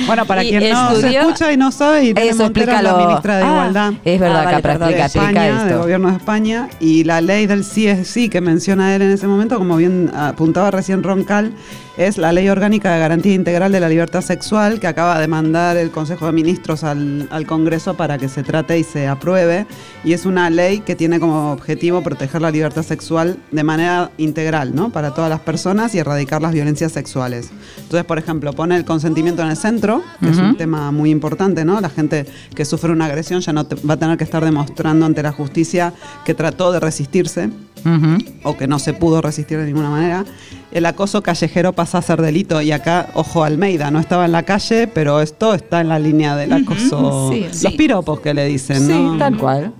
[0.06, 2.82] Bueno, para Y quien no se estudió- escucha y no sabe, Irene Eso, Montero es
[2.82, 3.92] la ministra de Ah, Igualdad.
[4.04, 4.88] es verdad, Ah, vale, Capra, perdón.
[4.88, 5.80] de explica, explica España, del esto.
[5.82, 9.76] gobierno de España, y la ley del CSI que menciona él en ese momento, como
[9.76, 11.52] bien apuntaba recién Roncal,
[11.96, 15.76] es la Ley Orgánica de Garantía Integral de la Libertad Sexual que acaba de mandar
[15.76, 19.64] el Consejo de Ministros al, al Congreso para que se trate y se apruebe.
[20.02, 24.74] Y es una ley que tiene como objetivo proteger la libertad sexual de manera integral,
[24.74, 24.90] ¿no?
[24.90, 27.50] Para todas las personas y erradicar las violencias sexuales.
[27.78, 31.64] Entonces, por ejemplo, pone el consentimiento en el centro, que es un tema muy importante,
[31.64, 31.80] ¿no?
[31.80, 32.26] La gente
[32.56, 35.30] que sufre una agresión ya no te- va a tener que estar demostrando ante la
[35.30, 35.92] justicia
[36.24, 37.50] que trató de resistirse
[38.42, 40.24] O que no se pudo resistir de ninguna manera.
[40.72, 44.42] El acoso callejero pasa a ser delito y acá, ojo Almeida, no estaba en la
[44.42, 47.30] calle, pero esto está en la línea del acoso.
[47.32, 47.68] sí, los sí.
[47.76, 49.16] piropos que le dicen, Sí, ¿no?
[49.18, 49.72] tal cual.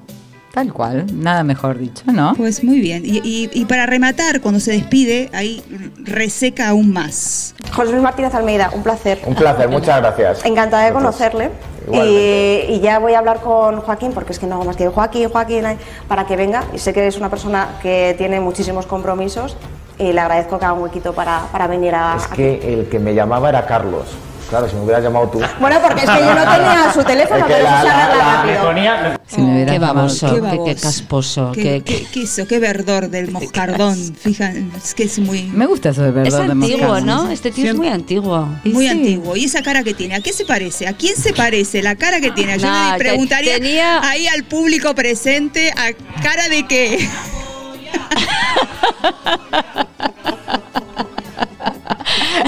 [0.54, 1.04] Tal cual.
[1.12, 2.32] Nada mejor dicho, ¿no?
[2.36, 3.02] Pues muy bien.
[3.04, 5.62] Y, y- y para rematar, cuando se despide, ahí
[6.04, 7.56] reseca aún más.
[7.72, 9.20] José Luis Martínez Almeida, un placer.
[9.26, 10.44] Un placer, muchas gracias.
[10.44, 11.50] Encantada de conocerle.
[11.86, 12.66] Y, Igualmente.
[12.70, 15.28] y ya voy a hablar con Joaquín, porque es que no hago más que Joaquín,
[15.28, 15.76] Joaquín, ay,
[16.06, 16.62] para que venga.
[16.72, 19.56] Y sé que es una persona que tiene muchísimos compromisos
[19.98, 22.14] y le agradezco que haga un huequito para, para venir a...
[22.16, 22.36] Es aquí.
[22.36, 24.06] que el que me llamaba era Carlos.
[24.54, 25.40] Claro, si me hubieras llamado tú.
[25.58, 27.86] Bueno, porque es que yo no tenía su teléfono, Es que pero eso la- se
[27.88, 29.18] la- rápido.
[29.26, 31.52] Si me hubieras Qué llamado- baboso, Qué qué, qué casposo.
[31.52, 32.46] ¿Qué, qué- qué- qué hizo?
[32.46, 33.96] ¿Qué verdor del moscardón?
[34.16, 36.44] Fijan, es que es muy, Me gusta eso de Es verdad.
[36.44, 37.06] de antiguo, moscardón.
[37.06, 37.30] ¿no?
[37.32, 38.48] Este tío es muy antiguo.
[38.62, 38.90] Y muy sí.
[38.92, 39.34] antiguo.
[39.34, 40.14] ¿Y esa cara que tiene?
[40.14, 40.86] ¿A qué se parece?
[40.86, 41.82] ¿A quién se parece?
[41.82, 42.56] La cara que tiene.
[42.56, 47.08] Yo No, le te- preguntaría tenía- ahí al público presente, ¿a cara de qué?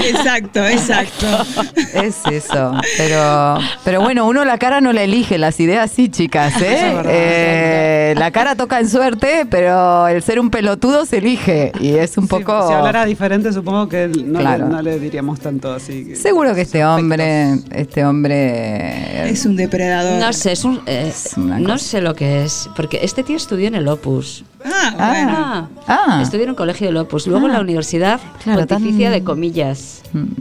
[0.09, 1.27] exacto, exacto.
[1.93, 2.73] Es eso.
[2.97, 6.61] Pero, pero bueno, uno la cara no la elige, las ideas sí, chicas.
[6.61, 6.75] ¿eh?
[6.87, 7.11] Es verdad.
[7.13, 11.71] Eh, la cara toca en suerte, pero el ser un pelotudo se elige.
[11.79, 12.67] Y es un Sí, poco.
[12.67, 14.65] Si hablara diferente, supongo que no, Claro.
[14.67, 16.05] le, no le diríamos tanto así.
[16.05, 19.29] que- Seguro que este hombre, este hombre.
[19.29, 20.19] Es un depredador.
[20.19, 23.67] No sé, es un, eh, una no sé lo que es, porque este tío estudió
[23.67, 24.43] en el Opus.
[24.65, 25.33] Ah, bueno.
[25.37, 26.19] Ah, Ah.
[26.21, 27.61] estudió en un colegio del Opus, luego en la Ah.
[27.61, 29.96] Universidad Claro, Pontificia tan- de Comillas.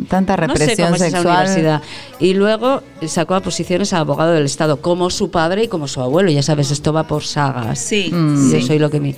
[0.09, 1.37] Tanta No sé represión cómo es esa sexual.
[1.47, 1.83] universidad.
[2.21, 6.01] Y luego sacó a posiciones a abogado del Estado, como su padre y como su
[6.01, 6.31] abuelo.
[6.31, 7.79] Ya sabes, esto va por sagas.
[7.79, 8.53] Sí, Mm.
[8.53, 8.67] Yo sí.
[8.67, 9.15] soy lo que mi.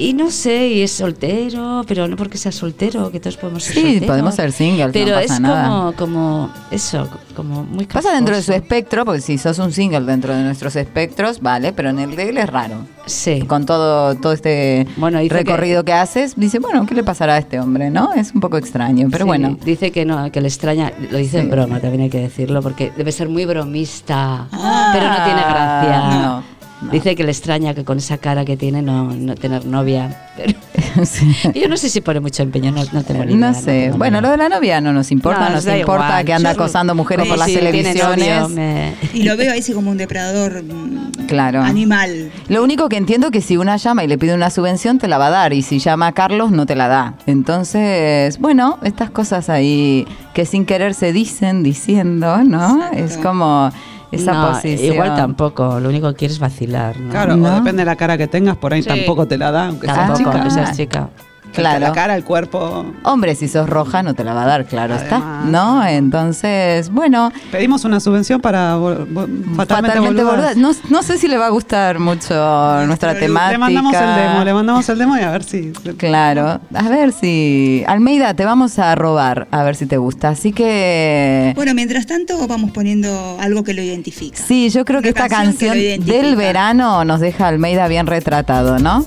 [0.00, 3.74] Y no sé, y es soltero, pero no porque sea soltero, que todos podemos ser
[3.74, 4.06] Sí, solteros.
[4.06, 5.64] podemos ser singles, Pero no pasa es nada.
[5.68, 10.02] como, como eso, como muy Pasa dentro de su espectro, porque si sos un single
[10.02, 12.76] dentro de nuestros espectros, vale, pero en el de él es raro.
[13.06, 13.40] Sí.
[13.42, 15.92] Con todo, todo este Bueno, recorrido que...
[15.94, 17.90] haces, dice, bueno, ¿qué le pasará a este hombre?
[17.90, 18.12] ¿No?
[18.14, 19.58] Es un poco extraño, pero Sí, bueno.
[19.64, 21.36] Dice que no, que le extraña, lo dice Sí.
[21.38, 24.90] en broma, también hay que decirlo, porque debe ser muy bromista, Ah.
[24.92, 26.20] pero no tiene gracia.
[26.22, 26.90] No, no.
[26.92, 30.26] Dice que le extraña que con esa cara que tiene no, no tener novia.
[30.36, 30.54] Pero
[31.04, 31.32] Sí.
[31.54, 33.48] yo no sé si pone mucho empeño, no, no tengo ni idea.
[33.52, 33.92] No sé.
[33.96, 36.24] bueno, lo de la novia no nos importa, No, nos da importa igual.
[36.24, 38.40] que anda Yo- acosando mujeres Sí, por las sí, televisiones.
[38.42, 41.62] novio, me- Y lo veo ahí sí como un depredador mm, Claro.
[41.62, 42.30] animal.
[42.48, 45.18] Lo único que entiendo que si una llama y le pide una subvención, te la
[45.18, 45.52] va a dar.
[45.52, 47.14] Y si llama a Carlos, no te la da.
[47.26, 52.90] Entonces, bueno, estas cosas ahí que sin querer se dicen, diciendo, ¿no?
[52.92, 53.70] Es como
[54.12, 54.94] esa No, posición.
[54.94, 56.98] Igual tampoco, lo único que quieres es vacilar.
[56.98, 57.10] ¿no?
[57.10, 58.88] Claro, o depende de la cara que tengas, por ahí Sí.
[58.88, 60.30] tampoco te la da, aunque seas Tampoco, chica.
[60.32, 61.08] aunque seas chica.
[61.52, 61.80] Claro.
[61.80, 62.86] La cara, el cuerpo.
[63.02, 65.18] Hombre, si sos roja, no te la va a dar, claro está.
[65.46, 65.84] ¿No?
[65.86, 67.32] Entonces, bueno.
[67.50, 68.96] Pedimos una subvención para vo-
[69.56, 70.54] fatalmente, Fatalmente Boludas.
[70.54, 70.56] Boludas.
[70.56, 72.34] No, no sé si le va a gustar mucho
[72.86, 73.52] nuestra temática.
[73.52, 75.72] Le mandamos el demo, le mandamos el demo y a ver si.
[75.96, 77.82] Claro, a ver si.
[77.86, 80.28] Almeida, te vamos a robar, a ver si te gusta.
[80.30, 81.52] Así que.
[81.56, 84.36] Bueno, mientras tanto vamos poniendo algo que lo identifica.
[84.36, 88.78] Sí, yo creo que esta canción canción del verano nos deja a Almeida bien retratado,
[88.78, 89.06] ¿no?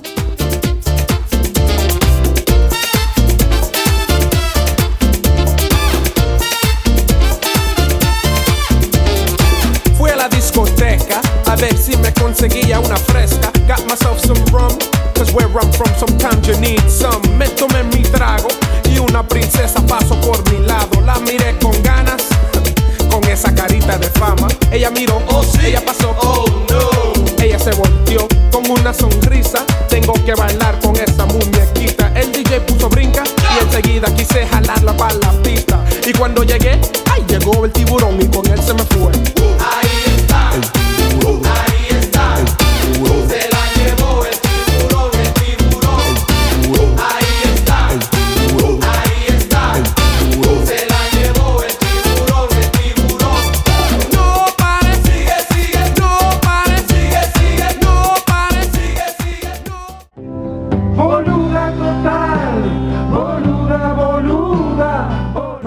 [12.21, 13.51] Conseguía una fresca.
[13.67, 14.77] Got myself some rum,
[15.15, 17.21] cause where I'm from sometimes you need some.
[17.37, 18.47] Me tomé mi trago
[18.89, 21.01] y una princesa pasó por mi lado.
[21.01, 22.21] La miré con ganas,
[23.09, 24.47] con esa carita de fama.
[24.71, 27.43] Ella miró, oh sí, ella pasó, oh no.
[27.43, 29.65] Ella se volteó con una sonrisa.
[29.89, 32.11] Tengo que bailar con esa muñequita.
[32.15, 35.83] El DJ puso brinca y enseguida quise jalarla para la pista.
[36.05, 36.79] Y cuando llegué,
[37.11, 39.40] ay, llegó el tiburón y con él se me fue.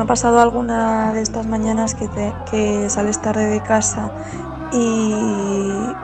[0.04, 4.10] Ha pasado alguna de estas mañanas que, te- que sales tarde de casa
[4.70, 5.96] y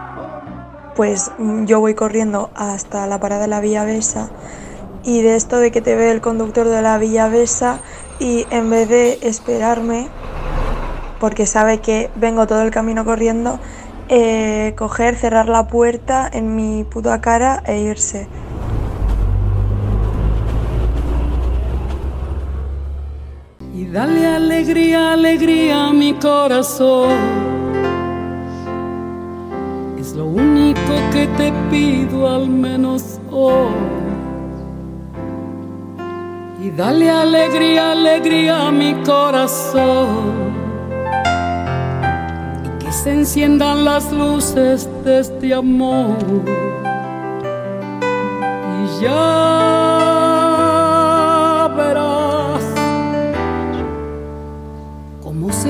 [0.97, 1.31] pues
[1.67, 4.31] yo voy corriendo hasta la parada de la Villa Besa
[5.05, 7.79] y de esto de que te ve el conductor de la Villa Besa
[8.19, 10.09] y en vez de esperarme,
[11.19, 13.59] porque sabe que vengo todo el camino corriendo,
[14.09, 18.29] eh, coger, cerrar la puerta en mi puta cara e irse.
[23.93, 27.11] Dale alegría, alegría a mi corazón.
[29.99, 33.75] Es lo único que te pido al menos hoy.
[36.63, 40.51] Y dale alegría, alegría a mi corazón.
[42.65, 46.17] Y que se enciendan las luces de este amor.
[48.79, 49.90] Y ya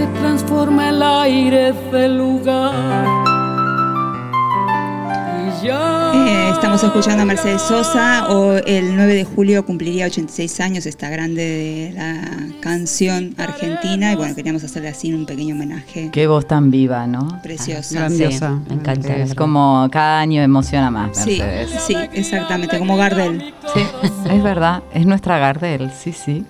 [0.01, 2.73] se transforma el aire del lugar.
[5.47, 6.13] Y ya.
[6.15, 11.11] Eh, estamos escuchando a Mercedes Sosa, o el 9 de julio cumpliría 86 años esta
[11.11, 12.23] grande de la
[12.61, 16.09] canción argentina, y bueno, queríamos hacerle así un pequeño homenaje.
[16.11, 17.39] Qué voz tan viva, ¿no?
[17.43, 17.99] Preciosa.
[17.99, 18.59] Grandiosa.
[18.69, 19.15] me encanta.
[19.17, 21.19] Es como cada año emociona más.
[21.19, 21.83] Sí, Mercedes.
[21.87, 23.53] sí, exactamente, como Gardel.
[23.75, 23.83] Sí,
[24.31, 26.47] es verdad, es nuestra Gardel, sí, sí.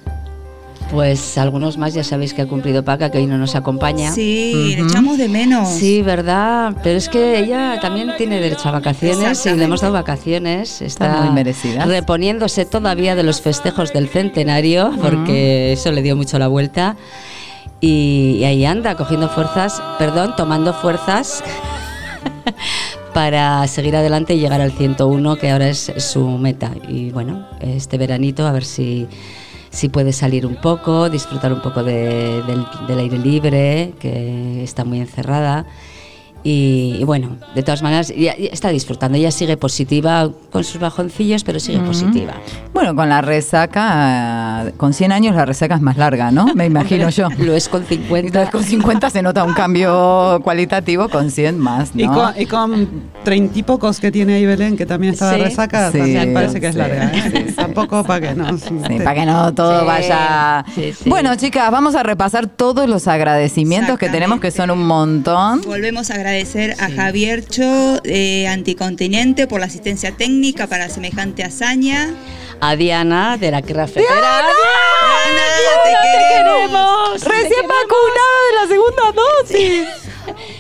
[0.91, 4.11] Pues algunos más ya sabéis que ha cumplido Paca, que hoy no nos acompaña.
[4.13, 5.69] Sí, le echamos de menos.
[5.69, 6.75] Sí, verdad.
[6.83, 10.83] Pero es que ella también tiene derecho a vacaciones y le hemos dado vacaciones.
[10.83, 11.87] Está muy merecidas.
[11.87, 16.97] reponiéndose todavía de los festejos del centenario, porque eso le dio mucho la vuelta.
[17.81, 21.43] Y, y ahí anda, cogiendo fuerzas, perdón, tomando fuerzas
[23.15, 26.73] para seguir adelante y llegar al 101, que ahora es su meta.
[26.89, 29.09] Y bueno, este veranito a ver si,
[29.71, 34.85] si puede salir un poco, disfrutar un poco de- del, del aire libre, que está
[34.85, 35.67] muy encerrada.
[36.43, 39.19] Y, y bueno, de todas maneras, ya- ya está disfrutando.
[39.19, 42.33] Ella sigue positiva con sus bajoncillos, pero sigue positiva.
[42.73, 46.47] Bueno, con la resaca, con 100 años la resaca es más larga, ¿no?
[46.55, 47.29] Me imagino yo.
[47.39, 48.51] Lo es con 50.
[48.51, 52.03] Con 50 se nota un cambio cualitativo, con 100 más, ¿no?
[52.03, 52.89] Y con, y con
[53.25, 55.43] treinta y pocos que tiene ahí Belén, que también está de Sí.
[55.43, 57.11] resaca, Sí, también parece que es larga.
[57.15, 57.53] ¿eh?
[57.55, 58.57] Tampoco para que no.
[58.59, 58.71] Sí,
[59.05, 60.65] para que no todo Sí, vaya.
[60.75, 61.09] sí, sí.
[61.09, 65.61] Bueno, chicas, vamos a repasar todos los agradecimientos que tenemos, que son un montón.
[65.67, 72.15] Volvemos a agradecer a Javier Cho, eh, Anticontinente, por la asistencia técnica para semejante hazaña.
[72.61, 74.45] A Diana de la cafetera.
[75.85, 75.93] te
[76.39, 77.21] queremos.
[77.25, 80.10] Recién vacunada de la segunda dosis.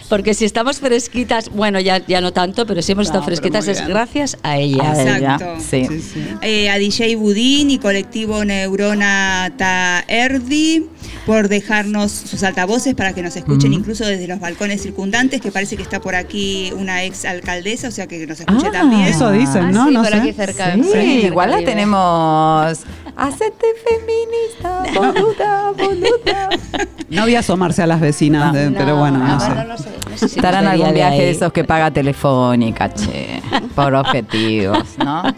[0.08, 3.68] Porque si estamos fresquitas, bueno, ya, ya no tanto, pero si hemos estado No, fresquitas
[3.68, 4.92] es gracias a ella.
[4.96, 5.56] Exacto.
[6.42, 10.86] Eh, a DJ Budín y colectivo Neurona Taerdi
[11.26, 13.80] por dejarnos sus altavoces para que nos escuchen Ujú.
[13.80, 17.90] incluso desde los balcones circundantes, que parece que está por aquí una ex alcaldesa, o
[17.92, 19.02] sea que nos escuche Ah, también.
[19.02, 19.86] Eso dicen, ¿no?
[19.86, 20.16] sí, no por sé.
[20.18, 20.74] aquí cerca.
[20.74, 21.70] Sí, cerca igual la vive.
[21.70, 22.78] tenemos.
[23.16, 26.48] Hacete feminista, boluda, boluda.
[27.10, 29.49] No voy a asomarse a las vecinas, de- pero bueno, no, sé.
[30.20, 31.36] Estarán algún de viaje de ahí.
[31.36, 33.42] esos que paga Telefónica, che,
[33.74, 35.22] por objetivos, ¿no?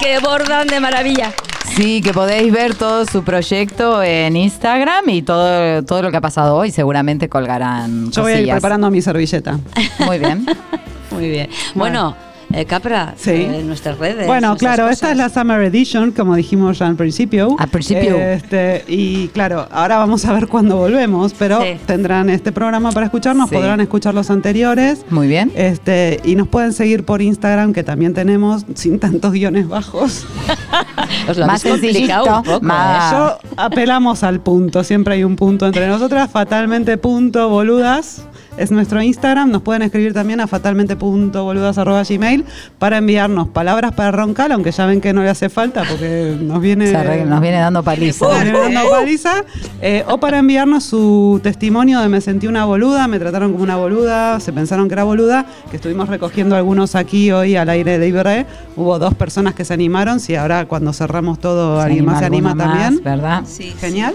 [0.00, 1.32] ¡Qué bordan de maravilla!
[1.74, 6.20] Sí, que podéis ver todo su proyecto en Instagram y todo, todo lo que ha
[6.20, 6.70] pasado hoy.
[6.70, 9.58] Seguramente colgarán Yo voy a ir preparando mi servilleta.
[9.98, 10.46] Muy bien.
[11.10, 11.48] Muy bien.
[11.74, 12.16] Bueno,
[12.52, 13.30] eh, Capra, Sí.
[13.32, 14.26] eh, nuestras redes.
[14.26, 14.94] Bueno, claro, cosas.
[14.94, 17.56] esta es la Summer Edition, como dijimos al principio.
[17.58, 18.16] Al principio.
[18.16, 21.76] Este, y claro, ahora vamos a ver cuándo volvemos, pero Sí.
[21.86, 23.54] tendrán este programa para escucharnos, Sí.
[23.56, 25.04] podrán escuchar los anteriores.
[25.10, 25.50] Muy bien.
[25.54, 30.24] Este, y nos pueden seguir por Instagram, que también tenemos, sin tantos guiones bajos.
[31.28, 33.16] Os lo Más complicado sencillito, un poco, más- ¿eh?
[33.16, 38.22] Yo apelamos al punto, siempre hay un punto entre nosotras, fatalmente punto boludas.
[38.56, 42.44] Es nuestro Instagram, nos pueden escribir también a fatalmente.boludas.gmail
[42.78, 46.60] para enviarnos palabras para roncar, aunque ya ven que no le hace falta porque nos
[46.60, 48.26] viene, Se arregla- nos viene dando paliza.
[48.26, 49.44] nos viene dando paliza,
[49.82, 53.76] eh, o para enviarnos su testimonio de me sentí una boluda, me trataron como una
[53.76, 58.08] boluda, se pensaron que era boluda, que estuvimos recogiendo algunos aquí hoy al aire de
[58.08, 58.46] Iberre.
[58.76, 62.24] Hubo dos personas que se animaron, si ahora cuando cerramos todo Se alguien más se
[62.26, 63.02] anima más, también.
[63.04, 63.42] ¿verdad?
[63.46, 64.14] Sí, Genial.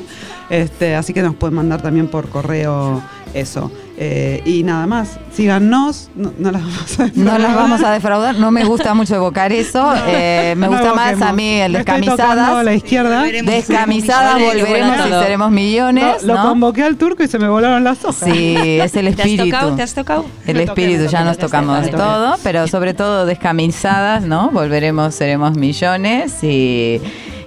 [0.49, 3.01] Este, así que nos pueden mandar también por correo
[3.34, 3.72] eso.
[4.03, 8.36] Eh, y nada más, síganos, no, no las vamos a No las vamos a defraudar.
[8.38, 9.94] No me gusta mucho evocar eso.
[10.07, 12.49] Eh, me No gusta más a mí el descamisadas.
[12.49, 13.22] a la izquierda.
[13.23, 16.23] Descamisadas volveremos y seremos millones.
[16.23, 16.49] Lo, lo ¿no?
[16.49, 18.28] convoqué al turco y se me volaron las hojas.
[18.32, 19.45] Sí, es el ¿Te has espíritu.
[19.52, 19.76] tocado?
[19.76, 20.26] ¿Te has tocado?
[20.48, 21.95] El Me espíritu, ya nos tocamos toqué.
[21.98, 24.49] todo, pero sobre todo descamisadas, ¿no?
[24.49, 26.99] Volveremos, seremos millones y,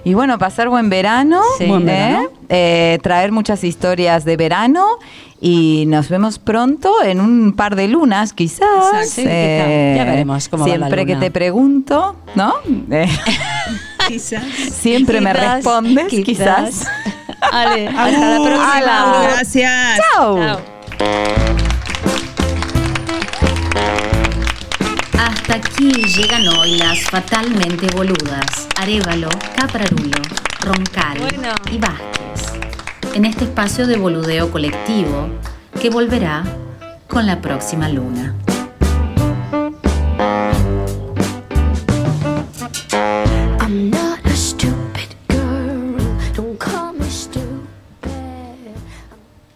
[0.05, 1.65] y bueno, pasar buen verano, Sí.
[1.65, 2.29] Buen verano.
[2.47, 4.85] Eh, traer muchas historias de verano
[5.47, 8.61] y nos vemos pronto en un par de lunas, quizás.
[8.63, 9.95] Exacto, sí, quizá.
[9.95, 11.25] Ya veremos cómo va la Siempre que luna.
[11.25, 12.55] te pregunto, ¿no?
[12.89, 13.07] Eh,
[14.07, 14.43] Quizás.
[14.71, 16.87] siempre me Quizás, respondes, quizás.
[17.51, 18.77] Ale, hasta la próxima.
[18.77, 19.27] Ala.
[19.35, 19.99] Gracias.
[20.15, 20.37] Chao.
[20.39, 20.59] Chao.
[25.19, 30.17] Hasta aquí llegan hoy las fatalmente boludas Arevalo, Caprarulo,
[30.61, 31.53] Roncal Bueno.
[31.71, 32.54] y Vázquez.
[33.15, 35.29] En este espacio de boludeo colectivo
[35.81, 36.43] que volverá
[37.07, 38.35] con la próxima luna.